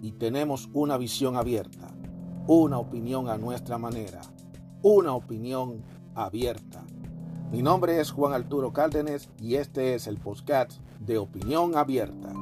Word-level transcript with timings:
Y 0.00 0.12
tenemos 0.12 0.68
una 0.72 0.96
visión 0.96 1.36
abierta, 1.36 1.90
una 2.46 2.78
opinión 2.78 3.28
a 3.28 3.36
nuestra 3.36 3.78
manera, 3.78 4.20
una 4.82 5.12
opinión 5.12 5.82
abierta. 6.14 6.84
Mi 7.50 7.62
nombre 7.62 7.98
es 8.00 8.10
Juan 8.10 8.32
Arturo 8.32 8.72
Cárdenas 8.72 9.28
y 9.40 9.56
este 9.56 9.94
es 9.94 10.06
el 10.06 10.18
podcast 10.18 10.72
de 11.00 11.18
Opinión 11.18 11.76
Abierta. 11.76 12.32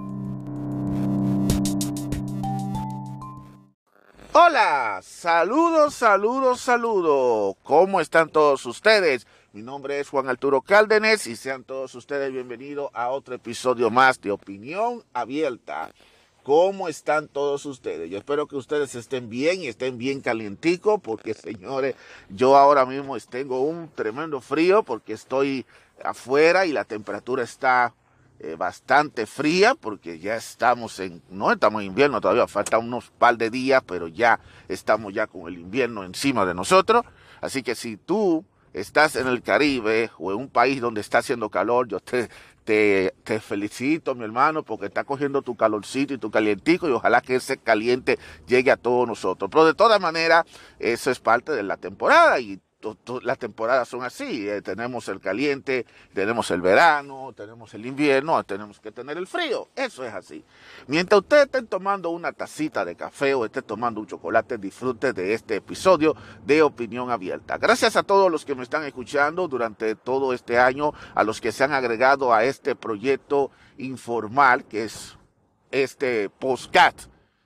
Hola, 4.33 5.01
saludos, 5.03 5.95
saludos, 5.95 6.61
saludos. 6.61 7.57
¿Cómo 7.63 8.03
están 8.03 8.29
todos 8.29 8.67
ustedes? 8.67 9.27
Mi 9.53 9.63
nombre 9.63 9.99
es 9.99 10.11
Juan 10.11 10.29
Arturo 10.29 10.61
Cárdenas 10.61 11.27
y 11.27 11.37
sean 11.37 11.65
todos 11.65 11.95
ustedes 11.95 12.31
bienvenidos 12.31 12.91
a 12.93 13.09
otro 13.09 13.35
episodio 13.35 13.91
más 13.91 14.21
de 14.21 14.31
Opinión 14.31 15.03
Abierta. 15.15 15.91
¿Cómo 16.47 16.87
están 16.87 17.27
todos 17.27 17.67
ustedes? 17.67 18.09
Yo 18.09 18.19
espero 18.19 18.47
que 18.47 18.55
ustedes 18.55 18.95
estén 18.95 19.29
bien 19.29 19.63
y 19.63 19.67
estén 19.67 19.99
bien 19.99 20.21
calienticos 20.21 21.01
porque 21.03 21.35
señores, 21.35 21.97
yo 22.29 22.57
ahora 22.57 22.87
mismo 22.87 23.19
tengo 23.19 23.63
un 23.63 23.91
tremendo 23.93 24.41
frío 24.41 24.85
porque 24.85 25.13
estoy 25.13 25.67
afuera 26.05 26.65
y 26.65 26.73
la 26.73 26.85
temperatura 26.85 27.43
está 27.43 27.95
eh, 28.39 28.55
bastante 28.57 29.27
fría 29.27 29.75
porque 29.75 30.21
ya 30.21 30.37
estamos 30.37 31.01
en, 31.01 31.21
no 31.31 31.51
estamos 31.51 31.83
en 31.83 31.89
invierno 31.89 32.21
todavía, 32.21 32.47
falta 32.47 32.79
unos 32.79 33.11
par 33.11 33.37
de 33.37 33.51
días, 33.51 33.83
pero 33.85 34.07
ya 34.07 34.39
estamos 34.69 35.13
ya 35.13 35.27
con 35.27 35.49
el 35.49 35.59
invierno 35.59 36.05
encima 36.05 36.47
de 36.47 36.55
nosotros. 36.55 37.03
Así 37.41 37.65
que 37.65 37.75
si 37.75 37.97
tú 37.97 38.45
estás 38.73 39.17
en 39.17 39.27
el 39.27 39.43
Caribe 39.43 40.13
o 40.17 40.31
en 40.31 40.39
un 40.39 40.49
país 40.49 40.81
donde 40.81 41.01
está 41.01 41.19
haciendo 41.19 41.51
calor, 41.51 41.89
yo 41.89 41.99
te, 41.99 42.29
te, 42.67 43.15
te, 43.23 43.39
felicito, 43.39 44.17
mi 44.17 44.25
hermano, 44.25 44.65
porque 44.65 44.87
está 44.87 45.05
cogiendo 45.05 45.41
tu 45.41 45.57
calorcito 45.57 46.13
y 46.13 46.19
tu 46.19 46.33
calientico 46.33 46.89
y 46.89 46.93
ojalá 46.93 47.21
que 47.21 47.37
ese 47.37 47.59
caliente 47.59 48.19
llegue 48.49 48.73
a 48.73 48.77
todos 48.77 49.07
nosotros. 49.07 49.49
Pero 49.51 49.65
de 49.65 49.75
todas 49.75 50.01
maneras, 50.01 50.45
eso 50.81 51.13
es 51.13 51.21
parte 51.21 51.53
de 51.53 51.63
la 51.63 51.77
temporada 51.77 52.41
y 52.41 52.61
las 53.23 53.39
temporadas 53.39 53.89
son 53.89 54.03
así. 54.03 54.49
Eh, 54.49 54.63
tenemos 54.63 55.09
el 55.09 55.21
caliente, 55.21 55.87
tenemos 56.13 56.51
el 56.51 56.61
verano, 56.61 57.33
tenemos 57.37 57.73
el 57.75 57.87
invierno, 57.87 58.43
tenemos 58.45 58.81
que 58.81 58.93
tener 58.93 59.17
el 59.17 59.27
frío. 59.27 59.69
Eso 59.75 60.05
es 60.05 60.13
así. 60.13 60.45
Mientras 60.87 61.21
ustedes 61.21 61.47
estén 61.47 61.67
tomando 61.67 62.11
una 62.11 62.33
tacita 62.33 62.85
de 62.85 62.95
café 62.95 63.35
o 63.35 63.45
estén 63.45 63.65
tomando 63.65 64.01
un 64.01 64.07
chocolate, 64.07 64.59
disfrute 64.59 65.13
de 65.13 65.35
este 65.35 65.57
episodio 65.57 66.15
de 66.45 66.63
Opinión 66.63 67.11
Abierta. 67.11 67.59
Gracias 67.59 67.97
a 67.97 68.03
todos 68.03 68.31
los 68.31 68.45
que 68.45 68.55
me 68.55 68.63
están 68.63 68.85
escuchando 68.85 69.49
durante 69.49 69.95
todo 69.95 70.33
este 70.33 70.59
año, 70.59 70.93
a 71.15 71.25
los 71.25 71.41
que 71.41 71.53
se 71.53 71.65
han 71.65 71.73
agregado 71.73 72.33
a 72.33 72.45
este 72.45 72.75
proyecto 72.77 73.51
informal 73.79 74.65
que 74.65 74.85
es 74.85 75.17
este 75.71 76.31
postcat. 76.31 76.95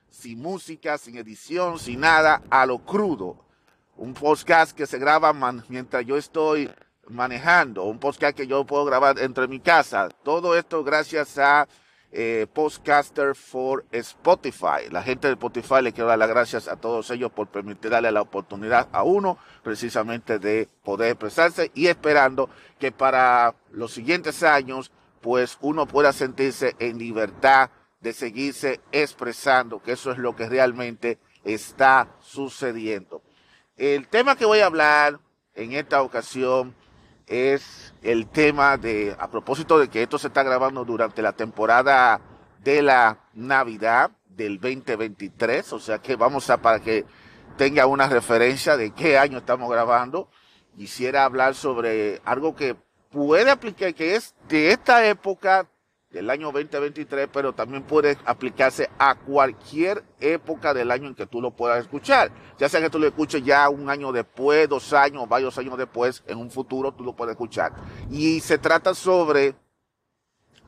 Sin 0.08 0.40
música, 0.40 0.98
sin 0.98 1.16
edición, 1.16 1.78
sin 1.78 2.00
nada, 2.00 2.42
a 2.50 2.66
lo 2.66 2.80
crudo 2.80 3.49
un 4.00 4.14
podcast 4.14 4.74
que 4.74 4.86
se 4.86 4.98
graba 4.98 5.34
mientras 5.68 6.06
yo 6.06 6.16
estoy 6.16 6.70
manejando, 7.08 7.84
un 7.84 7.98
podcast 7.98 8.34
que 8.34 8.46
yo 8.46 8.64
puedo 8.64 8.86
grabar 8.86 9.18
entre 9.18 9.46
mi 9.46 9.60
casa. 9.60 10.08
Todo 10.22 10.56
esto 10.56 10.82
gracias 10.82 11.36
a 11.36 11.68
eh, 12.10 12.46
Podcaster 12.50 13.34
for 13.34 13.84
Spotify. 13.92 14.88
La 14.90 15.02
gente 15.02 15.28
de 15.28 15.34
Spotify 15.34 15.82
le 15.82 15.92
quiero 15.92 16.08
dar 16.08 16.18
las 16.18 16.30
gracias 16.30 16.66
a 16.66 16.76
todos 16.76 17.10
ellos 17.10 17.30
por 17.30 17.48
permitir 17.48 17.90
darle 17.90 18.10
la 18.10 18.22
oportunidad 18.22 18.88
a 18.90 19.02
uno 19.02 19.36
precisamente 19.62 20.38
de 20.38 20.66
poder 20.82 21.10
expresarse 21.10 21.70
y 21.74 21.88
esperando 21.88 22.48
que 22.78 22.92
para 22.92 23.54
los 23.70 23.92
siguientes 23.92 24.42
años 24.42 24.92
pues 25.20 25.58
uno 25.60 25.86
pueda 25.86 26.14
sentirse 26.14 26.74
en 26.78 26.96
libertad 26.96 27.68
de 28.00 28.14
seguirse 28.14 28.80
expresando, 28.92 29.82
que 29.82 29.92
eso 29.92 30.10
es 30.10 30.16
lo 30.16 30.34
que 30.34 30.48
realmente 30.48 31.18
está 31.44 32.08
sucediendo. 32.20 33.22
El 33.80 34.08
tema 34.08 34.36
que 34.36 34.44
voy 34.44 34.60
a 34.60 34.66
hablar 34.66 35.20
en 35.54 35.72
esta 35.72 36.02
ocasión 36.02 36.74
es 37.26 37.94
el 38.02 38.28
tema 38.28 38.76
de, 38.76 39.16
a 39.18 39.30
propósito 39.30 39.78
de 39.78 39.88
que 39.88 40.02
esto 40.02 40.18
se 40.18 40.26
está 40.26 40.42
grabando 40.42 40.84
durante 40.84 41.22
la 41.22 41.32
temporada 41.32 42.20
de 42.62 42.82
la 42.82 43.20
Navidad 43.32 44.10
del 44.28 44.60
2023, 44.60 45.72
o 45.72 45.80
sea 45.80 45.98
que 45.98 46.14
vamos 46.14 46.50
a, 46.50 46.58
para 46.58 46.80
que 46.80 47.06
tenga 47.56 47.86
una 47.86 48.06
referencia 48.06 48.76
de 48.76 48.90
qué 48.90 49.16
año 49.16 49.38
estamos 49.38 49.70
grabando, 49.70 50.28
quisiera 50.76 51.24
hablar 51.24 51.54
sobre 51.54 52.20
algo 52.26 52.54
que 52.54 52.76
puede 53.08 53.50
aplicar, 53.50 53.94
que 53.94 54.14
es 54.14 54.34
de 54.50 54.72
esta 54.72 55.06
época 55.06 55.66
del 56.10 56.28
año 56.28 56.50
2023, 56.50 57.28
pero 57.32 57.52
también 57.52 57.84
puede 57.84 58.18
aplicarse 58.24 58.90
a 58.98 59.14
cualquier 59.14 60.02
época 60.18 60.74
del 60.74 60.90
año 60.90 61.06
en 61.06 61.14
que 61.14 61.26
tú 61.26 61.40
lo 61.40 61.52
puedas 61.52 61.80
escuchar. 61.80 62.32
Ya 62.58 62.68
sea 62.68 62.80
que 62.80 62.90
tú 62.90 62.98
lo 62.98 63.06
escuches 63.06 63.44
ya 63.44 63.68
un 63.68 63.88
año 63.88 64.10
después, 64.10 64.68
dos 64.68 64.92
años, 64.92 65.28
varios 65.28 65.56
años 65.58 65.78
después, 65.78 66.24
en 66.26 66.38
un 66.38 66.50
futuro 66.50 66.92
tú 66.92 67.04
lo 67.04 67.14
puedes 67.14 67.32
escuchar. 67.32 67.72
Y 68.10 68.40
se 68.40 68.58
trata 68.58 68.92
sobre 68.92 69.54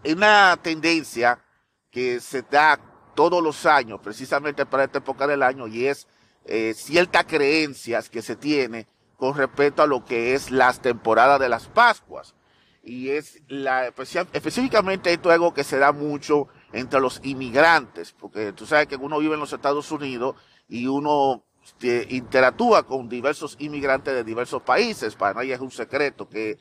una 0.05 0.57
tendencia 0.63 1.43
que 1.91 2.21
se 2.21 2.43
da 2.43 2.79
todos 3.17 3.43
los 3.43 3.67
años, 3.67 4.01
precisamente 4.01 4.65
para 4.65 4.85
esta 4.85 4.99
época 4.99 5.27
del 5.27 5.43
año, 5.43 5.67
y 5.67 5.87
es 5.87 6.07
eh, 6.45 6.73
ciertas 6.75 7.25
creencias 7.25 8.09
que 8.09 8.23
se 8.23 8.37
tiene 8.37 8.87
con 9.17 9.37
respecto 9.37 9.83
a 9.83 9.87
lo 9.87 10.05
que 10.05 10.35
es 10.35 10.53
las 10.53 10.81
temporadas 10.81 11.41
de 11.41 11.49
las 11.49 11.67
Pascuas 11.67 12.35
y 12.83 13.11
es 13.11 13.41
la 13.49 13.87
específicamente 13.87 15.13
esto 15.13 15.31
es 15.31 15.35
algo 15.35 15.55
que 15.55 15.65
se 15.65 15.79
da 15.79 15.93
mucho 15.93 16.49
entre 16.73 17.01
los 17.01 17.21
inmigrantes, 17.23 18.13
porque 18.13 18.53
tú 18.53 18.67
sabes 18.67 18.89
que 18.89 18.97
uno 18.97 19.19
vive 19.19 19.35
en 19.35 19.41
los 19.41 19.53
Estados 19.53 19.91
Unidos 19.93 20.37
y 20.69 20.87
uno 20.87 21.45
este, 21.65 22.07
interactúa 22.11 22.85
con 22.85 23.09
diversos 23.09 23.57
inmigrantes 23.61 24.15
de 24.15 24.25
diversos 24.25 24.63
países. 24.63 25.15
Para 25.15 25.35
nadie 25.35 25.55
es 25.55 25.61
un 25.61 25.71
secreto 25.71 26.29
que 26.29 26.59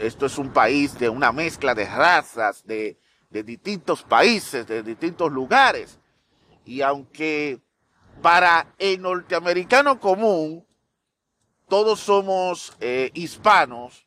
esto 0.00 0.26
es 0.26 0.38
un 0.38 0.50
país 0.50 0.98
de 0.98 1.08
una 1.08 1.32
mezcla 1.32 1.74
de 1.74 1.86
razas, 1.86 2.64
de, 2.66 2.98
de 3.30 3.42
distintos 3.42 4.02
países, 4.02 4.66
de 4.66 4.82
distintos 4.82 5.32
lugares. 5.32 5.98
Y 6.64 6.82
aunque 6.82 7.60
para 8.22 8.74
el 8.78 9.02
norteamericano 9.02 9.98
común 9.98 10.64
todos 11.68 11.98
somos 11.98 12.76
eh, 12.80 13.10
hispanos, 13.14 14.05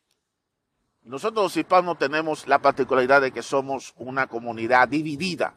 nosotros 1.10 1.42
los 1.42 1.56
hispanos 1.56 1.98
tenemos 1.98 2.46
la 2.46 2.60
particularidad 2.60 3.20
de 3.20 3.32
que 3.32 3.42
somos 3.42 3.94
una 3.96 4.28
comunidad 4.28 4.86
dividida. 4.86 5.54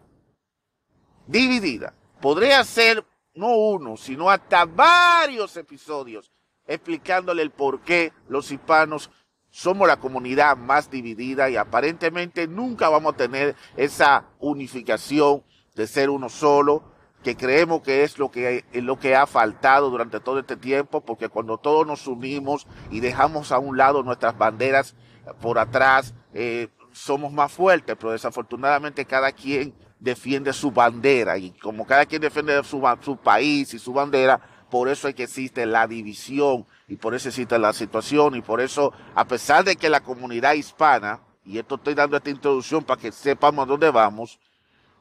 Dividida. 1.27 1.93
Podría 2.19 2.63
ser 2.63 3.05
no 3.35 3.55
uno, 3.55 3.95
sino 3.95 4.31
hasta 4.31 4.65
varios 4.65 5.55
episodios 5.55 6.31
explicándole 6.65 7.43
el 7.43 7.51
por 7.51 7.81
qué 7.81 8.13
los 8.27 8.51
hispanos 8.51 9.11
somos 9.51 9.87
la 9.87 9.99
comunidad 9.99 10.57
más 10.57 10.89
dividida 10.89 11.49
y 11.51 11.57
aparentemente 11.57 12.47
nunca 12.47 12.89
vamos 12.89 13.13
a 13.13 13.17
tener 13.17 13.55
esa 13.77 14.25
unificación 14.39 15.43
de 15.75 15.85
ser 15.85 16.09
uno 16.09 16.29
solo, 16.29 16.83
que 17.21 17.37
creemos 17.37 17.83
que 17.83 18.03
es 18.03 18.17
lo 18.17 18.31
que, 18.31 18.65
es 18.71 18.83
lo 18.83 18.97
que 18.97 19.15
ha 19.15 19.27
faltado 19.27 19.91
durante 19.91 20.19
todo 20.19 20.39
este 20.39 20.57
tiempo, 20.57 21.01
porque 21.01 21.29
cuando 21.29 21.59
todos 21.59 21.85
nos 21.85 22.07
unimos 22.07 22.65
y 22.89 23.01
dejamos 23.01 23.51
a 23.51 23.59
un 23.59 23.77
lado 23.77 24.01
nuestras 24.01 24.35
banderas 24.35 24.95
por 25.41 25.59
atrás, 25.59 26.13
eh, 26.33 26.67
somos 26.91 27.31
más 27.31 27.51
fuertes, 27.51 27.95
pero 27.99 28.11
desafortunadamente 28.11 29.05
cada 29.05 29.31
quien 29.31 29.73
defiende 29.99 30.51
su 30.53 30.71
bandera 30.71 31.37
y 31.37 31.51
como 31.51 31.85
cada 31.85 32.05
quien 32.05 32.21
defiende 32.21 32.61
su, 32.63 33.17
país 33.17 33.73
y 33.73 33.79
su 33.79 33.93
bandera, 33.93 34.39
por 34.69 34.89
eso 34.89 35.07
es 35.07 35.15
que 35.15 35.23
existe 35.23 35.65
la 35.65 35.87
división 35.87 36.65
y 36.87 36.97
por 36.97 37.15
eso 37.15 37.29
existe 37.29 37.57
la 37.57 37.73
situación 37.73 38.35
y 38.35 38.41
por 38.41 38.59
eso, 38.59 38.91
a 39.15 39.25
pesar 39.25 39.63
de 39.63 39.75
que 39.75 39.89
la 39.89 40.01
comunidad 40.01 40.53
hispana, 40.53 41.21
y 41.45 41.57
esto 41.57 41.75
estoy 41.75 41.93
dando 41.93 42.17
esta 42.17 42.29
introducción 42.29 42.83
para 42.83 42.99
que 42.99 43.11
sepamos 43.11 43.67
dónde 43.67 43.89
vamos, 43.91 44.39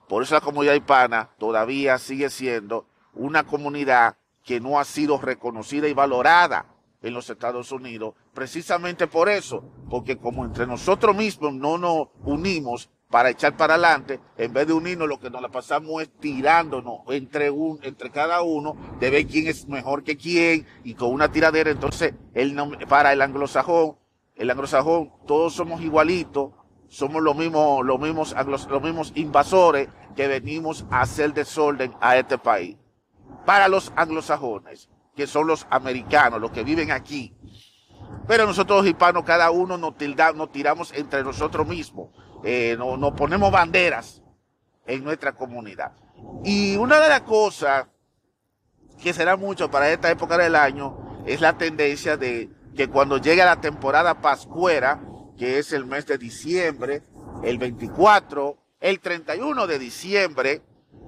por 0.09 0.23
eso 0.23 0.35
la 0.35 0.41
comunidad 0.41 0.75
hispana 0.75 1.31
todavía 1.39 1.99
sigue 1.99 2.31
siendo 2.31 2.87
una 3.15 3.45
comunidad 3.45 4.17
que 4.45 4.61
no 4.61 4.79
ha 4.79 4.85
sido 4.85 5.19
reconocida 5.19 5.89
y 5.89 5.95
valorada 5.95 6.67
en 7.03 7.15
los 7.15 7.29
Estados 7.29 7.73
Unidos, 7.73 8.15
precisamente 8.33 9.07
por 9.07 9.29
eso, 9.29 9.65
porque 9.91 10.17
como 10.17 10.45
entre 10.45 10.67
nosotros 10.67 11.17
mismos 11.17 11.55
no 11.55 11.79
nos 11.79 12.09
unimos, 12.25 12.91
para 13.13 13.29
echar 13.29 13.59
para 13.59 13.75
adelante, 13.75 14.21
en 14.39 14.55
vez 14.55 14.67
de 14.67 14.73
unirnos, 14.73 15.07
lo 15.07 15.21
que 15.21 15.29
nos 15.29 15.43
la 15.43 15.51
pasamos 15.51 16.01
es 16.01 16.11
tirándonos 16.19 17.01
entre, 17.09 17.51
un, 17.51 17.79
entre 17.83 18.11
cada 18.11 18.41
uno, 18.41 18.75
de 18.99 19.11
ver 19.11 19.27
quién 19.27 19.49
es 19.49 19.69
mejor 19.69 20.03
que 20.03 20.17
quién, 20.17 20.67
y 20.83 20.95
con 20.95 21.13
una 21.13 21.31
tiradera, 21.31 21.71
entonces, 21.71 22.15
el, 22.33 22.57
para 22.89 23.13
el 23.13 23.21
anglosajón, 23.21 23.99
el 24.35 24.51
anglosajón, 24.51 25.13
todos 25.27 25.53
somos 25.53 25.83
igualitos, 25.83 26.53
somos 26.89 27.23
los 27.23 27.37
mismos, 27.37 27.85
los 27.85 28.01
mismos, 28.01 28.35
los 28.47 28.83
mismos 28.83 29.13
invasores 29.15 29.89
que 30.17 30.27
venimos 30.27 30.87
a 30.91 31.03
hacer 31.03 31.35
desorden 31.35 31.93
a 32.01 32.17
este 32.17 32.39
país. 32.39 32.79
Para 33.45 33.69
los 33.69 33.93
anglosajones, 33.95 34.89
que 35.15 35.27
son 35.27 35.47
los 35.47 35.67
americanos, 35.71 36.41
los 36.41 36.51
que 36.51 36.65
viven 36.65 36.91
aquí. 36.91 37.37
Pero 38.27 38.47
nosotros 38.47 38.79
los 38.79 38.87
hispanos, 38.87 39.25
cada 39.25 39.51
uno 39.51 39.77
nos, 39.77 39.95
nos 40.35 40.53
tiramos 40.53 40.93
entre 40.93 41.23
nosotros 41.23 41.67
mismos. 41.67 42.11
Eh, 42.45 42.77
nos 42.79 43.13
ponemos 43.13 43.51
banderas 43.51 44.23
en 44.87 45.05
nuestra 45.05 45.33
comunidad. 45.33 45.93
Y 46.45 46.77
una 46.77 47.01
de 47.01 47.09
las 47.09 47.23
cosas 47.23 47.87
que 49.03 49.13
será 49.13 49.37
mucho 49.37 49.71
para 49.71 49.91
esta 49.91 50.11
época 50.11 50.39
del 50.39 50.55
año 50.55 51.23
es 51.27 51.41
la 51.41 51.57
tendencia 51.57 52.17
de 52.17 52.51
que 52.77 52.89
cuando 52.89 53.19
llegue 53.19 53.45
la 53.45 53.61
temporada 53.61 54.21
pascuera, 54.21 55.01
que 55.37 55.59
es 55.59 55.73
el 55.73 55.87
mes 55.87 56.07
de 56.07 56.19
diciembre, 56.19 57.03
el 57.43 57.59
24, 57.59 58.57
el 58.81 59.01
31 59.01 59.67
de 59.67 59.79
diciembre, 59.79 60.63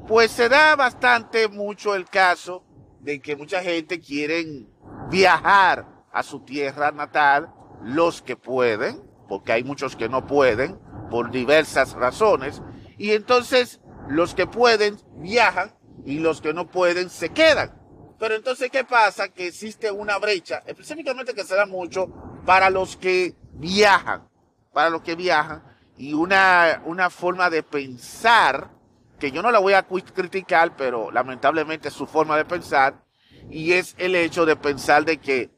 pues 0.06 0.30
se 0.30 0.48
da 0.48 0.76
bastante 0.76 1.48
mucho 1.48 1.94
el 1.94 2.06
caso 2.06 2.64
de 3.04 3.20
que 3.20 3.36
mucha 3.36 3.62
gente 3.62 4.00
quiere 4.00 4.66
viajar 5.10 5.86
a 6.10 6.22
su 6.22 6.40
tierra 6.40 6.90
natal, 6.90 7.52
los 7.82 8.22
que 8.22 8.34
pueden, 8.34 9.02
porque 9.28 9.52
hay 9.52 9.62
muchos 9.62 9.94
que 9.94 10.08
no 10.08 10.26
pueden, 10.26 10.78
por 11.10 11.30
diversas 11.30 11.92
razones, 11.92 12.62
y 12.96 13.12
entonces 13.12 13.80
los 14.08 14.34
que 14.34 14.46
pueden 14.46 14.96
viajan 15.16 15.74
y 16.06 16.18
los 16.18 16.40
que 16.40 16.54
no 16.54 16.66
pueden 16.66 17.10
se 17.10 17.28
quedan. 17.28 17.78
Pero 18.18 18.36
entonces, 18.36 18.70
¿qué 18.70 18.84
pasa? 18.84 19.28
Que 19.28 19.48
existe 19.48 19.90
una 19.90 20.18
brecha, 20.18 20.62
específicamente 20.66 21.34
que 21.34 21.44
se 21.44 21.56
da 21.56 21.66
mucho 21.66 22.08
para 22.46 22.70
los 22.70 22.96
que 22.96 23.34
viajan, 23.52 24.26
para 24.72 24.88
los 24.88 25.02
que 25.02 25.14
viajan, 25.14 25.62
y 25.98 26.14
una, 26.14 26.82
una 26.86 27.10
forma 27.10 27.50
de 27.50 27.62
pensar, 27.62 28.70
que 29.24 29.32
yo 29.32 29.40
no 29.40 29.50
la 29.50 29.58
voy 29.58 29.72
a 29.72 29.84
criticar, 29.84 30.76
pero 30.76 31.10
lamentablemente 31.10 31.88
es 31.88 31.94
su 31.94 32.06
forma 32.06 32.36
de 32.36 32.44
pensar, 32.44 33.02
y 33.48 33.72
es 33.72 33.94
el 33.96 34.14
hecho 34.14 34.44
de 34.44 34.54
pensar 34.54 35.06
de 35.06 35.16
que 35.16 35.50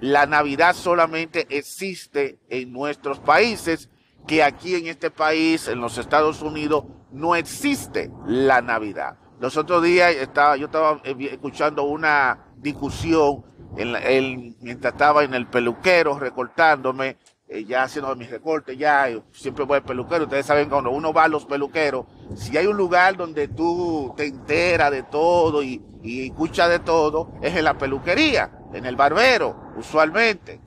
la 0.00 0.26
Navidad 0.26 0.76
solamente 0.76 1.46
existe 1.48 2.38
en 2.50 2.74
nuestros 2.74 3.18
países, 3.18 3.88
que 4.26 4.42
aquí 4.42 4.74
en 4.74 4.86
este 4.86 5.10
país, 5.10 5.66
en 5.66 5.80
los 5.80 5.96
Estados 5.96 6.42
Unidos, 6.42 6.84
no 7.10 7.36
existe 7.36 8.10
la 8.26 8.60
Navidad. 8.60 9.16
Los 9.40 9.56
otros 9.56 9.82
días 9.82 10.14
estaba, 10.14 10.58
yo 10.58 10.66
estaba 10.66 11.00
eh, 11.02 11.16
escuchando 11.32 11.84
una 11.84 12.48
discusión 12.58 13.46
en, 13.78 14.56
mientras 14.60 14.92
estaba 14.92 15.24
en 15.24 15.32
el 15.32 15.46
peluquero 15.46 16.18
recortándome, 16.18 17.16
eh, 17.52 17.64
ya 17.64 17.82
haciendo 17.82 18.14
mis 18.14 18.30
recortes, 18.30 18.78
ya 18.78 19.08
siempre 19.32 19.64
voy 19.64 19.78
al 19.78 19.82
peluquero. 19.82 20.24
Ustedes 20.24 20.46
saben 20.46 20.68
cuando 20.68 20.90
uno 20.90 21.12
va 21.12 21.24
a 21.24 21.28
los 21.28 21.44
peluqueros, 21.46 22.06
si 22.36 22.56
hay 22.56 22.66
un 22.66 22.76
lugar 22.76 23.16
donde 23.16 23.48
tú 23.48 24.14
te 24.16 24.26
enteras 24.26 24.92
de 24.92 25.02
todo 25.02 25.60
y, 25.60 25.82
y 26.00 26.28
escuchas 26.28 26.70
de 26.70 26.78
todo, 26.78 27.32
es 27.42 27.56
en 27.56 27.64
la 27.64 27.76
peluquería, 27.76 28.52
en 28.72 28.86
el 28.86 28.94
barbero, 28.94 29.72
usualmente. 29.76 30.60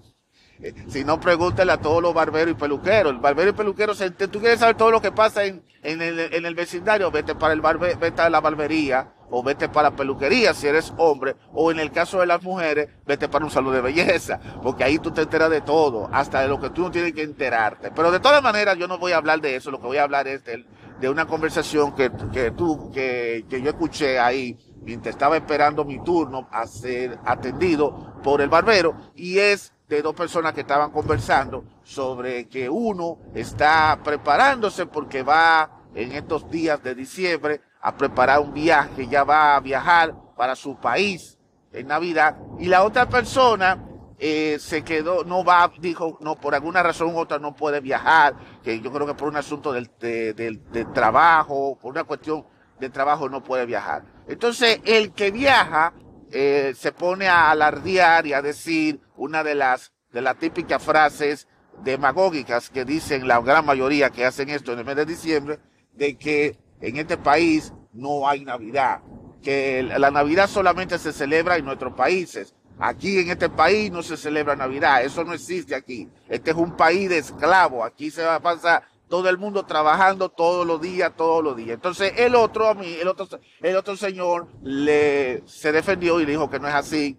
Si 0.87 1.05
no, 1.05 1.19
pregúntale 1.21 1.71
a 1.71 1.77
todos 1.77 2.01
los 2.01 2.13
barberos 2.13 2.51
y 2.51 2.55
peluqueros. 2.55 3.13
El 3.13 3.19
barbero 3.19 3.51
y 3.51 3.53
peluquero, 3.53 3.93
tú 3.95 4.39
quieres 4.39 4.59
saber 4.59 4.75
todo 4.75 4.91
lo 4.91 5.01
que 5.01 5.11
pasa 5.11 5.45
en, 5.45 5.63
en, 5.83 6.01
el, 6.01 6.19
en 6.19 6.45
el 6.45 6.53
vecindario, 6.53 7.11
vete 7.11 7.33
para 7.33 7.53
el 7.53 7.61
barbe, 7.61 7.95
vete 7.95 8.21
a 8.21 8.29
la 8.29 8.41
barbería 8.41 9.12
o 9.29 9.43
vete 9.43 9.69
para 9.69 9.91
peluquería 9.91 10.53
si 10.53 10.67
eres 10.67 10.93
hombre, 10.97 11.35
o 11.53 11.71
en 11.71 11.79
el 11.79 11.91
caso 11.91 12.19
de 12.19 12.25
las 12.25 12.41
mujeres, 12.43 12.89
vete 13.05 13.27
para 13.27 13.45
un 13.45 13.51
salón 13.51 13.73
de 13.73 13.81
belleza, 13.81 14.39
porque 14.61 14.83
ahí 14.83 14.99
tú 14.99 15.11
te 15.11 15.21
enteras 15.21 15.49
de 15.49 15.61
todo, 15.61 16.09
hasta 16.11 16.41
de 16.41 16.47
lo 16.47 16.59
que 16.59 16.69
tú 16.69 16.81
no 16.81 16.91
tienes 16.91 17.13
que 17.13 17.23
enterarte. 17.23 17.91
Pero 17.91 18.11
de 18.11 18.19
todas 18.19 18.43
maneras, 18.43 18.77
yo 18.77 18.87
no 18.87 18.97
voy 18.97 19.11
a 19.11 19.17
hablar 19.17 19.41
de 19.41 19.55
eso, 19.55 19.71
lo 19.71 19.79
que 19.79 19.87
voy 19.87 19.97
a 19.97 20.03
hablar 20.03 20.27
es 20.27 20.43
de, 20.45 20.65
de 20.99 21.09
una 21.09 21.25
conversación 21.25 21.93
que, 21.93 22.11
que 22.31 22.51
tú, 22.51 22.91
que, 22.91 23.45
que 23.49 23.61
yo 23.61 23.69
escuché 23.69 24.19
ahí 24.19 24.57
mientras 24.83 25.15
estaba 25.15 25.37
esperando 25.37 25.85
mi 25.85 26.03
turno 26.03 26.47
a 26.51 26.67
ser 26.67 27.17
atendido 27.25 28.13
por 28.21 28.41
el 28.41 28.49
barbero, 28.49 28.95
y 29.15 29.39
es 29.39 29.73
de 29.87 30.01
dos 30.01 30.15
personas 30.15 30.53
que 30.53 30.61
estaban 30.61 30.91
conversando 30.91 31.63
sobre 31.83 32.47
que 32.47 32.69
uno 32.69 33.19
está 33.33 33.99
preparándose 34.03 34.85
porque 34.85 35.23
va 35.23 35.83
en 35.93 36.13
estos 36.13 36.49
días 36.49 36.81
de 36.81 36.95
diciembre 36.95 37.61
a 37.83 37.95
preparar 37.95 38.39
un 38.39 38.53
viaje, 38.53 39.07
ya 39.07 39.23
va 39.23 39.55
a 39.55 39.59
viajar 39.59 40.15
para 40.37 40.55
su 40.55 40.77
país 40.77 41.37
en 41.71 41.87
Navidad 41.87 42.37
y 42.57 42.67
la 42.67 42.83
otra 42.83 43.09
persona 43.09 43.83
eh, 44.17 44.57
se 44.59 44.83
quedó, 44.83 45.25
no 45.25 45.43
va, 45.43 45.69
dijo, 45.79 46.17
no, 46.21 46.39
por 46.39 46.55
alguna 46.55 46.81
razón 46.81 47.13
u 47.13 47.19
otra 47.19 47.39
no 47.39 47.53
puede 47.53 47.81
viajar, 47.81 48.35
que 48.63 48.79
yo 48.79 48.91
creo 48.91 49.05
que 49.05 49.15
por 49.15 49.27
un 49.27 49.35
asunto 49.35 49.73
del, 49.73 49.91
del 49.99 50.93
trabajo, 50.93 51.77
por 51.77 51.91
una 51.91 52.05
cuestión 52.05 52.45
de 52.79 52.89
trabajo 52.89 53.27
no 53.27 53.43
puede 53.43 53.65
viajar. 53.65 54.03
Entonces, 54.27 54.79
el 54.85 55.11
que 55.11 55.31
viaja 55.31 55.93
eh, 56.31 56.73
se 56.77 56.93
pone 56.93 57.27
a 57.27 57.51
alardear 57.51 58.25
y 58.25 58.33
a 58.33 58.41
decir 58.41 59.01
una 59.17 59.43
de 59.43 59.55
las, 59.55 59.91
de 60.11 60.21
las 60.21 60.37
típicas 60.37 60.81
frases 60.81 61.47
demagógicas 61.83 62.69
que 62.69 62.85
dicen 62.85 63.27
la 63.27 63.41
gran 63.41 63.65
mayoría 63.65 64.09
que 64.09 64.25
hacen 64.25 64.49
esto 64.49 64.71
en 64.71 64.79
el 64.79 64.85
mes 64.85 64.95
de 64.95 65.05
diciembre, 65.05 65.59
de 65.91 66.17
que 66.17 66.62
en 66.83 66.97
este 66.97 67.17
país 67.17 67.73
no 67.93 68.27
hay 68.27 68.43
Navidad, 68.43 69.01
que 69.41 69.83
la 69.83 70.11
Navidad 70.11 70.49
solamente 70.49 70.99
se 70.99 71.13
celebra 71.13 71.55
en 71.55 71.63
nuestros 71.63 71.93
países. 71.93 72.53
Aquí 72.77 73.19
en 73.19 73.29
este 73.29 73.49
país 73.49 73.89
no 73.89 74.03
se 74.03 74.17
celebra 74.17 74.55
Navidad, 74.55 75.03
eso 75.03 75.23
no 75.23 75.33
existe 75.33 75.75
aquí. 75.75 76.09
Este 76.27 76.51
es 76.51 76.57
un 76.57 76.75
país 76.75 77.09
de 77.09 77.19
esclavos, 77.19 77.85
aquí 77.85 78.11
se 78.11 78.23
va 78.23 78.35
a 78.35 78.41
pasar 78.41 78.83
todo 79.07 79.29
el 79.29 79.37
mundo 79.37 79.63
trabajando 79.63 80.27
todos 80.27 80.67
los 80.67 80.81
días, 80.81 81.13
todos 81.15 81.41
los 81.41 81.55
días. 81.55 81.75
Entonces 81.75 82.13
el 82.17 82.35
otro 82.35 82.67
a 82.67 82.73
mí, 82.73 82.97
el 82.99 83.07
otro, 83.07 83.27
el 83.61 83.75
otro 83.77 83.95
señor 83.95 84.47
le 84.61 85.41
se 85.45 85.71
defendió 85.71 86.19
y 86.19 86.25
dijo 86.25 86.49
que 86.49 86.59
no 86.59 86.67
es 86.67 86.73
así, 86.73 87.17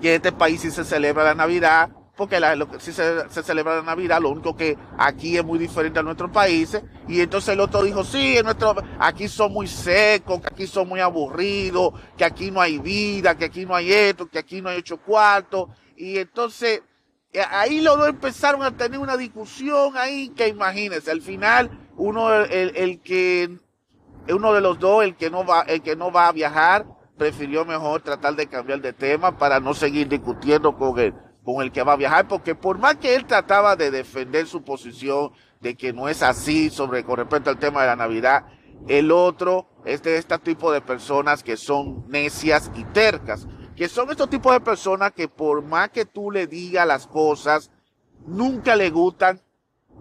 que 0.00 0.08
en 0.08 0.16
este 0.16 0.32
país 0.32 0.62
sí 0.62 0.70
se 0.70 0.84
celebra 0.84 1.24
la 1.24 1.34
Navidad, 1.34 1.90
porque 2.16 2.38
la, 2.38 2.54
lo, 2.54 2.68
sí 2.78 2.92
se, 2.92 3.28
se, 3.30 3.42
celebra 3.42 3.76
la 3.76 3.82
Navidad, 3.82 4.20
lo 4.20 4.30
único 4.30 4.54
que 4.54 4.76
aquí 4.98 5.36
es 5.36 5.44
muy 5.44 5.58
diferente 5.58 5.98
a 5.98 6.02
nuestros 6.02 6.30
países. 6.30 6.82
Y 7.08 7.20
entonces 7.20 7.54
el 7.54 7.60
otro 7.60 7.82
dijo, 7.82 8.04
sí, 8.04 8.36
en 8.36 8.44
nuestro, 8.44 8.76
aquí 8.98 9.28
son 9.28 9.52
muy 9.52 9.66
secos, 9.66 10.40
que 10.40 10.48
aquí 10.48 10.66
son 10.66 10.88
muy 10.88 11.00
aburridos, 11.00 11.94
que 12.16 12.24
aquí 12.24 12.50
no 12.50 12.60
hay 12.60 12.78
vida, 12.78 13.36
que 13.36 13.46
aquí 13.46 13.64
no 13.64 13.74
hay 13.74 13.92
esto, 13.92 14.26
que 14.26 14.38
aquí 14.38 14.60
no 14.60 14.68
hay 14.68 14.78
ocho 14.78 14.98
cuartos. 14.98 15.70
Y 15.96 16.18
entonces 16.18 16.82
eh, 17.32 17.42
ahí 17.50 17.80
los 17.80 17.96
dos 17.96 18.08
empezaron 18.08 18.62
a 18.62 18.76
tener 18.76 18.98
una 18.98 19.16
discusión 19.16 19.96
ahí 19.96 20.28
que 20.30 20.48
imagínense, 20.48 21.10
al 21.10 21.22
final 21.22 21.70
uno 21.96 22.32
el, 22.34 22.76
el, 22.76 23.00
que 23.00 23.58
uno 24.28 24.52
de 24.52 24.60
los 24.60 24.78
dos, 24.78 25.02
el 25.02 25.16
que 25.16 25.30
no 25.30 25.46
va, 25.46 25.62
el 25.62 25.80
que 25.80 25.96
no 25.96 26.12
va 26.12 26.28
a 26.28 26.32
viajar, 26.32 26.84
prefirió 27.16 27.64
mejor 27.64 28.02
tratar 28.02 28.36
de 28.36 28.46
cambiar 28.46 28.82
de 28.82 28.92
tema 28.92 29.38
para 29.38 29.60
no 29.60 29.72
seguir 29.72 30.08
discutiendo 30.08 30.76
con 30.76 30.98
el, 30.98 31.14
con 31.44 31.62
el 31.62 31.72
que 31.72 31.82
va 31.82 31.94
a 31.94 31.96
viajar, 31.96 32.28
porque 32.28 32.54
por 32.54 32.78
más 32.78 32.96
que 32.96 33.14
él 33.14 33.26
trataba 33.26 33.76
de 33.76 33.90
defender 33.90 34.46
su 34.46 34.62
posición 34.62 35.32
de 35.60 35.76
que 35.76 35.92
no 35.92 36.08
es 36.08 36.22
así 36.22 36.70
sobre 36.70 37.04
con 37.04 37.16
respecto 37.16 37.50
al 37.50 37.58
tema 37.58 37.82
de 37.82 37.88
la 37.88 37.96
Navidad, 37.96 38.46
el 38.88 39.10
otro 39.12 39.66
es 39.84 40.02
de 40.02 40.16
este 40.16 40.38
tipo 40.38 40.72
de 40.72 40.80
personas 40.80 41.42
que 41.42 41.56
son 41.56 42.04
necias 42.08 42.70
y 42.74 42.84
tercas 42.84 43.46
que 43.76 43.88
son 43.88 44.10
estos 44.10 44.28
tipos 44.28 44.52
de 44.52 44.60
personas 44.60 45.12
que 45.12 45.28
por 45.28 45.62
más 45.62 45.90
que 45.90 46.04
tú 46.04 46.30
le 46.30 46.46
digas 46.46 46.86
las 46.86 47.06
cosas, 47.06 47.70
nunca 48.26 48.76
le 48.76 48.90
gustan, 48.90 49.40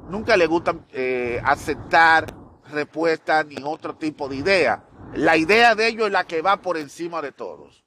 nunca 0.10 0.38
le 0.38 0.46
gustan 0.46 0.86
eh, 0.92 1.42
aceptar 1.44 2.34
respuestas 2.72 3.46
ni 3.46 3.56
otro 3.64 3.96
tipo 3.96 4.28
de 4.28 4.38
idea. 4.38 4.84
La 5.14 5.38
idea 5.38 5.76
de 5.76 5.88
ellos 5.88 6.08
es 6.08 6.12
la 6.12 6.26
que 6.26 6.42
va 6.42 6.62
por 6.62 6.78
encima 6.78 7.22
de 7.22 7.32
todos. 7.32 7.84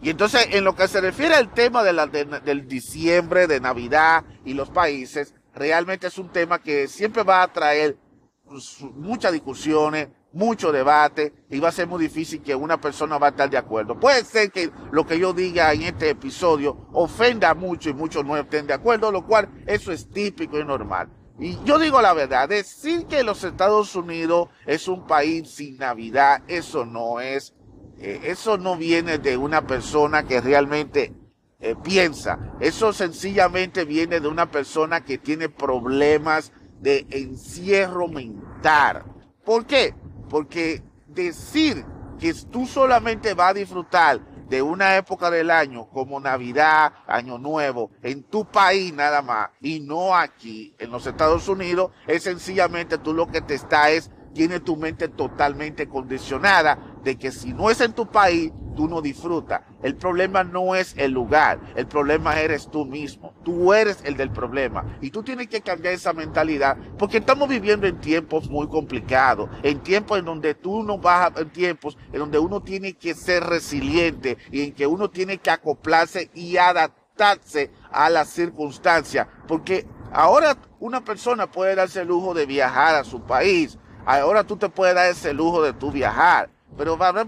Y 0.00 0.10
entonces, 0.10 0.48
en 0.52 0.64
lo 0.64 0.74
que 0.76 0.86
se 0.88 1.00
refiere 1.00 1.34
al 1.34 1.52
tema 1.52 1.82
de 1.82 1.92
la, 1.92 2.06
del 2.06 2.68
diciembre, 2.68 3.46
de 3.46 3.60
Navidad 3.60 4.24
y 4.44 4.54
los 4.54 4.70
países, 4.70 5.34
realmente 5.54 6.06
es 6.06 6.18
un 6.18 6.28
tema 6.28 6.62
que 6.62 6.86
siempre 6.86 7.24
va 7.24 7.42
a 7.42 7.52
traer 7.52 7.96
pues, 8.44 8.80
muchas 8.94 9.32
discusiones, 9.32 10.08
mucho 10.32 10.70
debate 10.72 11.32
y 11.50 11.58
va 11.58 11.68
a 11.68 11.72
ser 11.72 11.86
muy 11.86 12.00
difícil 12.00 12.42
que 12.42 12.54
una 12.54 12.80
persona 12.80 13.18
va 13.18 13.28
a 13.28 13.30
estar 13.30 13.50
de 13.50 13.58
acuerdo. 13.58 13.98
Puede 13.98 14.24
ser 14.24 14.50
que 14.50 14.70
lo 14.92 15.06
que 15.06 15.18
yo 15.18 15.32
diga 15.32 15.72
en 15.72 15.82
este 15.82 16.10
episodio 16.10 16.88
ofenda 16.92 17.54
mucho 17.54 17.90
y 17.90 17.94
muchos 17.94 18.24
no 18.24 18.36
estén 18.36 18.66
de 18.66 18.74
acuerdo, 18.74 19.10
lo 19.10 19.26
cual 19.26 19.48
eso 19.66 19.90
es 19.90 20.08
típico 20.08 20.58
y 20.58 20.64
normal. 20.64 21.08
Y 21.40 21.56
yo 21.64 21.78
digo 21.78 22.02
la 22.02 22.14
verdad, 22.14 22.48
decir 22.48 23.06
que 23.06 23.22
los 23.22 23.44
Estados 23.44 23.94
Unidos 23.94 24.48
es 24.66 24.88
un 24.88 25.06
país 25.06 25.48
sin 25.50 25.76
Navidad, 25.78 26.42
eso 26.48 26.84
no 26.84 27.20
es, 27.20 27.54
eh, 28.00 28.20
eso 28.24 28.58
no 28.58 28.76
viene 28.76 29.18
de 29.18 29.36
una 29.36 29.66
persona 29.66 30.24
que 30.24 30.40
realmente 30.40 31.12
eh, 31.60 31.74
piensa, 31.82 32.38
eso 32.60 32.92
sencillamente 32.92 33.84
viene 33.84 34.20
de 34.20 34.28
una 34.28 34.50
persona 34.50 35.04
que 35.04 35.18
tiene 35.18 35.48
problemas 35.48 36.52
de 36.80 37.06
encierro 37.10 38.06
mental. 38.06 39.04
¿Por 39.44 39.66
qué? 39.66 39.94
Porque 40.28 40.82
decir 41.06 41.84
que 42.20 42.32
tú 42.34 42.66
solamente 42.66 43.34
vas 43.34 43.50
a 43.50 43.54
disfrutar 43.54 44.20
de 44.48 44.62
una 44.62 44.96
época 44.96 45.30
del 45.30 45.50
año 45.50 45.88
como 45.90 46.20
Navidad, 46.20 46.92
Año 47.06 47.38
Nuevo, 47.38 47.90
en 48.02 48.22
tu 48.22 48.46
país 48.46 48.92
nada 48.94 49.20
más, 49.20 49.50
y 49.60 49.80
no 49.80 50.16
aquí, 50.16 50.74
en 50.78 50.90
los 50.90 51.06
Estados 51.06 51.48
Unidos, 51.48 51.90
es 52.06 52.22
sencillamente 52.22 52.98
tú 52.98 53.12
lo 53.12 53.26
que 53.26 53.40
te 53.40 53.54
está 53.54 53.90
es, 53.90 54.10
tiene 54.32 54.60
tu 54.60 54.76
mente 54.76 55.08
totalmente 55.08 55.88
condicionada 55.88 56.78
de 57.08 57.16
que 57.16 57.32
si 57.32 57.54
no 57.54 57.70
es 57.70 57.80
en 57.80 57.94
tu 57.94 58.06
país, 58.06 58.52
tú 58.76 58.86
no 58.86 59.00
disfrutas. 59.00 59.62
El 59.82 59.96
problema 59.96 60.44
no 60.44 60.74
es 60.74 60.94
el 60.98 61.10
lugar, 61.10 61.58
el 61.74 61.86
problema 61.86 62.38
eres 62.38 62.70
tú 62.70 62.84
mismo. 62.84 63.32
Tú 63.44 63.72
eres 63.72 64.00
el 64.04 64.14
del 64.14 64.30
problema. 64.30 64.84
Y 65.00 65.10
tú 65.10 65.22
tienes 65.22 65.48
que 65.48 65.62
cambiar 65.62 65.94
esa 65.94 66.12
mentalidad 66.12 66.76
porque 66.98 67.16
estamos 67.16 67.48
viviendo 67.48 67.86
en 67.86 67.98
tiempos 67.98 68.50
muy 68.50 68.68
complicados, 68.68 69.48
en 69.62 69.80
tiempos 69.80 70.18
en 70.18 70.26
donde 70.26 70.54
tú 70.54 70.82
no 70.82 70.98
vas, 70.98 71.32
en 71.36 71.48
tiempos 71.48 71.96
en 72.12 72.18
donde 72.18 72.38
uno 72.38 72.62
tiene 72.62 72.92
que 72.92 73.14
ser 73.14 73.42
resiliente 73.42 74.36
y 74.52 74.64
en 74.64 74.72
que 74.72 74.86
uno 74.86 75.08
tiene 75.08 75.38
que 75.38 75.50
acoplarse 75.50 76.30
y 76.34 76.58
adaptarse 76.58 77.70
a 77.90 78.10
las 78.10 78.28
circunstancias. 78.28 79.26
Porque 79.46 79.86
ahora 80.12 80.58
una 80.78 81.02
persona 81.02 81.50
puede 81.50 81.74
darse 81.74 82.02
el 82.02 82.08
lujo 82.08 82.34
de 82.34 82.44
viajar 82.44 82.96
a 82.96 83.04
su 83.04 83.22
país. 83.22 83.78
Ahora 84.04 84.44
tú 84.44 84.58
te 84.58 84.68
puedes 84.68 84.94
dar 84.94 85.10
ese 85.10 85.32
lujo 85.32 85.62
de 85.62 85.72
tú 85.72 85.90
viajar 85.90 86.50
pero 86.78 86.96
va 86.96 87.06
a 87.06 87.08
haber 87.08 87.26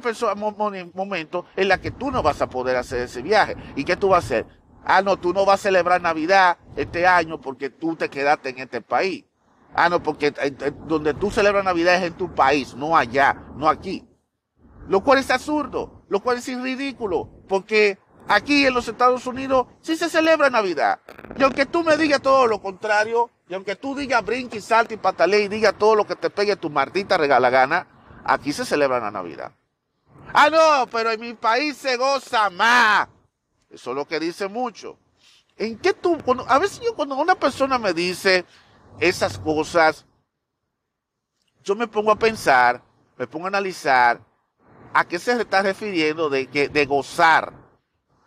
momentos 0.94 1.44
en 1.56 1.68
los 1.68 1.78
que 1.80 1.90
tú 1.90 2.10
no 2.12 2.22
vas 2.22 2.40
a 2.40 2.48
poder 2.48 2.76
hacer 2.76 3.00
ese 3.00 3.20
viaje. 3.20 3.56
¿Y 3.74 3.84
qué 3.84 3.96
tú 3.96 4.08
vas 4.08 4.24
a 4.24 4.26
hacer? 4.26 4.46
Ah, 4.84 5.02
no, 5.02 5.18
tú 5.18 5.34
no 5.34 5.44
vas 5.44 5.60
a 5.60 5.62
celebrar 5.64 6.00
Navidad 6.00 6.56
este 6.76 7.06
año 7.06 7.40
porque 7.40 7.68
tú 7.68 7.96
te 7.96 8.08
quedaste 8.08 8.50
en 8.50 8.60
este 8.60 8.80
país. 8.80 9.24
Ah, 9.74 9.88
no, 9.88 10.02
porque 10.02 10.32
donde 10.86 11.14
tú 11.14 11.30
celebras 11.30 11.64
Navidad 11.64 11.96
es 11.96 12.04
en 12.04 12.14
tu 12.14 12.32
país, 12.34 12.74
no 12.74 12.96
allá, 12.96 13.36
no 13.56 13.68
aquí. 13.68 14.08
Lo 14.88 15.02
cual 15.02 15.18
es 15.18 15.30
absurdo, 15.30 16.04
lo 16.08 16.20
cual 16.20 16.38
es 16.38 16.46
ridículo, 16.46 17.28
porque 17.48 17.98
aquí 18.26 18.66
en 18.66 18.74
los 18.74 18.88
Estados 18.88 19.26
Unidos 19.26 19.66
sí 19.80 19.96
se 19.96 20.08
celebra 20.08 20.50
Navidad. 20.50 21.00
Y 21.36 21.42
aunque 21.42 21.66
tú 21.66 21.84
me 21.84 21.96
digas 21.96 22.22
todo 22.22 22.46
lo 22.46 22.60
contrario, 22.60 23.30
y 23.48 23.54
aunque 23.54 23.76
tú 23.76 23.94
digas 23.94 24.24
brinque, 24.24 24.60
salte 24.60 24.94
y 24.94 24.96
patale 24.96 25.40
y 25.40 25.48
digas 25.48 25.74
todo 25.78 25.94
lo 25.94 26.06
que 26.06 26.16
te 26.16 26.30
pegue 26.30 26.56
tu 26.56 26.70
maldita 26.70 27.16
regala 27.18 27.50
gana, 27.50 27.86
Aquí 28.30 28.52
se 28.52 28.64
celebra 28.64 29.00
la 29.00 29.10
Navidad. 29.10 29.50
Ah, 30.32 30.48
no, 30.48 30.86
pero 30.88 31.10
en 31.10 31.20
mi 31.20 31.34
país 31.34 31.76
se 31.76 31.96
goza 31.96 32.48
más. 32.48 33.08
Eso 33.68 33.90
es 33.90 33.96
lo 33.96 34.06
que 34.06 34.20
dice 34.20 34.46
mucho. 34.46 34.96
¿En 35.56 35.76
qué 35.76 35.92
tú, 35.92 36.16
a 36.46 36.60
veces 36.60 36.80
yo, 36.80 36.94
cuando 36.94 37.16
una 37.16 37.34
persona 37.34 37.76
me 37.76 37.92
dice 37.92 38.44
esas 39.00 39.36
cosas, 39.36 40.06
yo 41.64 41.74
me 41.74 41.88
pongo 41.88 42.12
a 42.12 42.16
pensar, 42.16 42.80
me 43.18 43.26
pongo 43.26 43.46
a 43.46 43.48
analizar 43.48 44.20
a 44.94 45.04
qué 45.04 45.18
se 45.18 45.32
está 45.32 45.62
refiriendo 45.62 46.30
de, 46.30 46.86
gozar. 46.88 47.52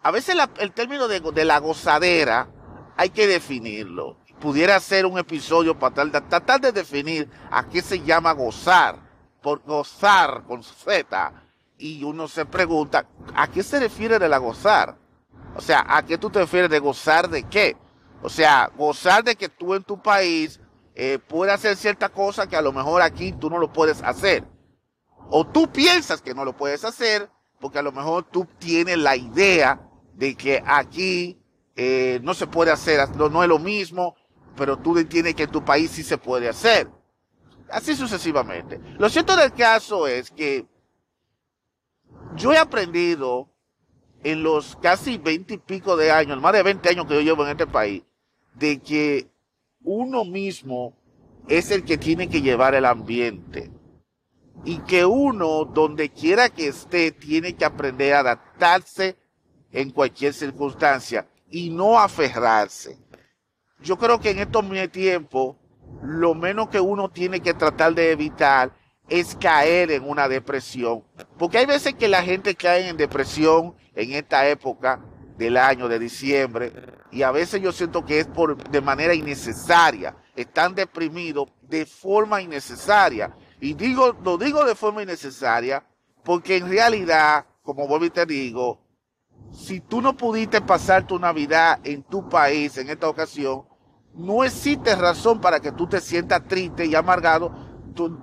A 0.02 0.12
veces 0.12 0.36
el 0.60 0.74
término 0.74 1.08
de, 1.08 1.22
de, 1.22 1.46
la 1.46 1.60
gozadera 1.60 2.50
hay 2.98 3.10
que 3.10 3.26
definirlo. 3.26 4.18
Pudiera 4.42 4.78
ser 4.82 5.06
un 5.06 5.18
episodio 5.18 5.80
para 5.80 6.12
tratar 6.28 6.60
de 6.60 6.74
definir 6.74 7.30
a 7.50 7.70
qué 7.70 7.82
se 7.82 8.02
llama 8.02 8.34
gozar 8.34 9.03
por 9.44 9.62
gozar 9.64 10.44
con 10.48 10.64
Z. 10.64 11.34
Y 11.78 12.04
uno 12.04 12.28
se 12.28 12.46
pregunta, 12.46 13.06
¿a 13.36 13.48
qué 13.48 13.62
se 13.62 13.80
refiere 13.80 14.18
de 14.18 14.30
la 14.30 14.40
gozar? 14.40 14.98
O 15.56 15.62
sea, 15.62 15.86
¿a 15.88 16.04
qué 16.04 16.18
tú 16.18 16.32
te 16.32 16.40
refieres 16.40 16.72
de 16.72 16.80
gozar 16.80 17.30
de 17.30 17.44
qué? 17.44 17.78
O 18.24 18.30
sea, 18.30 18.72
gozar 18.76 19.24
de 19.24 19.36
que 19.36 19.50
tú 19.50 19.76
en 19.76 19.84
tu 19.84 20.02
país 20.02 20.60
eh, 20.96 21.20
puedes 21.28 21.54
hacer 21.54 21.76
cierta 21.76 22.10
cosa 22.10 22.48
que 22.48 22.56
a 22.56 22.62
lo 22.62 22.72
mejor 22.72 23.02
aquí 23.02 23.34
tú 23.34 23.50
no 23.50 23.60
lo 23.60 23.72
puedes 23.72 24.02
hacer. 24.02 24.46
O 25.30 25.46
tú 25.46 25.72
piensas 25.72 26.22
que 26.22 26.34
no 26.34 26.46
lo 26.46 26.56
puedes 26.56 26.84
hacer 26.86 27.30
porque 27.60 27.80
a 27.80 27.84
lo 27.84 27.92
mejor 27.92 28.24
tú 28.24 28.48
tienes 28.60 28.98
la 28.98 29.16
idea 29.16 29.82
de 30.14 30.36
que 30.36 30.64
aquí 30.66 31.42
eh, 31.76 32.20
no 32.24 32.34
se 32.34 32.48
puede 32.48 32.72
hacer, 32.72 33.10
no, 33.16 33.30
no 33.30 33.44
es 33.44 33.50
lo 33.50 33.60
mismo, 33.60 34.16
pero 34.56 34.78
tú 34.78 34.98
entiendes 34.98 35.36
que 35.36 35.44
en 35.44 35.52
tu 35.52 35.66
país 35.66 35.92
sí 35.92 36.04
se 36.04 36.18
puede 36.18 36.48
hacer 36.48 36.90
así 37.70 37.96
sucesivamente. 37.96 38.80
Lo 38.98 39.10
cierto 39.10 39.36
del 39.36 39.54
caso 39.54 40.08
es 40.08 40.32
que 40.32 40.66
yo 42.36 42.54
he 42.54 42.58
aprendido 42.58 43.50
en 44.24 44.44
los 44.44 44.76
casi 44.78 45.18
veinte 45.18 45.56
y 45.56 45.58
pico 45.58 45.98
de 45.98 46.12
años, 46.12 46.42
más 46.42 46.54
de 46.54 46.64
20 46.64 46.90
años 46.90 47.06
que 47.06 47.16
yo 47.16 47.22
llevo 47.22 47.44
en 47.44 47.52
este 47.52 47.68
país, 47.68 48.04
de 48.54 48.80
que 48.80 49.28
uno 49.84 50.24
mismo 50.24 50.96
es 51.48 51.72
el 51.72 51.84
que 51.84 51.98
tiene 51.98 52.30
que 52.30 52.42
llevar 52.42 52.76
el 52.76 52.86
ambiente. 52.86 53.72
Y 54.66 54.78
que 54.80 55.06
uno, 55.06 55.66
donde 55.66 56.10
quiera 56.10 56.50
que 56.50 56.68
esté, 56.68 57.12
tiene 57.12 57.54
que 57.56 57.66
aprender 57.66 58.14
a 58.14 58.20
adaptarse 58.20 59.18
en 59.72 59.90
cualquier 59.90 60.34
circunstancia 60.34 61.28
y 61.50 61.70
no 61.70 62.00
aferrarse. 62.00 62.98
Yo 63.82 63.98
creo 63.98 64.20
que 64.20 64.30
en 64.30 64.40
estos 64.40 64.64
tiempos 64.92 65.58
lo 66.04 66.34
menos 66.34 66.70
que 66.70 66.80
uno 66.80 67.10
tiene 67.10 67.40
que 67.40 67.54
tratar 67.54 67.94
de 67.94 68.12
evitar 68.12 68.72
es 69.10 69.36
caer 69.36 69.92
en 69.92 70.08
una 70.08 70.28
depresión. 70.28 71.04
Porque 71.38 71.60
hay 71.60 71.66
veces 71.66 71.94
que 71.96 72.08
la 72.08 72.24
gente 72.24 72.56
cae 72.56 72.90
en 72.90 72.98
depresión 72.98 73.76
en 73.96 74.12
esta 74.14 74.48
época 74.48 75.00
del 75.38 75.58
año 75.58 75.88
de 75.88 76.00
diciembre 76.00 76.72
y 77.12 77.24
a 77.24 77.32
veces 77.32 77.62
yo 77.62 77.72
siento 77.72 78.06
que 78.06 78.20
es 78.20 78.28
por 78.28 78.58
de 78.70 78.82
manera 78.82 79.14
innecesaria. 79.14 80.16
Están 80.36 80.76
deprimidos 80.76 81.50
de 81.62 81.86
forma 81.86 82.42
innecesaria. 82.42 83.36
Y 83.60 83.74
digo, 83.74 84.18
lo 84.24 84.38
digo 84.38 84.66
de 84.66 84.76
forma 84.76 85.04
innecesaria 85.04 85.84
porque 86.24 86.58
en 86.58 86.70
realidad, 86.70 87.46
como 87.62 87.88
vuelvo 87.88 88.06
y 88.06 88.10
te 88.10 88.26
digo, 88.26 88.80
si 89.52 89.80
tú 89.82 90.02
no 90.02 90.16
pudiste 90.18 90.62
pasar 90.62 91.06
tu 91.06 91.20
Navidad 91.20 91.80
en 91.84 92.02
tu 92.04 92.28
país 92.28 92.78
en 92.78 92.90
esta 92.90 93.08
ocasión, 93.08 93.64
no 94.16 94.44
existe 94.44 94.96
razón 94.96 95.42
para 95.42 95.60
que 95.60 95.72
tú 95.72 95.88
te 95.88 96.00
sientas 96.02 96.48
triste 96.48 96.86
y 96.86 96.96
amargado 96.96 97.52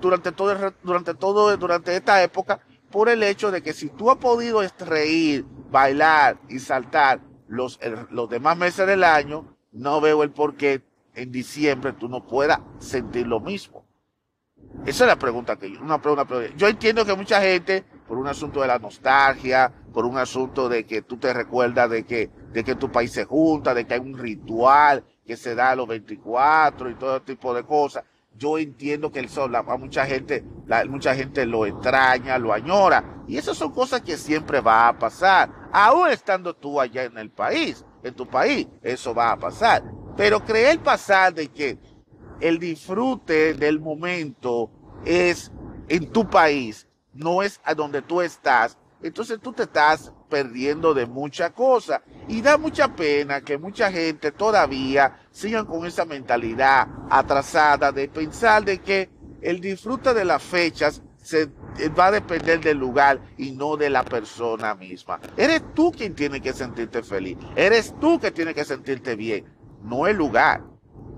durante 0.00 0.32
todo, 0.32 0.72
durante 0.82 1.14
todo, 1.14 1.56
durante 1.56 1.96
esta 1.96 2.22
época 2.22 2.60
por 2.90 3.08
el 3.08 3.22
hecho 3.22 3.50
de 3.50 3.62
que 3.62 3.72
si 3.72 3.88
tú 3.88 4.10
has 4.10 4.16
podido 4.16 4.60
reír, 4.80 5.44
bailar 5.70 6.38
y 6.48 6.58
saltar 6.58 7.20
los, 7.46 7.78
los 8.10 8.28
demás 8.28 8.56
meses 8.56 8.86
del 8.86 9.04
año, 9.04 9.56
no 9.72 10.00
veo 10.00 10.22
el 10.22 10.30
por 10.30 10.56
qué 10.56 10.82
en 11.14 11.30
diciembre 11.30 11.92
tú 11.92 12.08
no 12.08 12.26
puedas 12.26 12.60
sentir 12.78 13.26
lo 13.26 13.40
mismo. 13.40 13.86
Esa 14.86 15.04
es 15.04 15.08
la 15.08 15.18
pregunta 15.18 15.56
que 15.56 15.72
yo, 15.72 15.80
una 15.80 16.00
pregunta, 16.00 16.26
yo 16.56 16.68
entiendo 16.68 17.04
que 17.04 17.14
mucha 17.14 17.40
gente, 17.40 17.84
por 18.06 18.18
un 18.18 18.26
asunto 18.26 18.60
de 18.60 18.68
la 18.68 18.78
nostalgia, 18.78 19.72
por 19.92 20.04
un 20.04 20.16
asunto 20.16 20.68
de 20.68 20.84
que 20.84 21.02
tú 21.02 21.16
te 21.16 21.32
recuerdas 21.32 21.90
de 21.90 22.04
que, 22.04 22.30
de 22.52 22.64
que 22.64 22.74
tu 22.74 22.90
país 22.90 23.12
se 23.12 23.24
junta, 23.24 23.74
de 23.74 23.86
que 23.86 23.94
hay 23.94 24.00
un 24.00 24.16
ritual, 24.16 25.04
que 25.30 25.36
se 25.36 25.54
da 25.54 25.70
a 25.70 25.76
los 25.76 25.86
24 25.86 26.90
y 26.90 26.94
todo 26.96 27.22
tipo 27.22 27.54
de 27.54 27.62
cosas. 27.62 28.02
Yo 28.36 28.58
entiendo 28.58 29.12
que 29.12 29.20
el 29.20 29.28
sol, 29.28 29.54
a 29.54 29.62
mucha 29.62 30.04
gente, 30.04 30.44
la, 30.66 30.84
mucha 30.86 31.14
gente 31.14 31.46
lo 31.46 31.66
extraña, 31.66 32.36
lo 32.36 32.52
añora. 32.52 33.22
Y 33.28 33.36
esas 33.36 33.56
son 33.56 33.70
cosas 33.70 34.00
que 34.00 34.16
siempre 34.16 34.60
va 34.60 34.88
a 34.88 34.98
pasar. 34.98 35.48
Aún 35.72 36.08
estando 36.08 36.52
tú 36.52 36.80
allá 36.80 37.04
en 37.04 37.16
el 37.16 37.30
país, 37.30 37.84
en 38.02 38.12
tu 38.12 38.26
país, 38.26 38.66
eso 38.82 39.14
va 39.14 39.30
a 39.30 39.38
pasar. 39.38 39.84
Pero 40.16 40.44
creer 40.44 40.80
pasar 40.80 41.32
de 41.32 41.46
que 41.46 41.78
el 42.40 42.58
disfrute 42.58 43.54
del 43.54 43.78
momento 43.78 44.68
es 45.04 45.52
en 45.88 46.10
tu 46.10 46.28
país, 46.28 46.88
no 47.12 47.40
es 47.40 47.60
a 47.62 47.72
donde 47.72 48.02
tú 48.02 48.20
estás, 48.20 48.76
entonces 49.00 49.38
tú 49.40 49.52
te 49.52 49.62
estás 49.62 50.12
perdiendo 50.30 50.94
de 50.94 51.04
mucha 51.04 51.50
cosa. 51.50 52.02
Y 52.28 52.40
da 52.40 52.56
mucha 52.56 52.88
pena 52.94 53.42
que 53.42 53.58
mucha 53.58 53.92
gente 53.92 54.32
todavía 54.32 55.18
sigan 55.30 55.66
con 55.66 55.84
esa 55.84 56.06
mentalidad 56.06 56.88
atrasada 57.10 57.92
de 57.92 58.08
pensar 58.08 58.64
de 58.64 58.78
que 58.78 59.10
el 59.42 59.60
disfrute 59.60 60.14
de 60.14 60.24
las 60.24 60.42
fechas 60.42 61.02
se 61.22 61.50
va 61.98 62.06
a 62.06 62.10
depender 62.12 62.60
del 62.60 62.78
lugar 62.78 63.20
y 63.36 63.52
no 63.52 63.76
de 63.76 63.90
la 63.90 64.04
persona 64.04 64.74
misma. 64.74 65.20
Eres 65.36 65.62
tú 65.74 65.92
quien 65.92 66.14
tiene 66.14 66.40
que 66.40 66.52
sentirte 66.52 67.02
feliz. 67.02 67.36
Eres 67.56 67.94
tú 68.00 68.18
que 68.18 68.30
tiene 68.30 68.54
que 68.54 68.64
sentirte 68.64 69.16
bien, 69.16 69.44
no 69.82 70.06
el 70.06 70.16
lugar. 70.16 70.62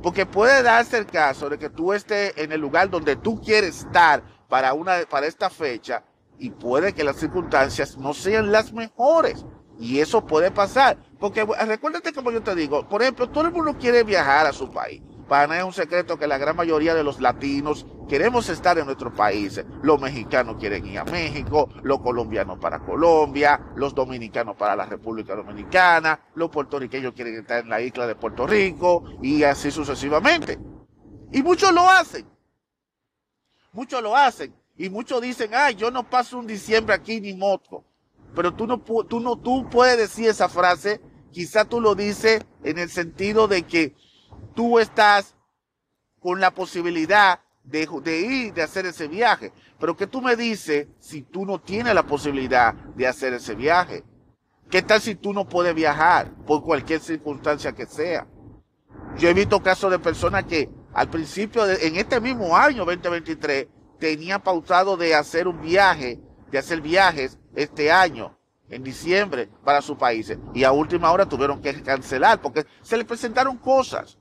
Porque 0.03 0.27
puede 0.27 0.63
darse 0.63 0.99
el 0.99 1.07
caso 1.07 1.49
de 1.49 1.59
que 1.59 1.71
tú 1.71 1.93
estés 1.93 2.33
en 2.37 2.51
el 2.51 2.61
lugar 2.61 2.91
donde 2.91 3.15
tú 3.15 3.41
quieres 3.41 3.85
estar 3.85 4.23
para 4.49 4.75
una 4.75 4.97
para 5.09 5.27
esta 5.27 5.49
fecha 5.49 6.03
y 6.43 6.51
puede 6.51 6.93
que 6.93 7.05
las 7.05 7.17
circunstancias 7.17 7.97
no 7.97 8.13
sean 8.13 8.51
las 8.51 8.73
mejores. 8.73 9.47
Y 9.79 10.01
eso 10.01 10.27
puede 10.27 10.51
pasar. 10.51 10.99
Porque 11.21 11.45
recuérdate 11.45 12.13
como 12.13 12.33
yo 12.33 12.43
te 12.43 12.57
digo, 12.57 12.89
por 12.89 13.01
ejemplo, 13.01 13.31
todo 13.31 13.47
el 13.47 13.53
mundo 13.53 13.77
quiere 13.79 14.03
viajar 14.03 14.47
a 14.47 14.53
su 14.53 14.69
país. 14.69 15.01
Para 15.29 15.47
nada 15.47 15.61
es 15.61 15.67
un 15.67 15.73
secreto 15.73 16.19
que 16.19 16.27
la 16.27 16.39
gran 16.39 16.57
mayoría 16.57 16.97
de 16.97 17.05
los 17.05 17.21
latinos 17.21 17.87
queremos 18.09 18.49
estar 18.49 18.77
en 18.77 18.87
nuestro 18.87 19.15
país. 19.15 19.65
Los 19.83 20.01
mexicanos 20.01 20.57
quieren 20.59 20.85
ir 20.85 20.99
a 20.99 21.05
México, 21.05 21.69
los 21.85 22.01
colombianos 22.01 22.59
para 22.59 22.81
Colombia, 22.81 23.61
los 23.77 23.95
dominicanos 23.95 24.57
para 24.57 24.75
la 24.75 24.87
República 24.87 25.37
Dominicana, 25.37 26.19
los 26.35 26.51
puertorriqueños 26.51 27.15
quieren 27.15 27.37
estar 27.37 27.61
en 27.61 27.69
la 27.69 27.81
isla 27.81 28.09
de 28.09 28.17
Puerto 28.17 28.49
Rico 28.49 29.05
y 29.23 29.45
así 29.45 29.71
sucesivamente. 29.71 30.59
Y 31.31 31.41
muchos 31.45 31.73
lo 31.73 31.89
hacen. 31.89 32.27
Muchos 33.73 34.03
lo 34.03 34.17
hacen. 34.17 34.62
Y 34.77 34.89
muchos 34.91 35.21
dicen, 35.21 35.51
ay, 35.55 35.75
yo 35.75 35.91
no 35.91 36.09
paso 36.09 36.39
un 36.39 36.47
diciembre 36.47 36.95
aquí 36.95 37.21
ni 37.21 37.35
moto. 37.35 37.85
Pero 38.35 38.55
tú 38.55 38.67
no, 38.67 38.79
tú 38.81 39.21
no, 39.21 39.37
tú 39.37 39.69
puedes 39.69 39.99
decir 39.99 40.29
esa 40.29 40.49
frase. 40.49 41.01
Quizá 41.31 41.65
tú 41.65 41.81
lo 41.81 41.95
dices 41.95 42.45
en 42.63 42.79
el 42.79 42.91
sentido 42.91 43.49
de 43.49 43.63
que 43.63 43.95
tú 44.55 44.79
estás 44.79 45.35
con 46.21 46.41
la 46.41 46.53
posibilidad 46.53 47.41
de, 47.65 47.87
ir, 48.21 48.55
de 48.55 48.63
hacer 48.63 48.87
ese 48.87 49.09
viaje. 49.09 49.53
Pero 49.79 49.97
que 49.97 50.07
tú 50.07 50.23
me 50.23 50.37
dices 50.37 50.89
si 50.99 51.23
tú 51.23 51.45
no 51.45 51.61
tienes 51.61 51.95
la 51.95 52.05
posibilidad 52.05 52.75
de 52.75 53.07
hacer 53.07 53.35
ese 53.35 53.55
viaje. 53.55 54.05
¿Qué 54.71 54.81
tal 54.81 55.01
si 55.03 55.15
tú 55.15 55.35
no 55.35 55.47
puedes 55.47 55.75
viajar 55.75 56.33
por 56.47 56.63
cualquier 56.63 57.01
circunstancia 57.01 57.73
que 57.73 57.85
sea? 57.85 58.27
Yo 59.19 59.29
he 59.29 59.35
visto 59.35 59.63
casos 59.63 59.91
de 59.91 59.99
personas 59.99 60.45
que 60.45 60.71
al 60.95 61.11
principio, 61.11 61.67
de, 61.67 61.87
en 61.87 61.97
este 61.97 62.21
mismo 62.21 62.57
año 62.57 62.85
2023, 62.85 63.67
tenía 64.03 64.41
pautado 64.41 64.97
de 64.97 65.15
hacer 65.15 65.47
un 65.47 65.63
viaje, 65.63 66.21
de 66.51 66.59
hacer 66.59 66.81
viajes 66.81 67.39
este 67.55 67.93
año, 67.93 68.37
en 68.69 68.83
diciembre, 68.83 69.49
para 69.63 69.81
sus 69.81 69.97
países. 69.97 70.39
Y 70.55 70.65
a 70.65 70.73
última 70.73 71.13
hora 71.13 71.25
tuvieron 71.25 71.63
que 71.63 71.81
cancelar 71.85 72.43
porque 72.43 72.67
se 72.83 72.97
les 72.97 73.07
presentaron 73.07 73.59
cosas. 73.59 74.19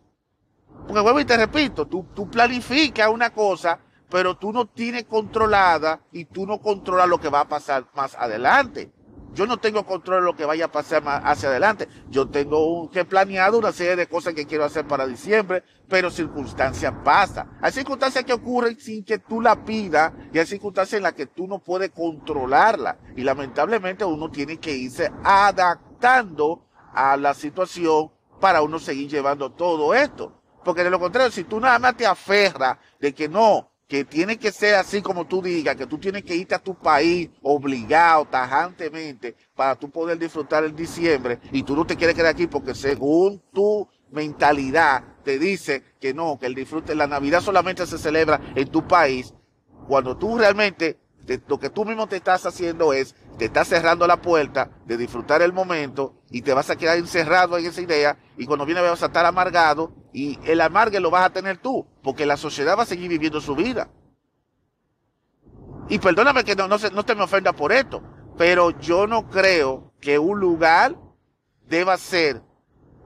Porque 0.85 1.01
vuelvo 1.01 1.19
y 1.19 1.25
te 1.25 1.35
repito, 1.35 1.87
tú, 1.87 2.05
tú 2.13 2.29
planificas 2.29 3.09
una 3.09 3.31
cosa, 3.31 3.79
pero 4.07 4.37
tú 4.37 4.53
no 4.53 4.67
tienes 4.67 5.05
controlada 5.05 5.99
y 6.11 6.25
tú 6.25 6.45
no 6.45 6.59
controlas 6.59 7.09
lo 7.09 7.19
que 7.19 7.29
va 7.29 7.39
a 7.39 7.49
pasar 7.49 7.87
más 7.95 8.13
adelante. 8.13 8.91
Yo 9.33 9.45
no 9.45 9.57
tengo 9.57 9.85
control 9.85 10.21
de 10.21 10.25
lo 10.25 10.35
que 10.35 10.45
vaya 10.45 10.65
a 10.65 10.71
pasar 10.71 11.03
más 11.03 11.21
hacia 11.23 11.49
adelante. 11.49 11.87
Yo 12.09 12.27
tengo 12.27 12.89
que 12.89 13.05
planeado 13.05 13.57
una 13.57 13.71
serie 13.71 13.95
de 13.95 14.07
cosas 14.07 14.33
que 14.33 14.45
quiero 14.45 14.65
hacer 14.65 14.85
para 14.85 15.07
diciembre, 15.07 15.63
pero 15.87 16.11
circunstancias 16.11 16.93
pasan. 17.03 17.49
Hay 17.61 17.71
circunstancias 17.71 18.25
que 18.25 18.33
ocurren 18.33 18.77
sin 18.79 19.05
que 19.05 19.19
tú 19.19 19.39
la 19.39 19.63
pidas 19.63 20.11
y 20.33 20.39
hay 20.39 20.45
circunstancias 20.45 20.97
en 20.97 21.03
las 21.03 21.13
que 21.13 21.27
tú 21.27 21.47
no 21.47 21.59
puedes 21.59 21.91
controlarla. 21.91 22.97
Y 23.15 23.23
lamentablemente 23.23 24.03
uno 24.03 24.29
tiene 24.29 24.57
que 24.57 24.75
irse 24.75 25.11
adaptando 25.23 26.65
a 26.93 27.15
la 27.15 27.33
situación 27.33 28.11
para 28.41 28.61
uno 28.61 28.79
seguir 28.79 29.09
llevando 29.09 29.51
todo 29.51 29.93
esto. 29.93 30.41
Porque 30.63 30.83
de 30.83 30.89
lo 30.89 30.99
contrario, 30.99 31.31
si 31.31 31.45
tú 31.45 31.59
nada 31.59 31.79
más 31.79 31.95
te 31.95 32.05
aferras 32.05 32.77
de 32.99 33.13
que 33.13 33.29
no, 33.29 33.70
que 33.91 34.05
tiene 34.05 34.37
que 34.37 34.53
ser 34.53 34.75
así 34.75 35.01
como 35.01 35.27
tú 35.27 35.41
digas, 35.41 35.75
que 35.75 35.85
tú 35.85 35.97
tienes 35.97 36.23
que 36.23 36.33
irte 36.33 36.55
a 36.55 36.59
tu 36.59 36.75
país 36.75 37.29
obligado, 37.41 38.23
tajantemente, 38.23 39.35
para 39.53 39.75
tú 39.75 39.89
poder 39.89 40.17
disfrutar 40.17 40.63
el 40.63 40.73
diciembre, 40.73 41.41
y 41.51 41.61
tú 41.63 41.75
no 41.75 41.85
te 41.85 41.97
quieres 41.97 42.15
quedar 42.15 42.31
aquí 42.31 42.47
porque 42.47 42.73
según 42.73 43.43
tu 43.51 43.89
mentalidad 44.09 45.03
te 45.25 45.37
dice 45.37 45.83
que 45.99 46.13
no, 46.13 46.39
que 46.39 46.45
el 46.45 46.55
disfrute, 46.55 46.95
la 46.95 47.05
Navidad 47.05 47.41
solamente 47.41 47.85
se 47.85 47.97
celebra 47.97 48.39
en 48.55 48.69
tu 48.69 48.87
país, 48.87 49.33
cuando 49.89 50.15
tú 50.15 50.37
realmente, 50.37 50.97
lo 51.47 51.59
que 51.59 51.69
tú 51.69 51.85
mismo 51.85 52.07
te 52.07 52.17
estás 52.17 52.45
haciendo 52.45 52.93
es, 52.93 53.15
te 53.37 53.45
estás 53.45 53.67
cerrando 53.67 54.07
la 54.07 54.21
puerta 54.21 54.71
de 54.85 54.97
disfrutar 54.97 55.41
el 55.41 55.53
momento 55.53 56.15
y 56.29 56.41
te 56.41 56.53
vas 56.53 56.69
a 56.69 56.75
quedar 56.75 56.97
encerrado 56.97 57.57
en 57.57 57.65
esa 57.65 57.81
idea 57.81 58.17
y 58.37 58.45
cuando 58.45 58.65
viene 58.65 58.81
vas 58.81 59.03
a 59.03 59.07
estar 59.07 59.25
amargado 59.25 59.93
y 60.13 60.39
el 60.45 60.61
amargue 60.61 60.99
lo 60.99 61.11
vas 61.11 61.25
a 61.25 61.33
tener 61.33 61.57
tú, 61.57 61.87
porque 62.03 62.25
la 62.25 62.37
sociedad 62.37 62.77
va 62.77 62.83
a 62.83 62.87
seguir 62.87 63.09
viviendo 63.09 63.39
su 63.39 63.55
vida. 63.55 63.89
Y 65.89 65.99
perdóname 65.99 66.43
que 66.43 66.55
no, 66.55 66.67
no, 66.67 66.77
no 66.77 67.03
te 67.03 67.15
me 67.15 67.23
ofenda 67.23 67.53
por 67.53 67.71
esto, 67.71 68.01
pero 68.37 68.71
yo 68.79 69.07
no 69.07 69.29
creo 69.29 69.93
que 69.99 70.19
un 70.19 70.39
lugar 70.39 70.95
deba 71.67 71.97
ser 71.97 72.41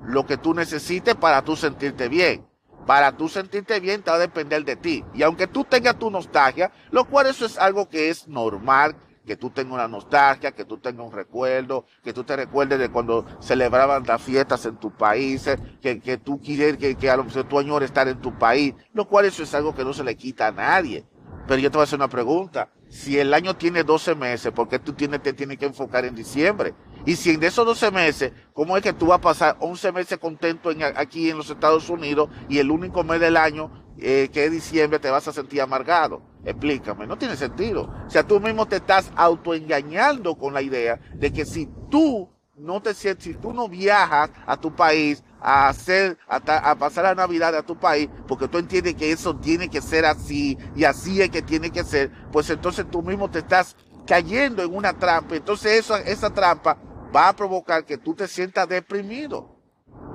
lo 0.04 0.26
que 0.26 0.38
tú 0.38 0.54
necesites 0.54 1.16
para 1.16 1.44
tú 1.44 1.56
sentirte 1.56 2.10
bien. 2.10 2.48
Para 2.86 3.12
tú 3.12 3.28
sentirte 3.28 3.80
bien 3.80 4.04
te 4.04 4.12
va 4.12 4.18
a 4.18 4.20
depender 4.20 4.64
de 4.64 4.76
ti. 4.76 5.04
Y 5.14 5.24
aunque 5.24 5.48
tú 5.48 5.64
tengas 5.64 5.98
tu 5.98 6.12
nostalgia, 6.12 6.72
lo 6.92 7.06
cual 7.06 7.28
eso 7.28 7.46
es 7.46 7.58
algo 7.58 7.90
que 7.90 8.10
es 8.10 8.28
normal, 8.28 8.96
que 9.26 9.36
tú 9.36 9.50
tengas 9.50 9.74
una 9.74 9.88
nostalgia, 9.88 10.52
que 10.52 10.66
tú 10.66 10.78
tengas 10.78 11.06
un 11.06 11.12
recuerdo, 11.12 11.86
que 12.04 12.14
tú 12.14 12.24
te 12.24 12.36
recuerdes 12.36 12.80
de 12.80 12.90
cuando 12.90 13.26
celebraban 13.40 14.04
las 14.06 14.22
fiestas 14.22 14.66
en 14.66 14.78
tu 14.78 14.92
país, 14.92 15.48
eh, 15.48 15.58
que, 15.82 16.00
que 16.00 16.18
tú 16.18 16.40
quieres, 16.40 16.78
que, 16.78 16.96
que 16.96 17.10
a 17.10 17.18
lo 17.18 17.24
mejor 17.24 17.46
tú 17.46 17.58
añores 17.60 17.90
estar 17.90 18.08
en 18.08 18.22
tu 18.22 18.38
país, 18.38 18.76
lo 18.94 19.08
cual 19.08 19.26
eso 19.26 19.44
es 19.44 19.54
algo 19.56 19.74
que 19.74 19.84
no 19.84 19.94
se 19.94 20.04
le 20.04 20.16
quita 20.16 20.48
a 20.48 20.52
nadie. 20.52 21.06
Pero 21.48 21.60
yo 21.60 21.70
te 21.70 21.78
voy 21.78 21.84
a 21.84 21.86
hacer 21.86 22.00
una 22.00 22.08
pregunta. 22.08 22.70
Si 22.90 23.20
el 23.20 23.34
año 23.34 23.56
tiene 23.56 23.84
12 23.84 24.16
meses, 24.16 24.52
¿por 24.52 24.68
qué 24.68 24.80
tú 24.80 24.94
tienes, 24.94 25.22
te 25.22 25.34
tienes 25.34 25.58
que 25.58 25.66
enfocar 25.66 26.06
en 26.06 26.16
diciembre? 26.16 26.74
Y 27.06 27.16
si 27.16 27.32
en 27.32 27.44
esos 27.44 27.66
12 27.66 27.92
meses, 27.92 28.32
¿cómo 28.54 28.78
es 28.78 28.84
que 28.84 28.94
tú 28.94 29.08
vas 29.08 29.20
a 29.20 29.22
pasar 29.22 29.58
11 29.60 29.92
meses 29.92 30.18
contento 30.18 30.72
en, 30.72 30.84
aquí 30.84 31.30
en 31.30 31.38
los 31.38 31.50
Estados 31.50 31.90
Unidos 31.90 32.30
y 32.50 32.58
el 32.58 32.72
único 32.72 33.04
mes 33.04 33.20
del 33.20 33.38
año, 33.38 33.72
eh, 34.00 34.30
que 34.34 34.46
es 34.46 34.52
diciembre, 34.52 35.00
te 35.00 35.10
vas 35.10 35.28
a 35.28 35.34
sentir 35.34 35.62
amargado? 35.62 36.22
Explícame, 36.44 37.06
no 37.06 37.18
tiene 37.18 37.36
sentido. 37.36 37.92
O 38.08 38.10
sea, 38.10 38.24
tú 38.24 38.40
mismo 38.40 38.66
te 38.68 38.78
estás 38.78 39.12
autoengañando 39.16 40.36
con 40.36 40.54
la 40.54 40.62
idea 40.62 41.00
de 41.14 41.32
que 41.32 41.46
si 41.46 41.70
tú 41.90 42.30
no 42.56 42.82
te 42.82 42.94
sientes, 42.94 43.26
si 43.26 43.34
tú 43.34 43.54
no 43.54 43.68
viajas 43.68 44.32
a 44.46 44.58
tu 44.58 44.74
país 44.74 45.24
a 45.48 45.68
hacer, 45.68 46.18
a, 46.28 46.76
pasar 46.76 47.04
la 47.04 47.14
Navidad 47.14 47.56
a 47.56 47.62
tu 47.62 47.78
país, 47.78 48.10
porque 48.28 48.48
tú 48.48 48.58
entiendes 48.58 48.96
que 48.96 49.12
eso 49.12 49.36
tiene 49.36 49.70
que 49.70 49.82
ser 49.82 50.06
así 50.06 50.58
y 50.76 50.86
así 50.86 51.22
es 51.22 51.30
que 51.30 51.42
tiene 51.42 51.70
que 51.70 51.84
ser, 51.84 52.12
pues 52.32 52.50
entonces 52.50 52.90
tú 52.90 53.04
mismo 53.04 53.30
te 53.30 53.40
estás 53.40 53.76
cayendo 54.08 54.64
en 54.64 54.76
una 54.76 54.98
trampa. 54.98 55.36
Entonces 55.36 55.80
eso, 55.80 55.96
esa 55.98 56.34
trampa 56.34 56.78
va 57.16 57.30
a 57.30 57.36
provocar 57.36 57.86
que 57.86 57.98
tú 57.98 58.16
te 58.16 58.28
sientas 58.28 58.68
deprimido. 58.68 59.56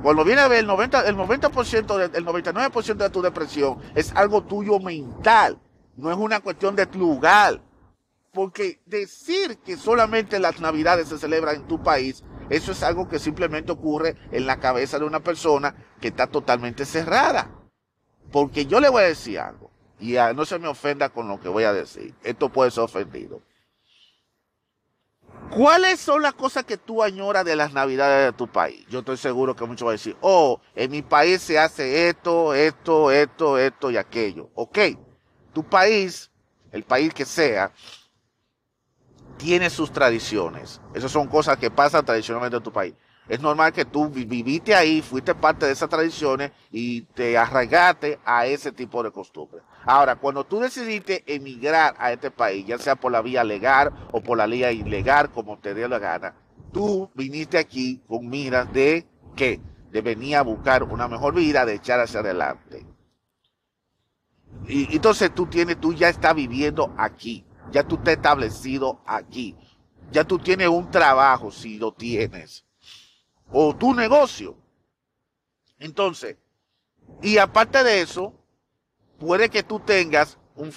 Cuando 0.02 0.24
viene 0.24 0.40
a 0.40 0.48
ver 0.48 0.60
el 0.60 0.66
90, 0.66 1.06
el 1.08 1.16
90%, 1.16 2.10
el 2.14 2.26
99% 2.26 2.96
de 2.96 3.10
tu 3.10 3.22
depresión 3.22 3.78
es 3.94 4.12
algo 4.16 4.42
tuyo 4.42 4.80
mental 4.80 5.60
no 6.00 6.10
es 6.10 6.16
una 6.16 6.40
cuestión 6.40 6.74
de 6.74 6.86
lugar. 6.94 7.60
Porque 8.32 8.80
decir 8.86 9.58
que 9.58 9.76
solamente 9.76 10.38
las 10.38 10.60
navidades 10.60 11.08
se 11.08 11.18
celebran 11.18 11.56
en 11.56 11.66
tu 11.66 11.82
país, 11.82 12.22
eso 12.50 12.72
es 12.72 12.82
algo 12.82 13.08
que 13.08 13.18
simplemente 13.18 13.72
ocurre 13.72 14.16
en 14.32 14.46
la 14.46 14.58
cabeza 14.58 14.98
de 14.98 15.04
una 15.04 15.20
persona 15.20 15.74
que 16.00 16.08
está 16.08 16.26
totalmente 16.26 16.84
cerrada. 16.84 17.50
Porque 18.30 18.66
yo 18.66 18.80
le 18.80 18.88
voy 18.88 19.02
a 19.02 19.06
decir 19.06 19.38
algo, 19.38 19.70
y 19.98 20.16
no 20.34 20.44
se 20.44 20.58
me 20.58 20.68
ofenda 20.68 21.08
con 21.08 21.28
lo 21.28 21.40
que 21.40 21.48
voy 21.48 21.64
a 21.64 21.72
decir, 21.72 22.14
esto 22.22 22.48
puede 22.48 22.70
ser 22.70 22.84
ofendido. 22.84 23.40
¿Cuáles 25.50 25.98
son 25.98 26.22
las 26.22 26.34
cosas 26.34 26.64
que 26.64 26.76
tú 26.76 27.02
añoras 27.02 27.44
de 27.44 27.56
las 27.56 27.72
navidades 27.72 28.32
de 28.32 28.36
tu 28.36 28.46
país? 28.46 28.86
Yo 28.88 29.00
estoy 29.00 29.16
seguro 29.16 29.56
que 29.56 29.64
muchos 29.64 29.84
van 29.84 29.92
a 29.92 29.98
decir, 29.98 30.16
oh, 30.20 30.60
en 30.76 30.90
mi 30.92 31.02
país 31.02 31.40
se 31.42 31.58
hace 31.58 32.08
esto, 32.08 32.54
esto, 32.54 33.10
esto, 33.10 33.58
esto 33.58 33.90
y 33.90 33.96
aquello. 33.96 34.48
Ok, 34.54 34.78
tu 35.52 35.64
país, 35.64 36.30
el 36.70 36.84
país 36.84 37.12
que 37.12 37.24
sea, 37.24 37.72
tiene 39.40 39.70
sus 39.70 39.90
tradiciones. 39.90 40.80
Esas 40.94 41.10
son 41.10 41.26
cosas 41.26 41.56
que 41.56 41.70
pasan 41.70 42.04
tradicionalmente 42.04 42.58
en 42.58 42.62
tu 42.62 42.72
país. 42.72 42.94
Es 43.26 43.40
normal 43.40 43.72
que 43.72 43.84
tú 43.84 44.08
viviste 44.08 44.74
ahí, 44.74 45.02
fuiste 45.02 45.34
parte 45.34 45.64
de 45.64 45.72
esas 45.72 45.88
tradiciones 45.88 46.50
y 46.70 47.02
te 47.02 47.38
arraigaste 47.38 48.18
a 48.24 48.44
ese 48.46 48.72
tipo 48.72 49.02
de 49.02 49.12
costumbres. 49.12 49.62
Ahora, 49.84 50.16
cuando 50.16 50.44
tú 50.44 50.58
decidiste 50.58 51.22
emigrar 51.26 51.94
a 51.98 52.12
este 52.12 52.30
país, 52.30 52.66
ya 52.66 52.76
sea 52.76 52.96
por 52.96 53.12
la 53.12 53.22
vía 53.22 53.44
legal 53.44 53.92
o 54.12 54.20
por 54.20 54.36
la 54.36 54.46
vía 54.46 54.72
ilegal, 54.72 55.30
como 55.30 55.58
te 55.58 55.74
dé 55.74 55.88
la 55.88 55.98
gana, 55.98 56.34
tú 56.72 57.10
viniste 57.14 57.56
aquí 57.56 58.02
con 58.06 58.28
miras 58.28 58.70
de 58.72 59.06
que 59.36 59.60
de 59.90 60.02
venir 60.02 60.36
a 60.36 60.42
buscar 60.42 60.82
una 60.82 61.08
mejor 61.08 61.34
vida, 61.34 61.64
de 61.64 61.74
echar 61.74 62.00
hacia 62.00 62.20
adelante. 62.20 62.84
Y 64.66 64.94
entonces 64.94 65.34
tú 65.34 65.46
tienes, 65.46 65.80
tú 65.80 65.94
ya 65.94 66.08
estás 66.08 66.34
viviendo 66.34 66.92
aquí, 66.98 67.44
ya 67.70 67.86
tú 67.86 67.98
has 68.02 68.08
establecido 68.08 69.00
aquí, 69.06 69.56
ya 70.10 70.24
tú 70.24 70.38
tienes 70.38 70.68
un 70.68 70.90
trabajo 70.90 71.50
si 71.50 71.78
lo 71.78 71.92
tienes, 71.92 72.64
o 73.50 73.74
tu 73.74 73.94
negocio. 73.94 74.56
Entonces, 75.78 76.36
y 77.22 77.38
aparte 77.38 77.82
de 77.82 78.02
eso, 78.02 78.34
puede 79.18 79.48
que 79.48 79.62
tú 79.62 79.80
tengas 79.80 80.38
un, 80.56 80.72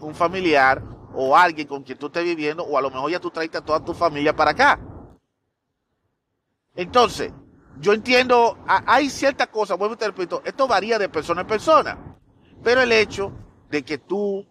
un 0.00 0.14
familiar 0.14 0.82
o 1.14 1.36
alguien 1.36 1.66
con 1.66 1.82
quien 1.82 1.98
tú 1.98 2.06
estés 2.06 2.24
viviendo, 2.24 2.64
o 2.64 2.76
a 2.76 2.82
lo 2.82 2.90
mejor 2.90 3.10
ya 3.10 3.20
tú 3.20 3.30
traiste 3.30 3.58
a 3.58 3.64
toda 3.64 3.84
tu 3.84 3.94
familia 3.94 4.34
para 4.34 4.50
acá. 4.50 4.80
Entonces, 6.74 7.32
yo 7.78 7.92
entiendo, 7.92 8.58
hay 8.66 9.10
ciertas 9.10 9.48
cosas, 9.48 9.78
vuelvo 9.78 9.94
y 9.94 9.98
te 9.98 10.06
repito, 10.06 10.42
esto 10.44 10.66
varía 10.66 10.98
de 10.98 11.08
persona 11.08 11.42
en 11.42 11.46
persona. 11.46 12.18
Pero 12.62 12.80
el 12.80 12.92
hecho 12.92 13.32
de 13.70 13.84
que 13.84 13.98
tú 13.98 14.46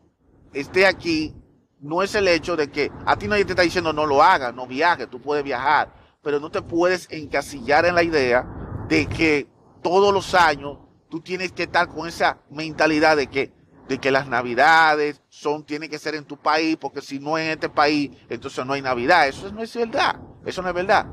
estés 0.54 0.86
aquí 0.86 1.36
no 1.84 2.02
es 2.02 2.16
el 2.16 2.28
hecho 2.28 2.56
de 2.56 2.72
que 2.72 2.92
a 3.06 3.16
ti 3.18 3.28
nadie 3.28 3.46
te 3.46 3.52
está 3.52 3.62
diciendo 3.62 3.94
no 3.94 4.06
lo 4.06 4.24
hagas, 4.24 4.56
no 4.56 4.66
viajes, 4.66 5.10
tú 5.10 5.22
puedes 5.22 5.44
viajar, 5.44 5.94
pero 6.22 6.40
no 6.40 6.50
te 6.50 6.62
puedes 6.62 7.08
encasillar 7.12 7.86
en 7.86 7.94
la 7.94 8.04
idea 8.04 8.48
de 8.88 9.06
que 9.06 9.48
todos 9.82 10.14
los 10.14 10.34
años 10.34 10.80
tú 11.10 11.20
tienes 11.20 11.52
que 11.52 11.64
estar 11.64 11.90
con 11.90 12.08
esa 12.08 12.40
mentalidad 12.50 13.18
de 13.18 13.28
que 13.28 13.52
de 13.88 13.98
que 13.98 14.12
las 14.12 14.28
navidades 14.28 15.22
son 15.28 15.66
tienen 15.66 15.90
que 15.90 16.00
ser 16.00 16.16
en 16.16 16.24
tu 16.24 16.38
país 16.38 16.78
porque 16.80 17.02
si 17.02 17.20
no 17.20 17.38
en 17.38 17.50
este 17.50 17.68
país 17.68 18.12
entonces 18.30 18.66
no 18.66 18.72
hay 18.72 18.82
navidad 18.82 19.28
eso 19.28 19.52
no 19.52 19.62
es 19.62 19.76
verdad 19.76 20.16
eso 20.46 20.62
no 20.62 20.70
es 20.70 20.74
verdad 20.74 21.06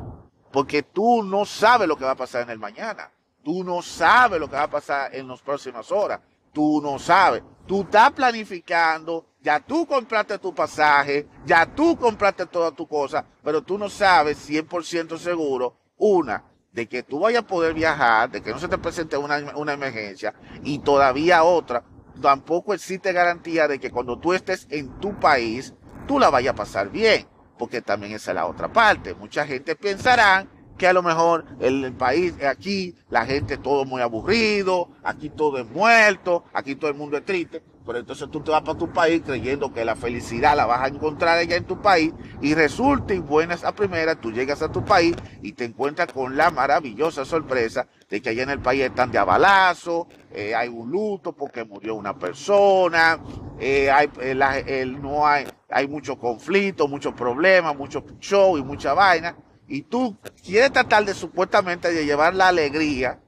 porque 0.53 0.85
tú 0.85 1.25
no 1.25 1.45
sabes 1.45 1.89
lo 1.89 1.97
que 1.97 2.05
va 2.05 2.13
a 2.13 2.17
pasar 2.17 2.43
en 2.43 2.51
el 2.51 2.61
mañana 2.61 3.11
tú 3.43 3.65
no 3.65 3.83
sabes 3.83 4.39
lo 4.39 4.49
que 4.49 4.55
va 4.55 4.63
a 4.63 4.71
pasar 4.71 5.13
en 5.17 5.27
las 5.27 5.43
próximas 5.43 5.91
horas 5.91 6.21
tú 6.53 6.81
no 6.83 6.99
sabes. 6.99 7.43
Tú 7.67 7.83
estás 7.83 8.13
planificando, 8.13 9.27
ya 9.43 9.61
tú 9.61 9.87
compraste 9.87 10.39
tu 10.39 10.55
pasaje, 10.55 11.27
ya 11.47 11.67
tú 11.67 11.97
compraste 11.97 12.47
toda 12.47 12.73
tu 12.73 12.87
cosa, 12.87 13.25
pero 13.43 13.63
tú 13.63 13.79
no 13.79 13.89
sabes 13.89 14.49
100% 14.49 15.19
seguro, 15.19 15.77
una, 15.97 16.45
de 16.73 16.87
que 16.87 17.03
tú 17.03 17.21
vayas 17.21 17.43
a 17.43 17.47
poder 17.47 17.75
viajar, 17.75 18.31
de 18.31 18.43
que 18.43 18.51
no 18.51 18.59
se 18.59 18.69
te 18.69 18.79
presente 18.79 19.17
una, 19.17 19.57
una 19.57 19.73
emergencia, 19.73 20.35
y 20.63 20.79
todavía 20.81 21.43
otra, 21.43 21.85
tampoco 22.21 22.75
existe 22.75 23.13
garantía 23.13 23.67
de 23.67 23.79
que 23.79 23.91
cuando 23.91 24.19
tú 24.19 24.33
estés 24.33 24.67
en 24.71 25.01
tu 25.01 25.19
país, 25.19 25.75
tú 26.07 26.19
la 26.19 26.31
vayas 26.31 26.53
a 26.53 26.57
pasar 26.57 26.91
bien, 26.91 27.27
porque 27.59 27.83
también 27.83 28.13
esa 28.13 28.31
es 28.31 28.35
la 28.35 28.47
otra 28.47 28.73
parte. 28.73 29.15
Mucha 29.15 29.47
gente 29.47 29.75
pensará 29.77 30.47
que 30.79 30.87
a 30.87 30.93
lo 30.93 31.03
mejor 31.03 31.45
el, 31.61 31.85
el 31.85 31.93
país, 31.93 32.35
aquí, 32.43 32.95
la 33.11 33.27
gente 33.27 33.59
todo 33.59 33.85
muy 33.85 34.01
aburrido, 34.01 34.89
aquí 35.03 35.29
todo 35.29 35.59
es 35.59 35.67
muerto, 35.67 36.45
aquí 36.55 36.75
todo 36.75 36.91
el 36.91 36.97
mundo 36.97 37.19
es 37.19 37.25
triste, 37.25 37.63
pero 37.87 37.99
entonces 37.99 38.29
tú 38.31 38.41
te 38.41 38.51
vas 38.51 38.63
para 38.63 38.79
tu 38.79 38.93
país 38.93 39.23
creyendo 39.25 39.73
que 39.73 39.85
la 39.85 39.97
felicidad 39.97 40.57
la 40.57 40.67
vas 40.67 40.81
a 40.81 40.89
encontrar 40.89 41.39
allá 41.39 41.57
en 41.57 41.65
tu 41.65 41.81
país 41.81 42.13
y 42.41 42.55
resulta 42.55 43.15
y 43.15 43.19
buenas 43.19 43.65
a 43.65 43.75
primera, 43.75 44.15
tú 44.15 44.33
llegas 44.33 44.63
a 44.63 44.71
tu 44.71 44.85
país 44.85 45.17
y 45.43 45.53
te 45.53 45.65
encuentras 45.65 46.13
con 46.13 46.37
la 46.37 46.51
maravillosa 46.51 47.25
sorpresa 47.25 47.87
de 48.09 48.21
que 48.21 48.31
allá 48.31 48.43
en 48.43 48.51
el 48.51 48.61
país 48.61 48.83
están 48.83 49.11
de 49.11 49.19
abalazo, 49.19 50.09
eh, 50.33 50.55
hay 50.55 50.69
un 50.69 50.91
luto 50.91 51.33
porque 51.33 51.65
murió 51.65 51.95
una 51.95 52.19
persona, 52.19 53.19
eh, 53.59 53.91
hay, 53.91 54.11
eh, 54.21 54.87
no 54.87 55.27
hay, 55.27 55.47
hay 55.71 55.89
mucho 55.89 56.19
conflicto, 56.19 56.87
muchos 56.87 57.15
problemas, 57.15 57.77
mucho 57.77 58.05
show 58.21 58.59
y 58.59 58.63
mucha 58.63 58.95
vaina. 58.95 59.37
Y 59.69 59.83
tú 59.83 60.19
quieres 60.45 60.73
tratar 60.73 61.05
de 61.05 61.15
supuestamente 61.15 61.93
de 61.93 62.05
llevar 62.05 62.35
la 62.35 62.49
alegría, 62.49 63.21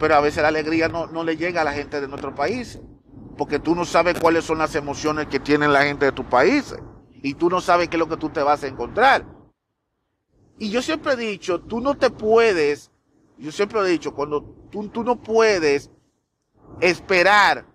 pero 0.00 0.14
a 0.14 0.20
veces 0.20 0.42
la 0.42 0.48
alegría 0.48 0.88
no, 0.88 1.06
no 1.06 1.22
le 1.22 1.36
llega 1.36 1.60
a 1.60 1.64
la 1.64 1.72
gente 1.72 2.00
de 2.00 2.08
nuestro 2.08 2.34
país 2.34 2.80
porque 3.42 3.58
tú 3.58 3.74
no 3.74 3.84
sabes 3.84 4.20
cuáles 4.20 4.44
son 4.44 4.58
las 4.58 4.76
emociones 4.76 5.26
que 5.26 5.40
tienen 5.40 5.72
la 5.72 5.82
gente 5.82 6.04
de 6.04 6.12
tu 6.12 6.22
país 6.22 6.76
y 7.24 7.34
tú 7.34 7.50
no 7.50 7.60
sabes 7.60 7.88
qué 7.88 7.96
es 7.96 7.98
lo 7.98 8.08
que 8.08 8.16
tú 8.16 8.28
te 8.28 8.40
vas 8.40 8.62
a 8.62 8.68
encontrar. 8.68 9.26
Y 10.60 10.70
yo 10.70 10.80
siempre 10.80 11.14
he 11.14 11.16
dicho, 11.16 11.60
tú 11.60 11.80
no 11.80 11.96
te 11.96 12.10
puedes, 12.10 12.92
yo 13.38 13.50
siempre 13.50 13.80
he 13.80 13.88
dicho, 13.88 14.14
cuando 14.14 14.44
tú, 14.70 14.86
tú 14.90 15.02
no 15.02 15.20
puedes 15.20 15.90
esperar 16.80 17.66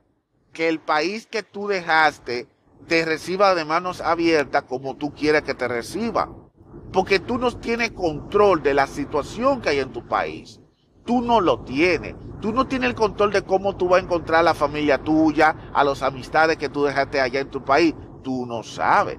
que 0.53 0.69
el 0.69 0.79
país 0.79 1.27
que 1.27 1.43
tú 1.43 1.67
dejaste 1.67 2.47
te 2.87 3.03
reciba 3.03 3.53
de 3.53 3.65
manos 3.65 3.99
abiertas 3.99 4.63
como 4.63 4.95
tú 4.95 5.13
quieres 5.13 5.41
que 5.41 5.53
te 5.53 5.67
reciba. 5.67 6.33
Porque 6.93 7.19
tú 7.19 7.37
no 7.37 7.51
tienes 7.51 7.91
control 7.91 8.63
de 8.63 8.73
la 8.73 8.87
situación 8.87 9.59
que 9.59 9.67
hay 9.67 9.79
en 9.79 9.91
tu 9.91 10.07
país 10.07 10.61
tú 11.07 11.21
no 11.21 11.41
lo 11.41 11.61
tienes. 11.61 12.15
Tú 12.39 12.51
no 12.51 12.67
tienes 12.67 12.89
el 12.89 12.95
control 12.95 13.31
de 13.31 13.41
cómo 13.41 13.75
tú 13.75 13.89
vas 13.89 14.01
a 14.01 14.03
encontrar 14.03 14.41
a 14.41 14.43
la 14.43 14.53
familia 14.53 14.99
tuya, 14.99 15.71
a 15.73 15.83
las 15.83 16.03
amistades 16.03 16.57
que 16.57 16.69
tú 16.69 16.83
dejaste 16.83 17.19
allá 17.19 17.39
en 17.39 17.49
tu 17.49 17.65
país. 17.65 17.95
Tú 18.23 18.45
no 18.45 18.61
sabes. 18.61 19.17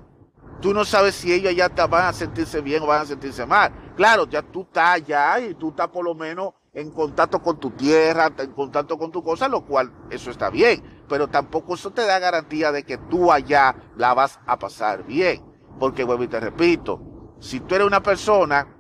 Tú 0.61 0.73
no 0.73 0.85
sabes 0.85 1.17
si 1.17 1.33
ellos 1.33 1.55
ya 1.57 1.69
te 1.69 1.85
van 1.87 2.07
a 2.07 2.13
sentirse 2.13 2.61
bien 2.61 2.83
o 2.83 2.87
van 2.87 3.03
a 3.03 3.07
sentirse 3.07 3.45
mal. 3.47 3.73
Claro, 3.97 4.29
ya 4.29 4.43
tú 4.43 4.63
estás 4.63 4.91
allá 4.91 5.41
y 5.41 5.55
tú 5.55 5.71
estás 5.71 5.89
por 5.89 6.05
lo 6.05 6.15
menos 6.15 6.55
en 6.73 6.91
contacto 6.91 7.41
con 7.43 7.59
tu 7.59 7.71
tierra, 7.71 8.31
en 8.39 8.53
contacto 8.53 8.99
con 8.99 9.11
tu 9.11 9.23
cosa, 9.23 9.49
lo 9.49 9.65
cual 9.65 9.91
eso 10.11 10.31
está 10.31 10.51
bien. 10.51 11.05
Pero 11.09 11.29
tampoco 11.29 11.75
eso 11.75 11.91
te 11.91 12.07
da 12.07 12.19
garantía 12.19 12.71
de 12.71 12.85
que 12.85 12.99
tú 12.99 13.33
allá 13.33 13.75
la 13.97 14.15
vas 14.15 14.39
a 14.47 14.59
pasar 14.59 15.05
bien. 15.05 15.43
Porque 15.81 16.05
vuelvo 16.05 16.25
y 16.25 16.29
te 16.29 16.39
repito, 16.39 17.01
si 17.41 17.61
tú 17.61 17.75
eres 17.75 17.87
una 17.87 18.03
persona 18.03 18.77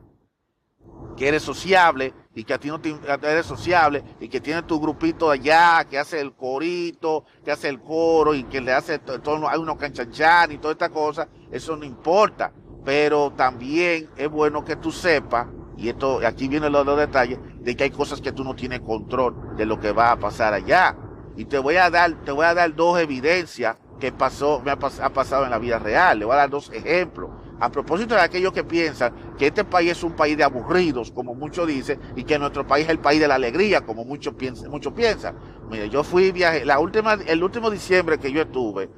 que 1.17 1.29
eres 1.29 1.43
sociable, 1.43 2.15
y 2.39 2.45
que 2.45 2.55
a 2.55 2.59
ti 2.59 2.69
no 2.69 2.81
te 2.81 2.95
eres 3.21 3.47
sociable 3.47 4.05
y 4.21 4.29
que 4.29 4.41
tiene 4.41 4.63
tu 4.63 4.79
grupito 4.79 5.29
allá, 5.29 5.85
que 5.91 5.99
hace 5.99 6.21
el 6.21 6.35
corito, 6.35 7.25
que 7.45 7.51
hace 7.51 7.69
el 7.69 7.81
coro 7.81 8.33
y 8.33 8.45
que 8.45 8.61
le 8.61 8.73
hace 8.73 9.01
todo, 9.01 9.49
hay 9.49 9.59
unos 9.59 9.77
canchanchan 9.77 10.53
y 10.53 10.59
toda 10.59 10.71
esta 10.71 10.89
cosa, 10.89 11.27
eso 11.51 11.77
no 11.77 11.85
importa. 11.85 12.53
Pero 12.85 13.33
también 13.33 14.09
es 14.17 14.31
bueno 14.31 14.65
que 14.65 14.77
tú 14.77 14.93
sepas, 14.93 15.49
y 15.77 15.89
esto, 15.89 16.21
aquí 16.25 16.47
vienen 16.47 16.71
los, 16.71 16.87
los 16.87 16.97
detalles, 16.97 17.41
de 17.59 17.75
que 17.75 17.83
hay 17.83 17.91
cosas 17.91 18.21
que 18.21 18.31
tú 18.31 18.45
no 18.45 18.55
tienes 18.55 18.81
control 18.83 19.57
de 19.57 19.67
lo 19.67 19.81
que 19.81 19.91
va 19.91 20.13
a 20.13 20.17
pasar 20.21 20.55
allá. 20.55 20.97
Y 21.37 21.47
te 21.47 21.59
voy 21.59 21.75
a 21.75 21.91
dar, 21.91 22.23
te 22.25 22.31
voy 22.31 22.47
a 22.47 22.55
dar 22.55 22.73
dos 22.73 23.01
evidencias 23.01 23.77
que 23.99 24.13
pasó, 24.13 24.63
me 24.65 24.71
ha 24.71 24.79
pasado 24.79 25.45
en 25.45 25.51
la 25.51 25.59
vida 25.59 25.81
real. 25.81 26.21
Le 26.21 26.25
voy 26.25 26.35
a 26.35 26.39
dar 26.39 26.51
dos 26.51 26.71
ejemplos 26.73 27.31
a 27.61 27.71
propósito 27.71 28.15
de 28.15 28.21
aquellos 28.21 28.53
que 28.53 28.65
piensan 28.65 29.13
que 29.37 29.49
este 29.49 29.65
país 29.65 29.93
es 29.93 30.03
un 30.05 30.13
país 30.13 30.37
de 30.37 30.45
aburridos, 30.45 31.11
como 31.11 31.35
muchos 31.35 31.67
dicen, 31.67 32.01
y 32.17 32.25
que 32.25 32.39
nuestro 32.39 32.67
país 32.67 32.87
es 32.87 32.91
el 32.91 32.99
país 32.99 33.21
de 33.21 33.29
la 33.29 33.35
alegría, 33.35 33.81
como 33.81 34.05
muchos 34.05 34.35
piensan. 34.35 34.71
Muchos 34.71 34.93
piensan. 34.93 35.37
Mire, 35.71 35.89
yo 35.91 36.05
fui 36.05 36.33
viaje, 36.33 36.65
la 36.65 36.79
última, 36.79 37.15
el 37.15 37.43
último 37.43 37.71
diciembre 37.71 38.19
que 38.19 38.33
yo 38.33 38.43
estuve, 38.43 38.89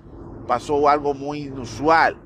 pasó 0.47 0.89
algo 0.89 1.15
muy 1.15 1.45
inusual. 1.45 2.19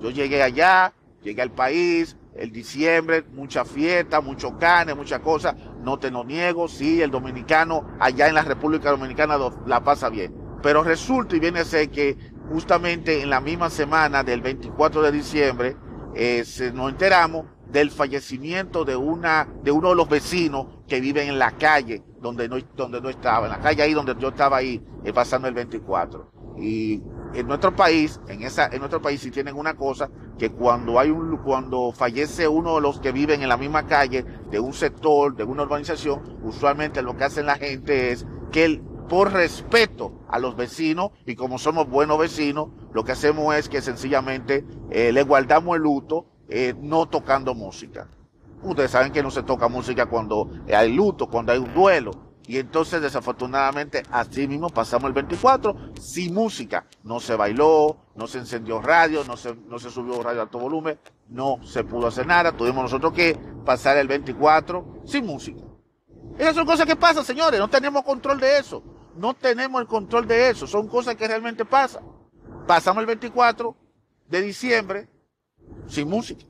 Yo 0.00 0.10
llegué 0.10 0.42
allá, 0.42 0.92
llegué 1.22 1.42
al 1.42 1.52
país, 1.52 2.16
el 2.34 2.52
diciembre, 2.52 3.24
mucha 3.32 3.64
fiesta, 3.64 4.20
mucho 4.20 4.58
cane, 4.58 4.94
muchas 4.94 5.20
cosas. 5.20 5.54
No 5.82 5.98
te 5.98 6.10
lo 6.10 6.24
niego, 6.24 6.68
sí, 6.68 7.00
el 7.00 7.10
dominicano 7.10 7.86
allá 7.98 8.28
en 8.28 8.34
la 8.34 8.42
República 8.42 8.90
Dominicana 8.90 9.38
la 9.66 9.82
pasa 9.82 10.08
bien. 10.08 10.34
Pero 10.62 10.82
resulta 10.82 11.36
y 11.36 11.40
viene 11.40 11.60
a 11.60 11.64
ser 11.64 11.90
que 11.90 12.16
justamente 12.50 13.22
en 13.22 13.30
la 13.30 13.40
misma 13.40 13.70
semana 13.70 14.22
del 14.22 14.40
24 14.40 15.02
de 15.02 15.12
diciembre, 15.12 15.76
eh, 16.14 16.44
se, 16.44 16.72
nos 16.72 16.90
enteramos 16.90 17.46
del 17.70 17.90
fallecimiento 17.90 18.84
de 18.84 18.96
una 18.96 19.48
de 19.62 19.70
uno 19.72 19.90
de 19.90 19.96
los 19.96 20.08
vecinos 20.08 20.66
que 20.86 21.00
viven 21.00 21.28
en 21.28 21.38
la 21.38 21.50
calle 21.52 22.02
donde 22.20 22.48
no 22.48 22.56
donde 22.76 23.00
no 23.00 23.08
estaba 23.08 23.46
en 23.46 23.52
la 23.52 23.58
calle 23.58 23.82
ahí 23.82 23.92
donde 23.92 24.14
yo 24.18 24.28
estaba 24.28 24.58
ahí 24.58 24.82
eh, 25.04 25.12
pasando 25.12 25.48
el 25.48 25.54
24 25.54 26.32
y 26.58 27.02
en 27.34 27.46
nuestro 27.46 27.74
país 27.74 28.20
en 28.28 28.42
esa 28.44 28.66
en 28.66 28.78
nuestro 28.78 29.02
país 29.02 29.20
sí 29.20 29.30
tienen 29.30 29.56
una 29.56 29.74
cosa 29.74 30.08
que 30.38 30.50
cuando 30.52 30.98
hay 31.00 31.10
un 31.10 31.36
cuando 31.38 31.92
fallece 31.92 32.46
uno 32.46 32.76
de 32.76 32.80
los 32.80 33.00
que 33.00 33.10
viven 33.10 33.42
en 33.42 33.48
la 33.48 33.56
misma 33.56 33.86
calle 33.86 34.24
de 34.50 34.60
un 34.60 34.72
sector 34.72 35.34
de 35.34 35.42
una 35.42 35.64
urbanización 35.64 36.38
usualmente 36.44 37.02
lo 37.02 37.16
que 37.16 37.24
hace 37.24 37.42
la 37.42 37.56
gente 37.56 38.12
es 38.12 38.24
que 38.52 38.64
el 38.64 38.82
por 39.08 39.32
respeto 39.32 40.12
a 40.28 40.38
los 40.38 40.56
vecinos 40.56 41.10
y 41.24 41.34
como 41.34 41.58
somos 41.58 41.88
buenos 41.88 42.18
vecinos, 42.18 42.68
lo 42.92 43.04
que 43.04 43.12
hacemos 43.12 43.54
es 43.54 43.68
que 43.68 43.80
sencillamente 43.80 44.64
eh, 44.90 45.12
le 45.12 45.22
guardamos 45.22 45.76
el 45.76 45.82
luto 45.82 46.26
eh, 46.48 46.74
no 46.80 47.06
tocando 47.06 47.54
música. 47.54 48.08
Ustedes 48.62 48.90
saben 48.90 49.12
que 49.12 49.22
no 49.22 49.30
se 49.30 49.42
toca 49.42 49.68
música 49.68 50.06
cuando 50.06 50.50
hay 50.72 50.92
luto, 50.92 51.28
cuando 51.28 51.52
hay 51.52 51.58
un 51.58 51.72
duelo. 51.74 52.10
Y 52.48 52.58
entonces 52.58 53.02
desafortunadamente 53.02 54.04
así 54.10 54.46
mismo 54.46 54.68
pasamos 54.68 55.08
el 55.08 55.14
24 55.14 55.76
sin 56.00 56.32
música. 56.32 56.86
No 57.02 57.18
se 57.18 57.34
bailó, 57.34 57.96
no 58.14 58.26
se 58.28 58.38
encendió 58.38 58.80
radio, 58.80 59.24
no 59.24 59.36
se, 59.36 59.54
no 59.54 59.78
se 59.78 59.90
subió 59.90 60.22
radio 60.22 60.40
a 60.40 60.42
alto 60.44 60.58
volumen, 60.58 60.98
no 61.28 61.58
se 61.64 61.82
pudo 61.82 62.06
hacer 62.06 62.26
nada. 62.26 62.52
Tuvimos 62.52 62.84
nosotros 62.84 63.12
que 63.12 63.36
pasar 63.64 63.96
el 63.96 64.06
24 64.06 65.02
sin 65.04 65.26
música. 65.26 65.62
Esas 66.38 66.54
son 66.54 66.66
cosas 66.66 66.86
que 66.86 66.94
pasan, 66.94 67.24
señores. 67.24 67.58
No 67.58 67.68
tenemos 67.68 68.04
control 68.04 68.38
de 68.38 68.58
eso 68.58 68.95
no 69.16 69.34
tenemos 69.34 69.80
el 69.80 69.86
control 69.86 70.26
de 70.26 70.50
eso. 70.50 70.66
Son 70.66 70.88
cosas 70.88 71.16
que 71.16 71.26
realmente 71.26 71.64
pasan. 71.64 72.04
Pasamos 72.66 73.00
el 73.00 73.06
24 73.06 73.76
de 74.28 74.42
diciembre 74.42 75.08
sin 75.86 76.08
música. 76.08 76.44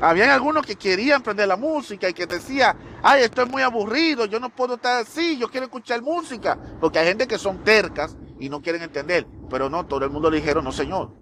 Habían 0.00 0.30
algunos 0.30 0.64
que 0.64 0.76
querían 0.76 1.22
prender 1.22 1.48
la 1.48 1.56
música 1.56 2.08
y 2.08 2.14
que 2.14 2.26
decían, 2.26 2.76
ay, 3.02 3.22
estoy 3.22 3.46
muy 3.46 3.62
aburrido, 3.62 4.24
yo 4.26 4.40
no 4.40 4.48
puedo 4.48 4.74
estar 4.74 5.02
así, 5.02 5.38
yo 5.38 5.50
quiero 5.50 5.66
escuchar 5.66 6.02
música. 6.02 6.58
Porque 6.80 6.98
hay 6.98 7.06
gente 7.08 7.26
que 7.26 7.38
son 7.38 7.62
tercas 7.64 8.16
y 8.38 8.48
no 8.48 8.62
quieren 8.62 8.82
entender. 8.82 9.26
Pero 9.48 9.68
no, 9.68 9.86
todo 9.86 10.04
el 10.04 10.10
mundo 10.10 10.30
le 10.30 10.38
dijeron, 10.38 10.64
no, 10.64 10.72
señor. 10.72 11.12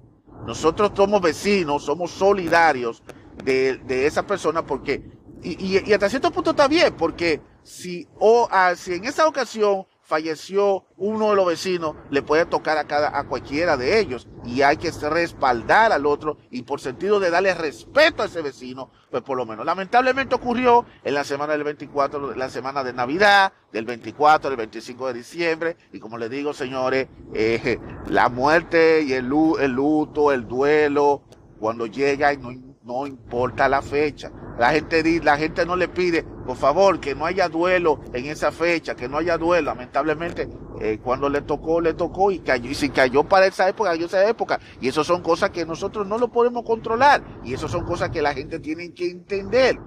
Nosotros 0.47 0.93
somos 0.95 1.21
vecinos, 1.21 1.85
somos 1.85 2.11
solidarios 2.13 3.03
de, 3.45 3.79
de 3.79 4.07
esa 4.07 4.27
persona 4.27 4.65
porque, 4.65 5.03
y, 5.43 5.79
y, 5.87 5.93
hasta 5.93 6.09
cierto 6.09 6.31
punto 6.31 6.51
está 6.51 6.69
bien, 6.69 6.95
porque 6.97 7.41
si, 7.63 8.09
o, 8.19 8.49
ah, 8.51 8.75
si 8.77 8.95
en 8.95 9.05
esa 9.05 9.27
ocasión 9.27 9.87
falleció 10.09 10.87
uno 10.97 11.31
de 11.31 11.37
los 11.37 11.47
vecinos, 11.47 11.95
le 12.11 12.23
puede 12.23 12.47
tocar 12.47 12.79
a 12.79 12.85
cada, 12.85 13.17
a 13.17 13.25
cualquiera 13.25 13.77
de 13.77 14.01
ellos. 14.01 14.27
Y 14.43 14.63
hay 14.63 14.79
que 14.79 14.91
respaldar 14.91 15.93
al 15.93 16.07
otro 16.07 16.39
y 16.51 16.63
por 16.63 16.81
sentido 16.81 17.21
de 17.21 17.31
darle 17.31 17.53
respeto 17.53 18.23
a 18.23 18.27
ese 18.27 18.41
vecino, 18.41 18.91
pues 19.11 19.23
por 19.23 19.37
lo 19.37 19.45
menos. 19.45 19.67
Lamentablemente 19.67 20.35
ocurrió 20.35 20.87
en 21.05 21.13
la 21.13 21.25
semana 21.25 21.53
del 21.53 21.63
24, 21.63 22.35
la 22.35 22.49
semana 22.49 22.83
de 22.83 22.95
Navidad, 22.95 23.53
del 23.71 23.85
24 23.85 24.49
al 24.49 24.57
25 24.57 25.09
de 25.09 25.13
diciembre. 25.13 25.77
Y 25.93 26.01
como 26.01 26.17
les 26.17 26.31
digo, 26.31 26.55
señores, 26.55 27.09
eh, 27.35 27.79
la 28.09 28.31
muerte 28.31 29.03
y 29.03 29.13
el, 29.13 29.31
el 29.61 29.73
luto, 29.73 30.33
el 30.33 30.49
duelo, 30.49 31.23
cuando 31.61 31.87
llega 31.87 32.33
y 32.33 32.39
no 32.39 32.68
no 32.89 33.07
importa 33.07 33.69
la 33.69 33.83
fecha. 33.83 34.33
La 34.59 34.71
gente, 34.71 35.21
la 35.23 35.37
gente 35.37 35.65
no 35.67 35.77
le 35.77 35.89
pide, 35.89 36.25
por 36.25 36.57
favor, 36.57 36.99
que 36.99 37.15
no 37.15 37.27
haya 37.27 37.49
duelo 37.49 38.01
en 38.15 38.25
esa 38.25 38.51
fecha, 38.51 38.97
que 38.97 39.09
no 39.09 39.19
haya 39.19 39.37
duelo. 39.37 39.67
Lamentablemente, 39.67 40.49
eh, 40.81 40.99
cuando 41.05 41.29
le 41.29 41.43
tocó, 41.43 41.83
le 41.83 41.93
tocó 41.93 42.31
y 42.33 42.39
cayó. 42.39 42.71
Y 42.71 42.75
si 42.75 42.89
cayó 42.89 43.23
para 43.25 43.47
esa 43.47 43.69
época, 43.69 43.91
cayó 43.91 44.07
esa 44.07 44.27
época. 44.27 44.59
Y 44.81 44.89
eso 44.89 45.05
son 45.05 45.23
cosas 45.23 45.51
que 45.51 45.67
nosotros 45.67 46.07
no 46.07 46.17
lo 46.17 46.29
podemos 46.29 46.65
controlar. 46.65 47.23
Y 47.45 47.53
eso 47.53 47.69
son 47.69 47.85
cosas 47.85 48.09
que 48.09 48.23
la 48.23 48.33
gente 48.33 48.59
tiene 48.59 48.93
que 48.95 49.11
entender. 49.11 49.79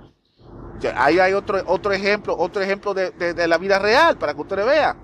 Ahí 0.96 1.20
hay 1.20 1.34
otro, 1.34 1.60
otro 1.66 1.92
ejemplo, 1.92 2.38
otro 2.38 2.62
ejemplo 2.62 2.94
de, 2.94 3.12
de, 3.12 3.48
la 3.48 3.58
vida 3.58 3.80
real, 3.80 4.18
para 4.18 4.36
que 4.36 4.42
ustedes 4.42 4.66
vean. 4.66 4.98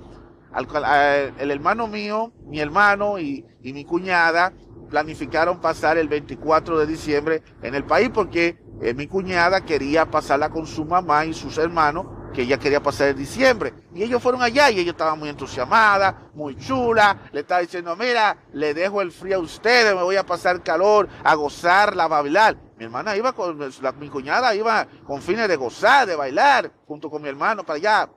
el 1.40 1.52
hermano 1.52 1.88
mío, 1.88 2.32
mi 2.46 2.60
hermano 2.60 3.20
y 3.20 3.44
mi 3.64 3.84
cuñada 3.86 4.54
planificaron 4.90 5.60
pasar 5.60 5.98
el 5.98 6.08
24 6.08 6.80
de 6.80 6.88
diciembre 6.88 7.44
en 7.62 7.76
el 7.76 7.84
país 7.84 8.10
porque 8.14 8.58
eh, 8.82 8.94
mi 8.94 9.08
cuñada 9.08 9.62
quería 9.62 10.06
pasarla 10.06 10.50
con 10.50 10.68
su 10.68 10.86
mamá 10.86 11.26
y 11.26 11.34
sus 11.34 11.58
hermanos, 11.58 12.06
que 12.34 12.44
ella 12.44 12.60
quería 12.60 12.82
pasar 12.82 13.10
el 13.10 13.18
diciembre. 13.18 13.74
Y 13.96 14.04
ellos 14.04 14.22
fueron 14.22 14.44
allá 14.44 14.70
y 14.70 14.80
ella 14.80 14.92
estaba 14.92 15.16
muy 15.16 15.30
entusiasmada, 15.30 16.30
muy 16.36 16.56
chula. 16.58 17.30
Le 17.32 17.40
estaba 17.40 17.62
diciendo, 17.62 17.96
mira, 17.96 18.38
le 18.54 18.76
dejo 18.76 19.02
el 19.02 19.12
frío 19.12 19.38
a 19.38 19.40
ustedes, 19.40 19.96
me 19.96 20.04
voy 20.04 20.16
a 20.16 20.26
pasar 20.26 20.62
calor, 20.62 21.10
a 21.24 21.34
gozar, 21.34 21.96
la 21.96 22.08
bailar. 22.08 22.56
Mi 22.78 22.86
hermana 22.86 23.18
iba 23.18 23.34
con, 23.34 23.58
la, 23.82 23.92
mi 23.94 24.10
cuñada 24.10 24.54
iba 24.54 24.88
con 25.06 25.22
fines 25.22 25.48
de 25.48 25.56
gozar, 25.56 26.06
de 26.06 26.16
bailar, 26.16 26.72
junto 26.86 27.10
con 27.10 27.24
mi 27.24 27.30
hermano 27.30 27.64
para 27.64 27.78
allá. 27.78 28.10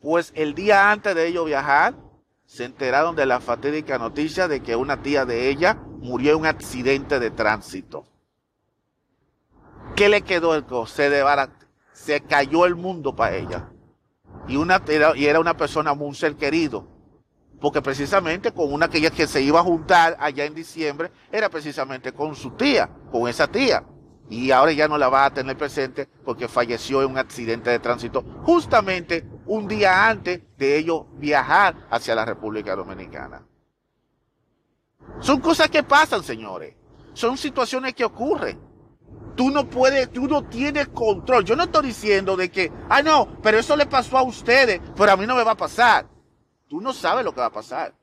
Pues 0.00 0.32
el 0.36 0.54
día 0.54 0.92
antes 0.92 1.16
de 1.16 1.26
ellos 1.26 1.44
viajar, 1.46 1.94
se 2.48 2.64
enteraron 2.64 3.14
de 3.14 3.26
la 3.26 3.40
fatídica 3.40 3.98
noticia 3.98 4.48
de 4.48 4.62
que 4.62 4.74
una 4.74 5.02
tía 5.02 5.26
de 5.26 5.50
ella 5.50 5.74
murió 6.00 6.32
en 6.32 6.38
un 6.38 6.46
accidente 6.46 7.20
de 7.20 7.30
tránsito. 7.30 8.06
¿Qué 9.94 10.08
le 10.08 10.22
quedó 10.22 10.54
el 10.54 10.64
se 10.86 11.22
Se 11.92 12.22
cayó 12.22 12.64
el 12.64 12.74
mundo 12.74 13.14
para 13.14 13.36
ella. 13.36 13.68
Y, 14.48 14.56
una, 14.56 14.82
y 15.14 15.26
era 15.26 15.40
una 15.40 15.58
persona 15.58 15.92
muy 15.92 16.14
ser 16.14 16.36
querido. 16.36 16.88
Porque 17.60 17.82
precisamente 17.82 18.50
con 18.50 18.72
una 18.72 18.88
que 18.88 18.96
ella 18.96 19.10
que 19.10 19.26
se 19.26 19.42
iba 19.42 19.60
a 19.60 19.64
juntar 19.64 20.16
allá 20.18 20.46
en 20.46 20.54
diciembre 20.54 21.12
era 21.30 21.50
precisamente 21.50 22.12
con 22.12 22.34
su 22.34 22.52
tía, 22.52 22.88
con 23.12 23.28
esa 23.28 23.46
tía. 23.46 23.84
Y 24.30 24.52
ahora 24.52 24.72
ya 24.72 24.88
no 24.88 24.96
la 24.96 25.10
va 25.10 25.26
a 25.26 25.34
tener 25.34 25.58
presente 25.58 26.08
porque 26.24 26.48
falleció 26.48 27.02
en 27.02 27.10
un 27.10 27.18
accidente 27.18 27.68
de 27.68 27.78
tránsito 27.78 28.24
justamente 28.42 29.26
un 29.48 29.66
día 29.66 30.08
antes 30.08 30.40
de 30.56 30.78
ellos 30.78 31.06
viajar 31.14 31.88
hacia 31.90 32.14
la 32.14 32.24
República 32.24 32.76
Dominicana. 32.76 33.44
Son 35.20 35.40
cosas 35.40 35.68
que 35.68 35.82
pasan, 35.82 36.22
señores. 36.22 36.76
Son 37.14 37.36
situaciones 37.36 37.94
que 37.94 38.04
ocurren 38.04 38.68
tú 39.38 39.52
no 39.52 39.70
puedes, 39.70 40.10
tú 40.12 40.26
no 40.26 40.42
tienes 40.42 40.88
control. 40.88 41.44
Yo 41.44 41.54
no 41.54 41.62
estoy 41.62 41.86
diciendo 41.86 42.36
de 42.36 42.50
que, 42.50 42.72
ah, 42.88 43.02
no, 43.02 43.28
pero 43.40 43.56
eso 43.56 43.76
le 43.76 43.86
pasó 43.86 44.18
a 44.18 44.22
ustedes, 44.24 44.80
pero 44.96 45.12
a 45.12 45.16
mí 45.16 45.28
no 45.28 45.36
me 45.36 45.44
va 45.44 45.52
a 45.52 45.56
pasar. 45.56 46.08
Tú 46.66 46.80
no 46.80 46.92
sabes 46.92 47.24
lo 47.24 47.32
que 47.32 47.40
va 47.40 47.46
a 47.46 47.52
pasar. 47.52 47.94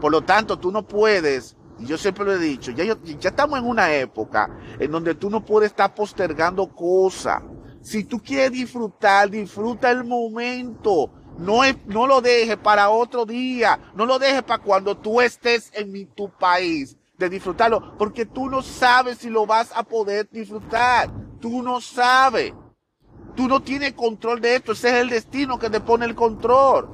Por 0.00 0.10
lo 0.10 0.22
tanto, 0.22 0.58
tú 0.58 0.72
no 0.72 0.88
puedes, 0.88 1.54
y 1.78 1.84
yo 1.84 1.98
siempre 1.98 2.24
lo 2.24 2.32
he 2.32 2.38
dicho, 2.38 2.70
ya, 2.72 2.84
ya 2.84 3.28
estamos 3.28 3.58
en 3.58 3.66
una 3.66 3.94
época 3.94 4.58
en 4.78 4.90
donde 4.90 5.14
tú 5.14 5.28
no 5.28 5.44
puedes 5.44 5.70
estar 5.70 5.94
postergando 5.94 6.66
cosas. 6.74 7.42
Si 7.84 8.02
tú 8.02 8.18
quieres 8.18 8.52
disfrutar, 8.52 9.28
disfruta 9.28 9.90
el 9.90 10.04
momento. 10.04 11.10
No, 11.36 11.60
no 11.84 12.06
lo 12.06 12.22
dejes 12.22 12.56
para 12.56 12.88
otro 12.88 13.26
día. 13.26 13.78
No 13.94 14.06
lo 14.06 14.18
dejes 14.18 14.42
para 14.42 14.62
cuando 14.62 14.96
tú 14.96 15.20
estés 15.20 15.70
en 15.74 16.06
tu 16.14 16.30
país 16.30 16.96
de 17.18 17.28
disfrutarlo, 17.28 17.96
porque 17.98 18.24
tú 18.24 18.48
no 18.48 18.62
sabes 18.62 19.18
si 19.18 19.28
lo 19.28 19.44
vas 19.44 19.70
a 19.76 19.82
poder 19.82 20.26
disfrutar. 20.32 21.10
Tú 21.40 21.62
no 21.62 21.78
sabes. 21.82 22.54
Tú 23.36 23.48
no 23.48 23.60
tienes 23.60 23.92
control 23.92 24.40
de 24.40 24.56
esto. 24.56 24.72
Ese 24.72 24.88
es 24.88 24.94
el 24.94 25.10
destino 25.10 25.58
que 25.58 25.68
te 25.68 25.80
pone 25.80 26.06
el 26.06 26.14
control. 26.14 26.88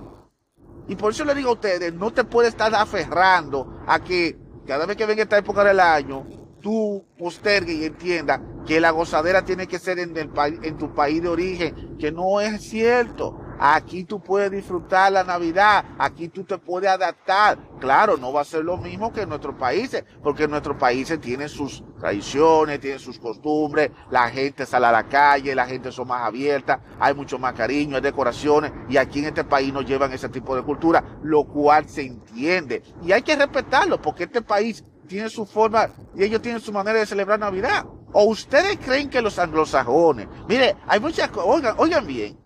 Y 0.88 0.96
por 0.96 1.12
eso 1.12 1.24
le 1.24 1.36
digo 1.36 1.50
a 1.50 1.54
ustedes, 1.54 1.94
no 1.94 2.10
te 2.10 2.24
puedes 2.24 2.50
estar 2.50 2.74
aferrando 2.74 3.80
a 3.86 4.00
que 4.00 4.36
cada 4.66 4.86
vez 4.86 4.96
que 4.96 5.06
venga 5.06 5.22
esta 5.22 5.38
época 5.38 5.62
del 5.62 5.78
año, 5.78 6.26
tú 6.60 7.04
postergue 7.18 7.72
y 7.72 7.84
entienda 7.84 8.40
que 8.66 8.80
la 8.80 8.90
gozadera 8.90 9.44
tiene 9.44 9.66
que 9.66 9.78
ser 9.78 9.98
en, 9.98 10.78
tu 10.78 10.94
país 10.94 11.22
de 11.22 11.28
origen, 11.28 11.96
que 11.98 12.12
no 12.12 12.40
es 12.40 12.62
cierto. 12.62 13.40
Aquí 13.62 14.04
tú 14.04 14.20
puedes 14.20 14.50
disfrutar 14.50 15.12
la 15.12 15.22
Navidad, 15.22 15.84
aquí 15.98 16.28
tú 16.28 16.44
te 16.44 16.56
puedes 16.56 16.88
adaptar. 16.88 17.58
Claro, 17.78 18.16
no 18.16 18.32
va 18.32 18.40
a 18.40 18.44
ser 18.44 18.64
lo 18.64 18.78
mismo 18.78 19.12
que 19.12 19.22
en 19.22 19.28
nuestros 19.28 19.54
países, 19.56 20.04
porque 20.22 20.44
en 20.44 20.50
nuestros 20.50 20.78
países 20.78 21.20
tienen 21.20 21.48
sus 21.50 21.84
tradiciones, 21.98 22.80
tienen 22.80 22.98
sus 22.98 23.18
costumbres, 23.18 23.90
la 24.10 24.30
gente 24.30 24.64
sale 24.64 24.86
a 24.86 24.92
la 24.92 25.08
calle, 25.08 25.54
la 25.54 25.66
gente 25.66 25.92
son 25.92 26.08
más 26.08 26.22
abierta, 26.22 26.80
hay 26.98 27.12
mucho 27.12 27.38
más 27.38 27.52
cariño, 27.52 27.96
hay 27.96 28.02
decoraciones, 28.02 28.72
y 28.88 28.96
aquí 28.96 29.18
en 29.18 29.26
este 29.26 29.44
país 29.44 29.72
no 29.74 29.82
llevan 29.82 30.12
ese 30.12 30.30
tipo 30.30 30.56
de 30.56 30.62
cultura, 30.62 31.18
lo 31.22 31.44
cual 31.44 31.86
se 31.86 32.02
entiende. 32.02 32.82
Y 33.02 33.12
hay 33.12 33.20
que 33.20 33.36
respetarlo, 33.36 34.00
porque 34.00 34.24
este 34.24 34.40
país 34.40 34.84
tiene 35.10 35.28
su 35.28 35.44
forma 35.44 35.90
y 36.14 36.22
ellos 36.22 36.40
tienen 36.40 36.60
su 36.60 36.72
manera 36.72 37.00
de 37.00 37.04
celebrar 37.04 37.40
Navidad. 37.40 37.84
¿O 38.12 38.24
ustedes 38.24 38.78
creen 38.78 39.10
que 39.10 39.20
los 39.20 39.38
anglosajones, 39.40 40.28
mire, 40.48 40.76
hay 40.86 41.00
muchas 41.00 41.30
cosas, 41.30 41.48
oigan, 41.48 41.74
oigan 41.78 42.06
bien, 42.06 42.38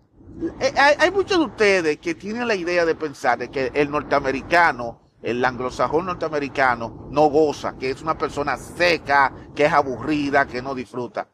eh, 0.59 0.73
hay, 0.99 1.11
muchos 1.11 1.37
de 1.37 1.45
ustedes 1.45 1.97
que 1.99 2.15
tienen 2.15 2.47
la 2.47 2.55
idea 2.55 2.83
de 2.83 2.95
pensar 2.95 3.37
de 3.37 3.49
que 3.49 3.71
el 3.73 3.89
norteamericano, 3.91 4.99
el 5.21 5.45
anglosajón 5.45 6.07
norteamericano, 6.07 7.07
no 7.11 7.29
goza, 7.29 7.77
que 7.77 7.91
es 7.91 8.01
una 8.01 8.17
persona 8.17 8.57
seca, 8.57 9.31
que 9.55 9.65
es 9.65 9.71
aburrida, 9.71 10.47
que 10.47 10.61
no 10.61 10.73
disfruta. 10.73 11.27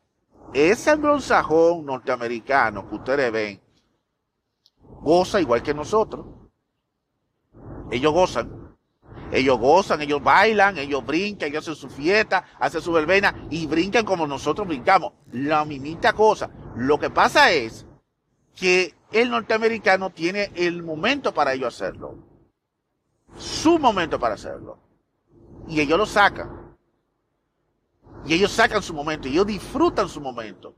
Ese 0.54 0.91
anglosajón 0.91 1.86
norteamericano 1.86 2.89
que 2.89 2.96
ustedes 2.96 3.32
ven, 3.32 3.62
goza 5.02 5.39
igual 5.39 5.63
que 5.63 5.74
nosotros. 5.74 6.26
Ellos 7.89 8.13
gozan. 8.13 8.61
Ellos 9.32 9.58
gozan, 9.60 10.02
ellos 10.02 10.22
bailan, 10.22 10.78
ellos 10.78 11.06
brincan, 11.06 11.50
ellos 11.50 11.63
hacen 11.63 11.76
su 11.76 11.89
fiesta, 11.89 12.46
hacen 12.60 12.82
su 12.82 12.91
verbena 12.91 13.48
y 13.50 13.65
brincan 13.65 14.04
como 14.04 14.28
nosotros 14.28 14.67
brincamos. 14.67 15.13
La 15.32 15.63
mimita 15.63 16.13
cosa. 16.13 16.50
Lo 16.76 17.00
que 17.00 17.10
pasa 17.10 17.52
es 17.52 17.86
que 18.56 18.94
el 19.12 19.30
norteamericano 19.30 20.10
tiene 20.10 20.52
el 20.56 20.84
momento 20.84 21.34
para 21.34 21.54
ello 21.54 21.67
hacerlo. 21.67 22.17
Su 23.38 23.80
momento 23.80 24.20
para 24.20 24.36
hacerlo. 24.36 24.80
Y 25.67 25.80
ellos 25.80 25.98
lo 25.98 26.06
sacan. 26.06 26.76
Y 28.26 28.34
ellos 28.34 28.52
sacan 28.52 28.84
su 28.84 28.94
momento. 28.94 29.30
Y 29.30 29.32
ellos 29.32 29.48
disfrutan 29.48 30.10
su 30.10 30.20
momento. 30.20 30.76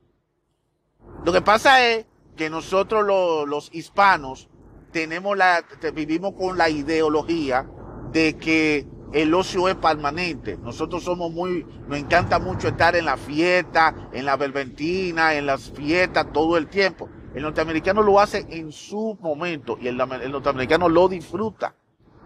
Lo 1.26 1.32
que 1.32 1.42
pasa 1.42 1.84
es 1.88 2.06
que 2.36 2.50
nosotros 2.50 3.04
los, 3.48 3.70
hispanos 3.74 4.50
tenemos 4.92 5.36
la, 5.36 5.63
vivimos 5.94 6.34
con 6.34 6.58
la 6.58 6.70
ideología 6.70 7.68
de 8.13 8.38
que 8.38 8.88
el 9.12 9.34
ocio 9.34 9.67
es 9.67 9.76
permanente. 9.76 10.58
Nosotros 10.58 11.04
somos 11.04 11.32
muy, 11.32 11.65
nos 11.88 11.97
encanta 11.97 12.39
mucho 12.39 12.67
estar 12.67 12.95
en 12.95 13.06
la 13.06 13.17
fiesta, 13.17 14.10
en 14.13 14.26
la 14.26 14.38
verbentina, 14.38 15.34
en 15.34 15.45
las 15.45 15.71
fiestas 15.71 16.32
todo 16.32 16.58
el 16.58 16.67
tiempo. 16.67 17.10
El 17.34 17.43
norteamericano 17.43 18.04
lo 18.04 18.19
hace 18.19 18.45
en 18.49 18.71
su 18.71 19.17
momento 19.19 19.78
y 19.82 19.88
el, 19.88 19.97
norteamericano 19.97 20.88
lo 20.88 21.08
disfruta. 21.08 21.76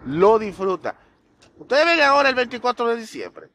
Lo 0.06 0.38
disfruta. 0.38 1.00
Ustedes 1.58 1.86
ven 1.86 2.02
ahora 2.02 2.30
el 2.30 2.36
24 2.36 2.88
de 2.90 2.96
diciembre. 2.98 3.50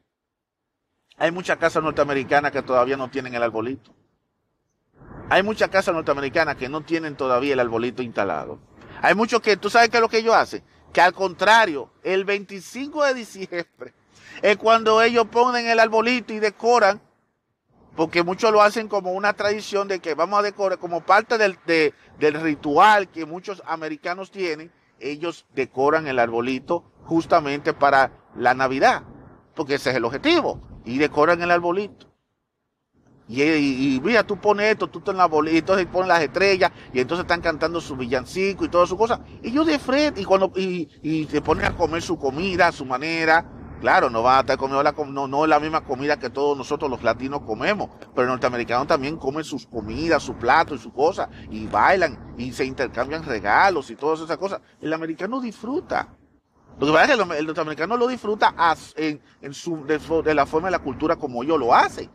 Hay 1.18 1.30
muchas 1.30 1.58
casas 1.58 1.82
norteamericanas 1.82 2.52
que 2.52 2.62
todavía 2.62 2.96
no 2.96 3.10
tienen 3.10 3.34
el 3.34 3.42
arbolito. 3.42 3.94
Hay 5.28 5.42
muchas 5.42 5.68
casas 5.68 5.94
norteamericanas 5.94 6.56
que 6.56 6.68
no 6.68 6.82
tienen 6.82 7.16
todavía 7.16 7.52
el 7.52 7.60
arbolito 7.60 8.02
instalado. 8.02 8.58
Hay 9.00 9.14
muchos 9.14 9.40
que, 9.40 9.56
tú 9.56 9.70
sabes 9.70 9.88
qué 9.88 9.98
es 9.98 10.00
lo 10.00 10.08
que 10.08 10.18
ellos 10.18 10.34
hacen. 10.34 10.62
Que 10.92 11.00
al 11.00 11.12
contrario, 11.12 11.90
el 12.02 12.24
25 12.24 13.04
de 13.04 13.14
diciembre 13.14 13.94
es 14.42 14.56
cuando 14.56 15.00
ellos 15.02 15.26
ponen 15.28 15.66
el 15.66 15.80
arbolito 15.80 16.32
y 16.32 16.38
decoran 16.38 17.00
porque 17.96 18.22
muchos 18.22 18.52
lo 18.52 18.62
hacen 18.62 18.88
como 18.88 19.12
una 19.12 19.34
tradición 19.34 19.88
de 19.88 20.00
que 20.00 20.14
vamos 20.14 20.38
a 20.38 20.42
decorar, 20.42 20.78
como 20.78 21.02
parte 21.02 21.36
del, 21.38 21.58
del 22.18 22.34
ritual 22.40 23.08
que 23.08 23.26
muchos 23.26 23.62
americanos 23.66 24.30
tienen, 24.30 24.72
ellos 24.98 25.46
decoran 25.54 26.06
el 26.06 26.18
arbolito 26.18 26.84
justamente 27.04 27.74
para 27.74 28.12
la 28.36 28.54
Navidad, 28.54 29.02
porque 29.54 29.74
ese 29.74 29.90
es 29.90 29.96
el 29.96 30.04
objetivo, 30.04 30.60
y 30.84 30.98
decoran 30.98 31.42
el 31.42 31.50
arbolito. 31.50 32.11
Y, 33.28 34.00
mira, 34.02 34.24
tú 34.24 34.36
pones 34.36 34.72
esto, 34.72 34.88
tú 34.88 35.02
en 35.10 35.16
la 35.16 35.26
bolita, 35.26 35.54
y 35.54 35.58
entonces 35.58 35.86
ponen 35.86 36.08
las 36.08 36.22
estrellas, 36.22 36.70
y 36.92 37.00
entonces 37.00 37.24
están 37.24 37.40
cantando 37.40 37.80
su 37.80 37.96
villancico 37.96 38.64
y 38.64 38.68
todas 38.68 38.88
sus 38.88 38.98
cosas. 38.98 39.20
Y 39.42 39.52
yo 39.52 39.64
de 39.64 39.78
frente, 39.78 40.20
y 40.20 40.24
cuando, 40.24 40.52
y, 40.56 40.88
y 41.02 41.24
se 41.26 41.40
ponen 41.40 41.66
a 41.66 41.76
comer 41.76 42.02
su 42.02 42.18
comida 42.18 42.68
a 42.68 42.72
su 42.72 42.84
manera, 42.84 43.46
Claro, 43.82 44.10
no 44.10 44.22
va 44.22 44.36
a 44.36 44.40
estar 44.42 44.56
comiendo 44.56 44.80
la, 44.80 44.92
no, 44.92 45.26
no 45.26 45.44
la 45.44 45.58
misma 45.58 45.80
comida 45.80 46.16
que 46.16 46.30
todos 46.30 46.56
nosotros 46.56 46.88
los 46.88 47.02
latinos 47.02 47.42
comemos, 47.42 47.90
pero 48.14 48.22
el 48.22 48.28
norteamericano 48.28 48.86
también 48.86 49.16
comen 49.16 49.42
sus 49.42 49.66
comidas, 49.66 50.22
su 50.22 50.34
plato 50.34 50.76
y 50.76 50.78
su 50.78 50.92
cosa, 50.92 51.28
y 51.50 51.66
bailan 51.66 52.34
y 52.38 52.52
se 52.52 52.64
intercambian 52.64 53.24
regalos 53.24 53.90
y 53.90 53.96
todas 53.96 54.20
esas 54.20 54.38
cosas. 54.38 54.60
El 54.80 54.92
americano 54.92 55.40
disfruta. 55.40 56.14
Lo 56.78 56.86
que 56.86 56.92
pasa 56.92 57.12
es 57.12 57.18
que 57.18 57.38
el, 57.38 57.44
norteamericano 57.44 57.96
lo 57.96 58.06
disfruta 58.06 58.54
en, 58.94 59.20
su, 59.52 59.84
de, 59.84 60.32
la 60.32 60.46
forma 60.46 60.68
de 60.68 60.72
la 60.72 60.78
cultura 60.78 61.16
como 61.16 61.42
ellos 61.42 61.58
lo 61.58 61.74
hacen. 61.74 62.08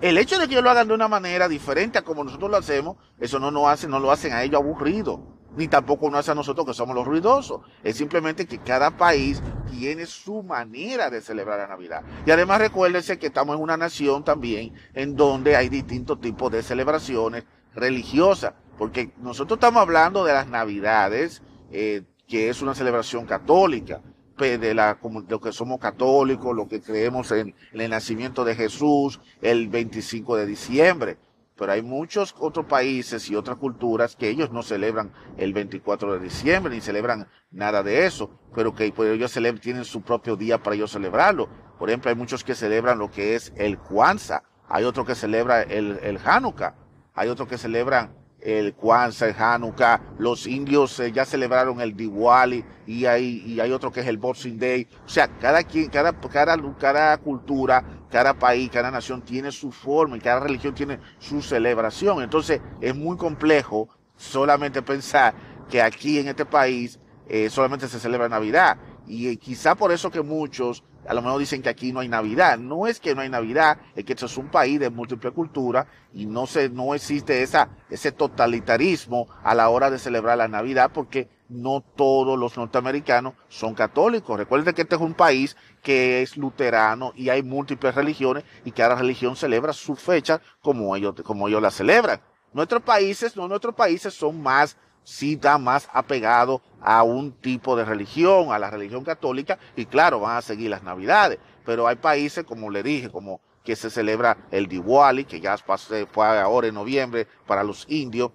El 0.00 0.16
hecho 0.18 0.38
de 0.38 0.46
que 0.46 0.54
ellos 0.54 0.64
lo 0.64 0.70
hagan 0.70 0.88
de 0.88 0.94
una 0.94 1.08
manera 1.08 1.48
diferente 1.48 1.98
a 1.98 2.02
como 2.02 2.24
nosotros 2.24 2.50
lo 2.50 2.56
hacemos, 2.56 2.96
eso 3.18 3.38
no, 3.38 3.50
no, 3.50 3.68
hace, 3.68 3.88
no 3.88 3.98
lo 3.98 4.12
hacen 4.12 4.32
a 4.32 4.42
ellos 4.42 4.60
aburrido 4.60 5.38
ni 5.58 5.66
tampoco 5.66 6.08
nos 6.08 6.20
hace 6.20 6.30
a 6.30 6.34
nosotros 6.36 6.66
que 6.66 6.72
somos 6.72 6.94
los 6.94 7.04
ruidosos. 7.04 7.62
Es 7.82 7.96
simplemente 7.96 8.46
que 8.46 8.58
cada 8.58 8.96
país 8.96 9.42
tiene 9.70 10.06
su 10.06 10.42
manera 10.44 11.10
de 11.10 11.20
celebrar 11.20 11.58
la 11.58 11.66
Navidad. 11.66 12.02
Y 12.24 12.30
además 12.30 12.60
recuérdense 12.60 13.18
que 13.18 13.26
estamos 13.26 13.56
en 13.56 13.62
una 13.62 13.76
nación 13.76 14.24
también 14.24 14.72
en 14.94 15.16
donde 15.16 15.56
hay 15.56 15.68
distintos 15.68 16.20
tipos 16.20 16.52
de 16.52 16.62
celebraciones 16.62 17.44
religiosas, 17.74 18.54
porque 18.78 19.12
nosotros 19.18 19.56
estamos 19.56 19.82
hablando 19.82 20.24
de 20.24 20.32
las 20.32 20.46
Navidades 20.48 21.42
eh, 21.72 22.04
que 22.28 22.50
es 22.50 22.62
una 22.62 22.74
celebración 22.74 23.26
católica, 23.26 24.00
de, 24.38 24.74
la, 24.74 24.98
lo 25.28 25.40
que 25.40 25.52
somos 25.52 25.78
católicos, 25.78 26.54
lo 26.54 26.68
que 26.68 26.80
creemos 26.80 27.30
en, 27.32 27.54
en 27.72 27.80
el 27.80 27.90
nacimiento 27.90 28.44
de 28.44 28.54
Jesús 28.54 29.20
el 29.42 29.68
25 29.68 30.36
de 30.36 30.46
diciembre 30.46 31.18
pero 31.58 31.72
hay 31.72 31.82
muchos 31.82 32.34
otros 32.38 32.66
países 32.66 33.28
y 33.28 33.34
otras 33.34 33.56
culturas 33.56 34.14
que 34.14 34.28
ellos 34.28 34.52
no 34.52 34.62
celebran 34.62 35.12
el 35.36 35.52
24 35.52 36.12
de 36.14 36.20
diciembre 36.20 36.72
ni 36.72 36.80
celebran 36.80 37.26
nada 37.50 37.82
de 37.82 38.06
eso, 38.06 38.30
pero 38.54 38.74
que 38.74 38.92
pues, 38.92 39.10
ellos 39.10 39.36
tienen 39.60 39.84
su 39.84 40.02
propio 40.02 40.36
día 40.36 40.62
para 40.62 40.76
ellos 40.76 40.92
celebrarlo. 40.92 41.48
Por 41.78 41.90
ejemplo, 41.90 42.10
hay 42.10 42.16
muchos 42.16 42.44
que 42.44 42.54
celebran 42.54 42.98
lo 42.98 43.10
que 43.10 43.34
es 43.34 43.52
el 43.56 43.76
Kwanzaa, 43.76 44.44
hay 44.68 44.84
otros 44.84 45.04
que 45.04 45.16
celebran 45.16 45.68
el, 45.70 45.98
el 46.02 46.18
Hanukkah, 46.24 46.76
hay 47.14 47.28
otros 47.28 47.48
que 47.48 47.58
celebran 47.58 48.14
el 48.48 48.72
Kwanzaa, 48.72 49.28
el 49.28 49.34
Hanukkah, 49.38 50.00
los 50.18 50.46
indios 50.46 50.98
eh, 51.00 51.12
ya 51.12 51.26
celebraron 51.26 51.82
el 51.82 51.94
Diwali 51.94 52.64
y 52.86 53.04
hay, 53.04 53.42
y 53.44 53.60
hay 53.60 53.70
otro 53.72 53.92
que 53.92 54.00
es 54.00 54.06
el 54.06 54.16
Boxing 54.16 54.58
Day. 54.58 54.88
O 55.04 55.08
sea, 55.08 55.28
cada 55.38 55.62
quien, 55.64 55.90
cada, 55.90 56.14
cada, 56.14 56.56
cada 56.78 57.18
cultura, 57.18 57.84
cada 58.10 58.32
país, 58.32 58.70
cada 58.70 58.90
nación 58.90 59.20
tiene 59.20 59.52
su 59.52 59.70
forma 59.70 60.16
y 60.16 60.20
cada 60.20 60.40
religión 60.40 60.74
tiene 60.74 60.98
su 61.18 61.42
celebración. 61.42 62.22
Entonces 62.22 62.62
es 62.80 62.96
muy 62.96 63.18
complejo 63.18 63.90
solamente 64.16 64.80
pensar 64.80 65.34
que 65.68 65.82
aquí 65.82 66.18
en 66.18 66.28
este 66.28 66.46
país 66.46 66.98
eh, 67.28 67.50
solamente 67.50 67.86
se 67.86 68.00
celebra 68.00 68.30
Navidad. 68.30 68.78
Y 69.06 69.28
eh, 69.28 69.36
quizá 69.36 69.74
por 69.74 69.92
eso 69.92 70.10
que 70.10 70.22
muchos 70.22 70.84
a 71.08 71.14
lo 71.14 71.22
mejor 71.22 71.40
dicen 71.40 71.62
que 71.62 71.70
aquí 71.70 71.90
no 71.90 72.00
hay 72.00 72.08
Navidad. 72.08 72.58
No 72.58 72.86
es 72.86 73.00
que 73.00 73.14
no 73.14 73.22
hay 73.22 73.30
Navidad, 73.30 73.78
es 73.96 74.04
que 74.04 74.12
esto 74.12 74.26
es 74.26 74.36
un 74.36 74.48
país 74.48 74.78
de 74.78 74.90
múltiple 74.90 75.30
cultura 75.30 75.86
y 76.12 76.26
no 76.26 76.46
se, 76.46 76.68
no 76.68 76.94
existe 76.94 77.42
esa, 77.42 77.70
ese 77.88 78.12
totalitarismo 78.12 79.26
a 79.42 79.54
la 79.54 79.70
hora 79.70 79.90
de 79.90 79.98
celebrar 79.98 80.36
la 80.36 80.48
Navidad 80.48 80.90
porque 80.92 81.30
no 81.48 81.82
todos 81.96 82.38
los 82.38 82.58
norteamericanos 82.58 83.32
son 83.48 83.74
católicos. 83.74 84.38
Recuerden 84.38 84.74
que 84.74 84.82
este 84.82 84.96
es 84.96 85.00
un 85.00 85.14
país 85.14 85.56
que 85.82 86.20
es 86.20 86.36
luterano 86.36 87.12
y 87.16 87.30
hay 87.30 87.42
múltiples 87.42 87.94
religiones 87.94 88.44
y 88.66 88.72
cada 88.72 88.94
religión 88.94 89.34
celebra 89.34 89.72
su 89.72 89.96
fecha 89.96 90.42
como 90.60 90.94
ellos, 90.94 91.14
como 91.24 91.48
ellos 91.48 91.62
la 91.62 91.70
celebran. 91.70 92.20
Nuestros 92.52 92.82
países, 92.82 93.34
no 93.34 93.48
nuestros 93.48 93.74
países 93.74 94.12
son 94.12 94.42
más 94.42 94.76
sí 95.08 95.40
más 95.58 95.88
apegado 95.90 96.60
a 96.80 97.02
un 97.02 97.32
tipo 97.32 97.76
de 97.76 97.84
religión, 97.84 98.52
a 98.52 98.58
la 98.58 98.70
religión 98.70 99.04
católica, 99.04 99.58
y 99.76 99.86
claro, 99.86 100.20
van 100.20 100.36
a 100.36 100.42
seguir 100.42 100.70
las 100.70 100.82
navidades. 100.82 101.38
Pero 101.64 101.86
hay 101.86 101.96
países, 101.96 102.44
como 102.44 102.70
le 102.70 102.82
dije, 102.82 103.10
como 103.10 103.40
que 103.64 103.76
se 103.76 103.90
celebra 103.90 104.38
el 104.50 104.66
Diwali, 104.66 105.24
que 105.24 105.40
ya 105.40 105.56
fue 105.58 106.26
ahora 106.26 106.68
en 106.68 106.74
noviembre 106.74 107.26
para 107.46 107.62
los 107.62 107.84
indios. 107.88 108.32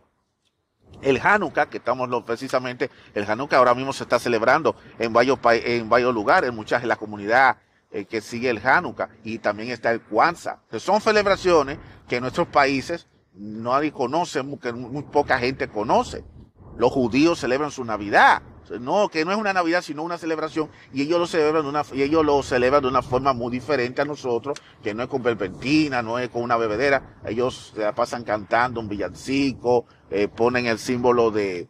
El 1.01 1.19
Hanukkah, 1.19 1.65
que 1.67 1.77
estamos 1.77 2.07
precisamente, 2.23 2.91
el 3.15 3.29
Hanukkah 3.29 3.57
ahora 3.57 3.73
mismo 3.73 3.93
se 3.93 4.03
está 4.03 4.19
celebrando 4.19 4.75
en 4.99 5.11
varios, 5.11 5.39
en 5.43 5.89
varios 5.89 6.13
lugares, 6.13 6.53
muchas 6.53 6.83
de 6.83 6.87
la 6.87 6.95
comunidad 6.97 7.57
eh, 7.91 8.05
que 8.05 8.21
sigue 8.21 8.49
el 8.49 8.59
Hanukkah, 8.63 9.09
y 9.23 9.39
también 9.39 9.71
está 9.71 9.91
el 9.91 10.01
Kwanzaa. 10.01 10.61
son 10.77 11.01
celebraciones 11.01 11.79
que 12.07 12.17
en 12.17 12.21
nuestros 12.21 12.47
países 12.47 13.07
nadie 13.33 13.91
conoce, 13.91 14.41
que 14.61 14.71
muy 14.71 15.03
poca 15.03 15.39
gente 15.39 15.67
conoce. 15.67 16.23
Los 16.77 16.91
judíos 16.91 17.39
celebran 17.39 17.71
su 17.71 17.83
Navidad. 17.83 18.41
No, 18.79 19.09
que 19.09 19.25
no 19.25 19.31
es 19.31 19.37
una 19.37 19.53
Navidad, 19.53 19.81
sino 19.81 20.03
una 20.03 20.17
celebración, 20.17 20.69
y 20.93 21.01
ellos 21.01 21.19
lo 21.19 21.27
celebran 21.27 21.63
de 21.63 21.69
una, 21.69 21.83
y 21.93 22.01
ellos 22.01 22.25
lo 22.25 22.41
celebran 22.41 22.81
de 22.81 22.87
una 22.87 23.01
forma 23.01 23.33
muy 23.33 23.51
diferente 23.51 24.01
a 24.01 24.05
nosotros, 24.05 24.57
que 24.81 24.93
no 24.93 25.03
es 25.03 25.09
con 25.09 25.21
verbentina, 25.21 26.01
no 26.01 26.17
es 26.17 26.29
con 26.29 26.41
una 26.41 26.55
bebedera. 26.55 27.19
Ellos 27.25 27.73
se 27.75 27.93
pasan 27.93 28.23
cantando 28.23 28.79
un 28.79 28.87
villancico, 28.87 29.85
eh, 30.09 30.27
ponen 30.29 30.65
el 30.65 30.79
símbolo 30.79 31.29
de, 31.29 31.67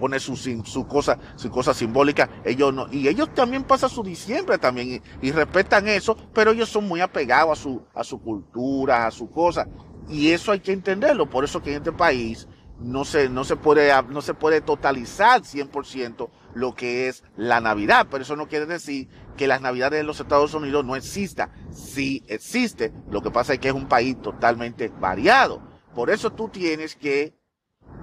pone 0.00 0.18
su, 0.18 0.34
su 0.36 0.86
cosa, 0.86 1.18
su 1.36 1.50
cosa 1.50 1.74
simbólica, 1.74 2.30
ellos 2.44 2.72
no, 2.72 2.86
y 2.90 3.06
ellos 3.06 3.34
también 3.34 3.64
pasan 3.64 3.90
su 3.90 4.02
diciembre 4.02 4.56
también, 4.56 5.02
y, 5.20 5.28
y, 5.28 5.30
respetan 5.30 5.86
eso, 5.88 6.16
pero 6.32 6.52
ellos 6.52 6.70
son 6.70 6.88
muy 6.88 7.00
apegados 7.00 7.58
a 7.58 7.62
su, 7.62 7.82
a 7.94 8.02
su 8.02 8.20
cultura, 8.20 9.06
a 9.06 9.10
su 9.10 9.30
cosa, 9.30 9.68
y 10.08 10.30
eso 10.30 10.52
hay 10.52 10.60
que 10.60 10.72
entenderlo, 10.72 11.28
por 11.28 11.44
eso 11.44 11.62
que 11.62 11.70
en 11.70 11.76
este 11.76 11.92
país, 11.92 12.48
no 12.80 13.04
se, 13.04 13.28
no 13.28 13.44
se 13.44 13.56
puede, 13.56 13.92
no 14.08 14.22
se 14.22 14.34
puede 14.34 14.60
totalizar 14.60 15.42
100% 15.42 16.30
lo 16.54 16.74
que 16.74 17.08
es 17.08 17.22
la 17.36 17.60
Navidad, 17.60 18.08
pero 18.10 18.22
eso 18.22 18.36
no 18.36 18.48
quiere 18.48 18.66
decir 18.66 19.08
que 19.36 19.46
las 19.46 19.60
Navidades 19.60 20.00
de 20.00 20.04
los 20.04 20.20
Estados 20.20 20.54
Unidos 20.54 20.84
no 20.84 20.96
exista. 20.96 21.50
Sí 21.70 22.24
existe, 22.26 22.92
lo 23.10 23.22
que 23.22 23.30
pasa 23.30 23.54
es 23.54 23.58
que 23.58 23.68
es 23.68 23.74
un 23.74 23.88
país 23.88 24.20
totalmente 24.20 24.88
variado. 25.00 25.62
Por 25.94 26.10
eso 26.10 26.30
tú 26.30 26.48
tienes 26.48 26.96
que 26.96 27.34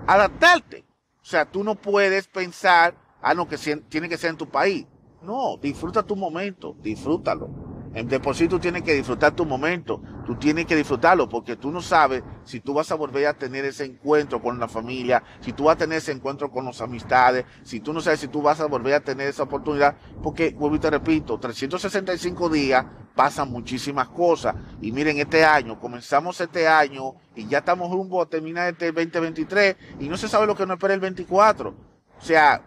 adaptarte. 0.05 0.85
O 1.21 1.25
sea, 1.25 1.45
tú 1.45 1.63
no 1.63 1.75
puedes 1.75 2.27
pensar, 2.27 2.95
ah, 3.21 3.33
no, 3.33 3.47
que 3.47 3.57
tiene 3.89 4.07
que 4.07 4.17
ser 4.17 4.31
en 4.31 4.37
tu 4.37 4.47
país. 4.47 4.85
No, 5.21 5.57
disfruta 5.57 6.03
tu 6.03 6.15
momento, 6.15 6.75
disfrútalo. 6.79 7.66
De 8.05 8.19
por 8.19 8.35
sí 8.35 8.47
tú 8.47 8.59
tienes 8.59 8.83
que 8.83 8.93
disfrutar 8.93 9.35
tu 9.35 9.43
momento, 9.43 10.01
tú 10.25 10.35
tienes 10.35 10.67
que 10.67 10.75
disfrutarlo 10.75 11.27
porque 11.27 11.55
tú 11.55 11.71
no 11.71 11.81
sabes 11.81 12.21
si 12.43 12.59
tú 12.59 12.75
vas 12.75 12.91
a 12.91 12.95
volver 12.95 13.25
a 13.25 13.33
tener 13.33 13.65
ese 13.65 13.85
encuentro 13.85 14.39
con 14.39 14.59
la 14.59 14.67
familia, 14.67 15.23
si 15.39 15.51
tú 15.51 15.63
vas 15.63 15.75
a 15.75 15.79
tener 15.79 15.97
ese 15.97 16.11
encuentro 16.11 16.51
con 16.51 16.65
las 16.65 16.79
amistades, 16.79 17.45
si 17.63 17.79
tú 17.79 17.93
no 17.93 18.01
sabes 18.01 18.19
si 18.19 18.27
tú 18.27 18.41
vas 18.41 18.59
a 18.59 18.67
volver 18.67 18.93
a 18.93 18.99
tener 18.99 19.27
esa 19.27 19.43
oportunidad, 19.43 19.95
porque, 20.21 20.51
vuelvo 20.51 20.75
y 20.75 20.79
te 20.79 20.91
repito, 20.91 21.39
365 21.39 22.49
días 22.49 22.85
pasan 23.15 23.49
muchísimas 23.49 24.09
cosas. 24.09 24.55
Y 24.79 24.91
miren, 24.91 25.17
este 25.17 25.43
año, 25.43 25.79
comenzamos 25.79 26.39
este 26.39 26.67
año 26.67 27.15
y 27.35 27.47
ya 27.47 27.59
estamos 27.59 27.91
rumbo 27.91 28.21
a 28.21 28.29
terminar 28.29 28.69
este 28.69 28.91
2023 28.91 29.75
y 29.99 30.07
no 30.07 30.17
se 30.17 30.27
sabe 30.27 30.45
lo 30.45 30.55
que 30.55 30.67
nos 30.67 30.75
espera 30.75 30.93
el 30.93 30.99
24. 30.99 31.69
O 31.69 32.21
sea, 32.21 32.61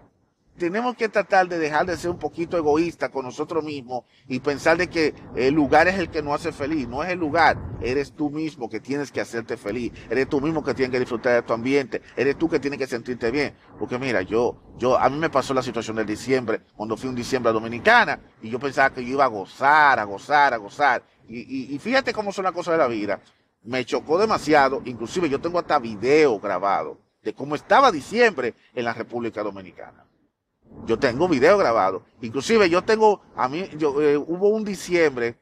tenemos 0.60 0.94
que 0.94 1.08
tratar 1.08 1.48
de 1.48 1.58
dejar 1.58 1.86
de 1.86 1.96
ser 1.96 2.10
un 2.10 2.18
poquito 2.18 2.58
egoísta 2.58 3.08
con 3.08 3.24
nosotros 3.24 3.64
mismos 3.64 4.04
y 4.28 4.40
pensar 4.40 4.76
de 4.76 4.90
que 4.90 5.14
el 5.34 5.54
lugar 5.54 5.88
es 5.88 5.98
el 5.98 6.10
que 6.10 6.22
nos 6.22 6.34
hace 6.34 6.52
feliz. 6.52 6.86
No 6.86 7.02
es 7.02 7.08
el 7.08 7.18
lugar, 7.18 7.56
eres 7.80 8.12
tú 8.12 8.28
mismo 8.28 8.68
que 8.68 8.78
tienes 8.78 9.10
que 9.10 9.22
hacerte 9.22 9.56
feliz. 9.56 9.90
Eres 10.10 10.28
tú 10.28 10.38
mismo 10.38 10.62
que 10.62 10.74
tienes 10.74 10.92
que 10.92 11.00
disfrutar 11.00 11.32
de 11.32 11.42
tu 11.42 11.54
ambiente. 11.54 12.02
Eres 12.14 12.36
tú 12.36 12.46
que 12.46 12.60
tienes 12.60 12.78
que 12.78 12.86
sentirte 12.86 13.30
bien. 13.30 13.54
Porque 13.78 13.98
mira, 13.98 14.20
yo, 14.20 14.62
yo, 14.76 14.98
a 14.98 15.08
mí 15.08 15.16
me 15.16 15.30
pasó 15.30 15.54
la 15.54 15.62
situación 15.62 15.96
del 15.96 16.04
diciembre, 16.04 16.60
cuando 16.76 16.94
fui 16.94 17.08
un 17.08 17.14
diciembre 17.14 17.48
a 17.48 17.54
Dominicana, 17.54 18.20
y 18.42 18.50
yo 18.50 18.60
pensaba 18.60 18.92
que 18.92 19.02
yo 19.02 19.12
iba 19.12 19.24
a 19.24 19.28
gozar, 19.28 19.98
a 19.98 20.04
gozar, 20.04 20.52
a 20.52 20.58
gozar. 20.58 21.02
Y, 21.26 21.74
y 21.74 21.78
fíjate 21.78 22.12
cómo 22.12 22.32
son 22.32 22.44
las 22.44 22.52
cosas 22.52 22.72
de 22.72 22.78
la 22.78 22.86
vida. 22.86 23.18
Me 23.62 23.82
chocó 23.86 24.18
demasiado, 24.18 24.82
inclusive 24.84 25.30
yo 25.30 25.40
tengo 25.40 25.58
hasta 25.58 25.78
video 25.78 26.38
grabado 26.38 26.98
de 27.22 27.32
cómo 27.32 27.54
estaba 27.54 27.90
diciembre 27.90 28.54
en 28.74 28.84
la 28.84 28.92
República 28.92 29.42
Dominicana. 29.42 30.04
Yo 30.86 30.98
tengo 30.98 31.28
video 31.28 31.58
grabado. 31.58 32.02
Inclusive 32.20 32.68
yo 32.68 32.82
tengo, 32.82 33.20
a 33.36 33.48
mí, 33.48 33.68
yo, 33.76 34.00
eh, 34.02 34.16
hubo 34.16 34.48
un 34.48 34.64
diciembre 34.64 35.36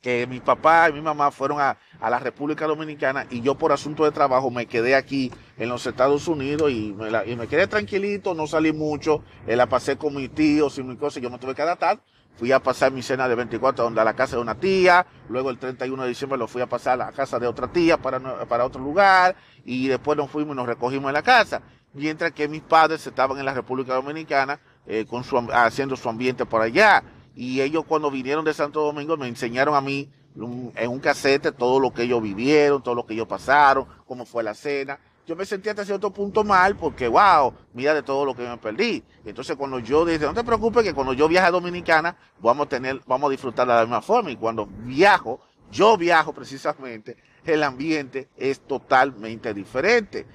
que 0.00 0.26
mi 0.26 0.38
papá 0.38 0.90
y 0.90 0.92
mi 0.92 1.00
mamá 1.00 1.30
fueron 1.30 1.58
a, 1.60 1.78
a, 1.98 2.10
la 2.10 2.18
República 2.18 2.66
Dominicana 2.66 3.26
y 3.30 3.40
yo 3.40 3.54
por 3.54 3.72
asunto 3.72 4.04
de 4.04 4.10
trabajo 4.10 4.50
me 4.50 4.66
quedé 4.66 4.94
aquí 4.94 5.32
en 5.56 5.70
los 5.70 5.86
Estados 5.86 6.28
Unidos 6.28 6.70
y 6.70 6.92
me, 6.92 7.10
la, 7.10 7.24
y 7.24 7.34
me 7.36 7.46
quedé 7.46 7.66
tranquilito, 7.66 8.34
no 8.34 8.46
salí 8.46 8.74
mucho, 8.74 9.24
eh, 9.46 9.56
la 9.56 9.66
pasé 9.66 9.96
con 9.96 10.14
mis 10.14 10.30
tíos 10.34 10.76
y 10.78 10.82
mis 10.82 10.98
cosas, 10.98 11.22
yo 11.22 11.30
me 11.30 11.38
tuve 11.38 11.54
que 11.54 11.62
adaptar. 11.62 12.00
Fui 12.36 12.50
a 12.50 12.58
pasar 12.58 12.90
mi 12.90 13.00
cena 13.00 13.28
de 13.28 13.34
24 13.36 13.84
donde 13.84 14.00
a 14.00 14.04
la 14.04 14.14
casa 14.14 14.36
de 14.36 14.42
una 14.42 14.56
tía, 14.56 15.06
luego 15.28 15.50
el 15.50 15.58
31 15.58 16.02
de 16.02 16.08
diciembre 16.08 16.36
lo 16.36 16.48
fui 16.48 16.60
a 16.60 16.66
pasar 16.66 17.00
a 17.00 17.06
la 17.06 17.12
casa 17.12 17.38
de 17.38 17.46
otra 17.46 17.68
tía 17.68 17.96
para, 17.96 18.44
para 18.46 18.64
otro 18.64 18.82
lugar 18.82 19.36
y 19.64 19.86
después 19.86 20.18
nos 20.18 20.28
fuimos 20.28 20.54
y 20.54 20.56
nos 20.56 20.66
recogimos 20.66 21.08
en 21.08 21.14
la 21.14 21.22
casa 21.22 21.62
mientras 21.94 22.32
que 22.32 22.48
mis 22.48 22.62
padres 22.62 23.06
estaban 23.06 23.38
en 23.38 23.44
la 23.44 23.54
República 23.54 23.94
Dominicana 23.94 24.60
eh, 24.86 25.06
con 25.08 25.24
su, 25.24 25.38
haciendo 25.52 25.96
su 25.96 26.08
ambiente 26.08 26.44
por 26.44 26.60
allá. 26.60 27.02
Y 27.34 27.60
ellos 27.60 27.84
cuando 27.86 28.10
vinieron 28.10 28.44
de 28.44 28.52
Santo 28.52 28.82
Domingo 28.82 29.16
me 29.16 29.26
enseñaron 29.26 29.74
a 29.74 29.80
mí 29.80 30.10
en 30.36 30.90
un 30.90 31.00
casete 31.00 31.52
todo 31.52 31.78
lo 31.78 31.92
que 31.92 32.02
ellos 32.02 32.20
vivieron, 32.20 32.82
todo 32.82 32.94
lo 32.94 33.06
que 33.06 33.14
ellos 33.14 33.26
pasaron, 33.26 33.86
cómo 34.06 34.26
fue 34.26 34.42
la 34.42 34.54
cena. 34.54 34.98
Yo 35.26 35.34
me 35.36 35.46
sentí 35.46 35.70
hasta 35.70 35.86
cierto 35.86 36.10
punto 36.12 36.44
mal 36.44 36.76
porque, 36.76 37.08
wow, 37.08 37.54
mira 37.72 37.94
de 37.94 38.02
todo 38.02 38.26
lo 38.26 38.34
que 38.34 38.46
me 38.46 38.58
perdí. 38.58 39.02
Entonces 39.24 39.56
cuando 39.56 39.78
yo 39.78 40.04
dije, 40.04 40.26
no 40.26 40.34
te 40.34 40.44
preocupes 40.44 40.82
que 40.82 40.92
cuando 40.92 41.14
yo 41.14 41.28
viaje 41.28 41.46
a 41.46 41.50
Dominicana 41.50 42.16
vamos 42.40 42.66
a 42.66 42.68
tener, 42.68 43.00
vamos 43.06 43.28
a 43.28 43.30
disfrutar 43.30 43.66
de 43.66 43.72
la 43.72 43.80
misma 43.82 44.02
forma. 44.02 44.30
Y 44.30 44.36
cuando 44.36 44.66
viajo, 44.66 45.40
yo 45.70 45.96
viajo 45.96 46.34
precisamente, 46.34 47.16
el 47.44 47.62
ambiente 47.62 48.28
es 48.36 48.60
totalmente 48.60 49.54
diferente 49.54 50.26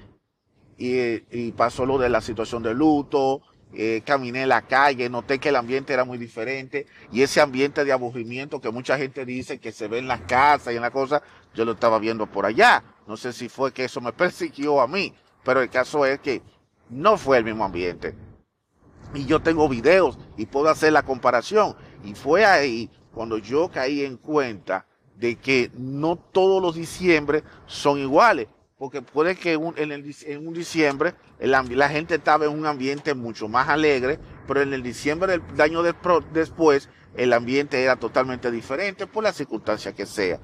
y, 0.80 1.52
pasó 1.52 1.86
lo 1.86 1.98
de 1.98 2.10
la 2.10 2.22
situación 2.22 2.64
de 2.64 2.74
luto, 2.74 3.42
eh, 3.74 4.02
caminé 4.06 4.44
en 4.44 4.50
la 4.50 4.62
calle, 4.64 5.10
noté 5.10 5.38
que 5.38 5.50
el 5.50 5.58
ambiente 5.58 5.94
era 5.94 6.06
muy 6.06 6.18
diferente 6.18 6.88
y 7.12 7.22
ese 7.22 7.42
ambiente 7.42 7.84
de 7.84 7.92
aburrimiento 7.92 8.60
que 8.62 8.72
mucha 8.72 8.98
gente 8.98 9.26
dice 9.26 9.60
que 9.60 9.72
se 9.72 9.88
ve 9.88 10.00
en 10.00 10.08
las 10.08 10.22
casas 10.22 10.74
y 10.74 10.78
en 10.78 10.82
la 10.82 10.92
cosa, 10.92 11.22
yo 11.54 11.66
lo 11.66 11.74
estaba 11.74 12.00
viendo 12.00 12.26
por 12.26 12.46
allá. 12.46 12.84
No 13.08 13.18
sé 13.18 13.34
si 13.34 13.50
fue 13.50 13.74
que 13.74 13.86
eso 13.86 14.00
me 14.00 14.14
persiguió 14.14 14.80
a 14.82 14.88
mí, 14.88 15.14
pero 15.44 15.62
el 15.62 15.70
caso 15.70 16.06
es 16.06 16.20
que 16.20 16.42
no 16.90 17.18
fue 17.18 17.38
el 17.38 17.44
mismo 17.44 17.66
ambiente. 17.66 18.16
Y 19.14 19.26
yo 19.26 19.42
tengo 19.42 19.68
videos 19.68 20.18
y 20.38 20.46
puedo 20.46 20.70
hacer 20.70 20.94
la 20.94 21.04
comparación. 21.04 21.76
Y 22.04 22.14
fue 22.14 22.46
ahí 22.46 22.90
cuando 23.14 23.38
yo 23.38 23.70
caí 23.70 24.06
en 24.06 24.18
cuenta 24.18 24.86
de 25.16 25.36
que 25.36 25.72
no 25.76 26.16
todos 26.16 26.62
los 26.62 26.76
diciembre 26.76 27.44
son 27.66 28.00
iguales 28.00 28.48
porque 28.80 29.02
puede 29.02 29.36
que 29.36 29.54
en, 29.54 30.48
un 30.48 30.54
diciembre 30.54 31.14
la 31.38 31.90
gente 31.90 32.16
estaba 32.16 32.46
en 32.46 32.52
un 32.52 32.66
ambiente 32.66 33.14
mucho 33.14 33.50
más 33.50 33.68
alegre, 33.68 34.20
pero 34.48 34.62
en 34.62 34.74
el 34.74 34.82
diciembre 34.82 35.38
del 35.38 35.62
año 35.62 35.84
después 35.84 36.90
el 37.16 37.34
ambiente 37.34 37.84
era 37.84 37.98
totalmente 37.98 38.50
diferente 38.50 39.06
por 39.06 39.26
la 39.26 39.34
circunstancia 39.34 39.94
que 39.94 40.06
sea. 40.06 40.40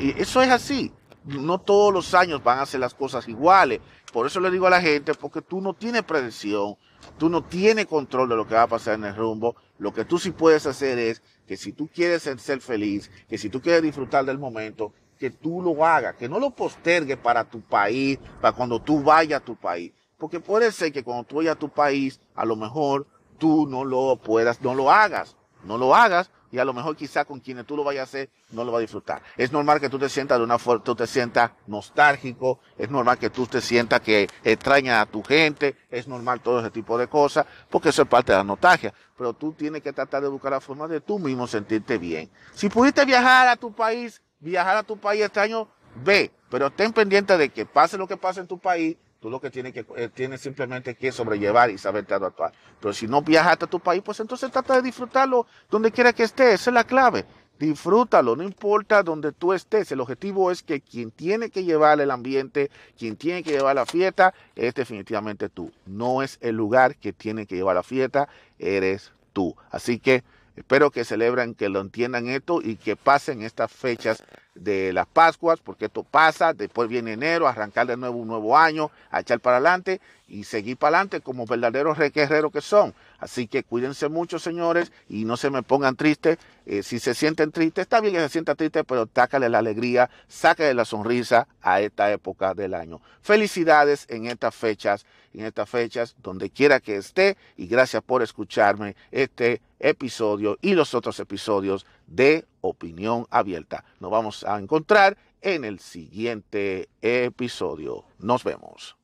Y 0.00 0.18
eso 0.20 0.40
es 0.40 0.48
así. 0.48 0.94
No 1.24 1.60
todos 1.60 1.92
los 1.92 2.14
años 2.14 2.42
van 2.42 2.58
a 2.58 2.66
ser 2.66 2.80
las 2.80 2.94
cosas 2.94 3.28
iguales. 3.28 3.80
Por 4.14 4.26
eso 4.26 4.40
le 4.40 4.50
digo 4.50 4.66
a 4.66 4.70
la 4.70 4.80
gente, 4.80 5.12
porque 5.12 5.42
tú 5.42 5.60
no 5.60 5.74
tienes 5.74 6.04
predicción, 6.04 6.76
tú 7.18 7.28
no 7.28 7.44
tienes 7.44 7.84
control 7.84 8.30
de 8.30 8.36
lo 8.36 8.46
que 8.46 8.54
va 8.54 8.62
a 8.62 8.66
pasar 8.66 8.94
en 8.94 9.04
el 9.04 9.16
rumbo. 9.16 9.56
Lo 9.78 9.92
que 9.92 10.06
tú 10.06 10.18
sí 10.18 10.30
puedes 10.30 10.66
hacer 10.66 10.98
es 10.98 11.22
que 11.46 11.58
si 11.58 11.72
tú 11.72 11.88
quieres 11.92 12.22
ser 12.22 12.60
feliz, 12.60 13.10
que 13.28 13.36
si 13.36 13.50
tú 13.50 13.60
quieres 13.60 13.82
disfrutar 13.82 14.24
del 14.24 14.38
momento, 14.38 14.94
que 15.18 15.30
tú 15.30 15.62
lo 15.62 15.84
hagas, 15.84 16.16
que 16.16 16.28
no 16.28 16.38
lo 16.38 16.50
postergues 16.50 17.16
para 17.16 17.44
tu 17.44 17.60
país, 17.60 18.18
para 18.40 18.56
cuando 18.56 18.80
tú 18.80 19.02
vayas 19.02 19.40
a 19.40 19.44
tu 19.44 19.56
país. 19.56 19.92
Porque 20.18 20.40
puede 20.40 20.72
ser 20.72 20.92
que 20.92 21.02
cuando 21.02 21.24
tú 21.24 21.36
vayas 21.36 21.56
a 21.56 21.58
tu 21.58 21.68
país, 21.68 22.20
a 22.34 22.44
lo 22.44 22.56
mejor 22.56 23.06
tú 23.38 23.66
no 23.66 23.84
lo 23.84 24.16
puedas, 24.16 24.60
no 24.62 24.74
lo 24.74 24.90
hagas, 24.90 25.36
no 25.64 25.78
lo 25.78 25.94
hagas 25.94 26.30
y 26.54 26.58
a 26.58 26.64
lo 26.64 26.72
mejor 26.72 26.94
quizá 26.94 27.24
con 27.24 27.40
quienes 27.40 27.66
tú 27.66 27.76
lo 27.76 27.82
vayas 27.82 28.02
a 28.02 28.04
hacer 28.04 28.30
no 28.52 28.62
lo 28.62 28.70
va 28.70 28.78
a 28.78 28.80
disfrutar. 28.80 29.20
Es 29.36 29.50
normal 29.50 29.80
que 29.80 29.88
tú 29.88 29.98
te 29.98 30.08
sientas 30.08 30.38
de 30.38 30.44
una 30.44 30.56
forma, 30.56 30.84
tú 30.84 30.94
te 30.94 31.06
sientas 31.06 31.50
nostálgico, 31.66 32.60
es 32.78 32.88
normal 32.88 33.18
que 33.18 33.28
tú 33.28 33.44
te 33.46 33.60
sientas 33.60 34.00
que 34.00 34.28
extrañas 34.44 35.02
a 35.02 35.06
tu 35.06 35.20
gente, 35.24 35.76
es 35.90 36.06
normal 36.06 36.40
todo 36.40 36.60
ese 36.60 36.70
tipo 36.70 36.96
de 36.96 37.08
cosas, 37.08 37.44
porque 37.68 37.88
eso 37.88 38.02
es 38.02 38.08
parte 38.08 38.30
de 38.30 38.38
la 38.38 38.44
nostalgia. 38.44 38.94
Pero 39.18 39.32
tú 39.32 39.52
tienes 39.52 39.82
que 39.82 39.92
tratar 39.92 40.22
de 40.22 40.28
buscar 40.28 40.52
la 40.52 40.60
forma 40.60 40.86
de 40.86 41.00
tú 41.00 41.18
mismo 41.18 41.48
sentirte 41.48 41.98
bien. 41.98 42.30
Si 42.54 42.68
pudiste 42.68 43.04
viajar 43.04 43.48
a 43.48 43.56
tu 43.56 43.72
país, 43.72 44.22
viajar 44.44 44.76
a 44.76 44.82
tu 44.82 44.96
país 44.96 45.22
este 45.22 45.40
año, 45.40 45.66
ve, 46.04 46.30
pero 46.50 46.70
ten 46.70 46.92
pendiente 46.92 47.36
de 47.36 47.48
que 47.48 47.66
pase 47.66 47.96
lo 47.96 48.06
que 48.06 48.16
pase 48.16 48.40
en 48.40 48.46
tu 48.46 48.58
país, 48.58 48.96
tú 49.18 49.30
lo 49.30 49.40
que 49.40 49.50
tienes 49.50 49.72
que 49.72 49.86
eh, 49.96 50.10
tienes 50.12 50.42
simplemente 50.42 50.94
que 50.94 51.10
sobrellevar 51.10 51.70
y 51.70 51.78
saber 51.78 52.06
actuar. 52.12 52.52
Pero 52.78 52.92
si 52.92 53.08
no 53.08 53.22
viajaste 53.22 53.64
a 53.64 53.68
tu 53.68 53.80
país, 53.80 54.02
pues 54.04 54.20
entonces 54.20 54.52
trata 54.52 54.76
de 54.76 54.82
disfrutarlo 54.82 55.46
donde 55.70 55.90
quiera 55.90 56.12
que 56.12 56.24
estés, 56.24 56.60
esa 56.60 56.70
es 56.70 56.74
la 56.74 56.84
clave. 56.84 57.24
Disfrútalo, 57.58 58.34
no 58.34 58.42
importa 58.42 59.02
donde 59.02 59.30
tú 59.32 59.52
estés. 59.52 59.90
El 59.92 60.00
objetivo 60.00 60.50
es 60.50 60.62
que 60.62 60.80
quien 60.80 61.12
tiene 61.12 61.50
que 61.50 61.62
llevar 61.62 62.00
el 62.00 62.10
ambiente, 62.10 62.70
quien 62.98 63.16
tiene 63.16 63.44
que 63.44 63.52
llevar 63.52 63.76
la 63.76 63.86
fiesta, 63.86 64.34
es 64.56 64.74
definitivamente 64.74 65.48
tú. 65.48 65.72
No 65.86 66.22
es 66.22 66.36
el 66.40 66.56
lugar 66.56 66.96
que 66.96 67.12
tiene 67.12 67.46
que 67.46 67.54
llevar 67.54 67.76
la 67.76 67.84
fiesta, 67.84 68.28
eres 68.58 69.12
tú. 69.32 69.56
Así 69.70 70.00
que 70.00 70.24
Espero 70.56 70.90
que 70.90 71.04
celebren, 71.04 71.54
que 71.54 71.68
lo 71.68 71.80
entiendan 71.80 72.28
esto 72.28 72.60
y 72.62 72.76
que 72.76 72.94
pasen 72.94 73.42
estas 73.42 73.72
fechas 73.72 74.22
de 74.54 74.92
las 74.92 75.06
Pascuas, 75.06 75.58
porque 75.60 75.86
esto 75.86 76.04
pasa, 76.04 76.52
después 76.52 76.88
viene 76.88 77.14
enero, 77.14 77.48
arrancar 77.48 77.88
de 77.88 77.96
nuevo 77.96 78.18
un 78.18 78.28
nuevo 78.28 78.56
año, 78.56 78.90
a 79.10 79.20
echar 79.20 79.40
para 79.40 79.56
adelante 79.56 80.00
y 80.28 80.44
seguir 80.44 80.76
para 80.76 80.98
adelante 80.98 81.20
como 81.20 81.44
verdaderos 81.44 81.98
guerreros 81.98 82.52
que 82.52 82.60
son. 82.60 82.94
Así 83.24 83.46
que 83.46 83.62
cuídense 83.62 84.10
mucho, 84.10 84.38
señores, 84.38 84.92
y 85.08 85.24
no 85.24 85.38
se 85.38 85.48
me 85.48 85.62
pongan 85.62 85.96
tristes. 85.96 86.36
Eh, 86.66 86.82
si 86.82 86.98
se 86.98 87.14
sienten 87.14 87.52
tristes, 87.52 87.84
está 87.84 88.02
bien 88.02 88.12
que 88.12 88.20
se 88.20 88.28
sientan 88.28 88.54
tristes, 88.54 88.84
pero 88.86 89.06
tácale 89.06 89.48
la 89.48 89.60
alegría, 89.60 90.10
sácale 90.28 90.74
la 90.74 90.84
sonrisa 90.84 91.48
a 91.62 91.80
esta 91.80 92.12
época 92.12 92.52
del 92.52 92.74
año. 92.74 93.00
Felicidades 93.22 94.04
en 94.10 94.26
estas 94.26 94.54
fechas, 94.54 95.06
en 95.32 95.46
estas 95.46 95.70
fechas, 95.70 96.16
donde 96.22 96.50
quiera 96.50 96.80
que 96.80 96.96
esté, 96.96 97.38
y 97.56 97.66
gracias 97.66 98.02
por 98.02 98.20
escucharme 98.22 98.94
este 99.10 99.62
episodio 99.80 100.58
y 100.60 100.74
los 100.74 100.92
otros 100.92 101.18
episodios 101.18 101.86
de 102.06 102.44
Opinión 102.60 103.26
Abierta. 103.30 103.86
Nos 104.00 104.10
vamos 104.10 104.44
a 104.44 104.58
encontrar 104.58 105.16
en 105.40 105.64
el 105.64 105.78
siguiente 105.78 106.90
episodio. 107.00 108.04
Nos 108.18 108.44
vemos. 108.44 108.96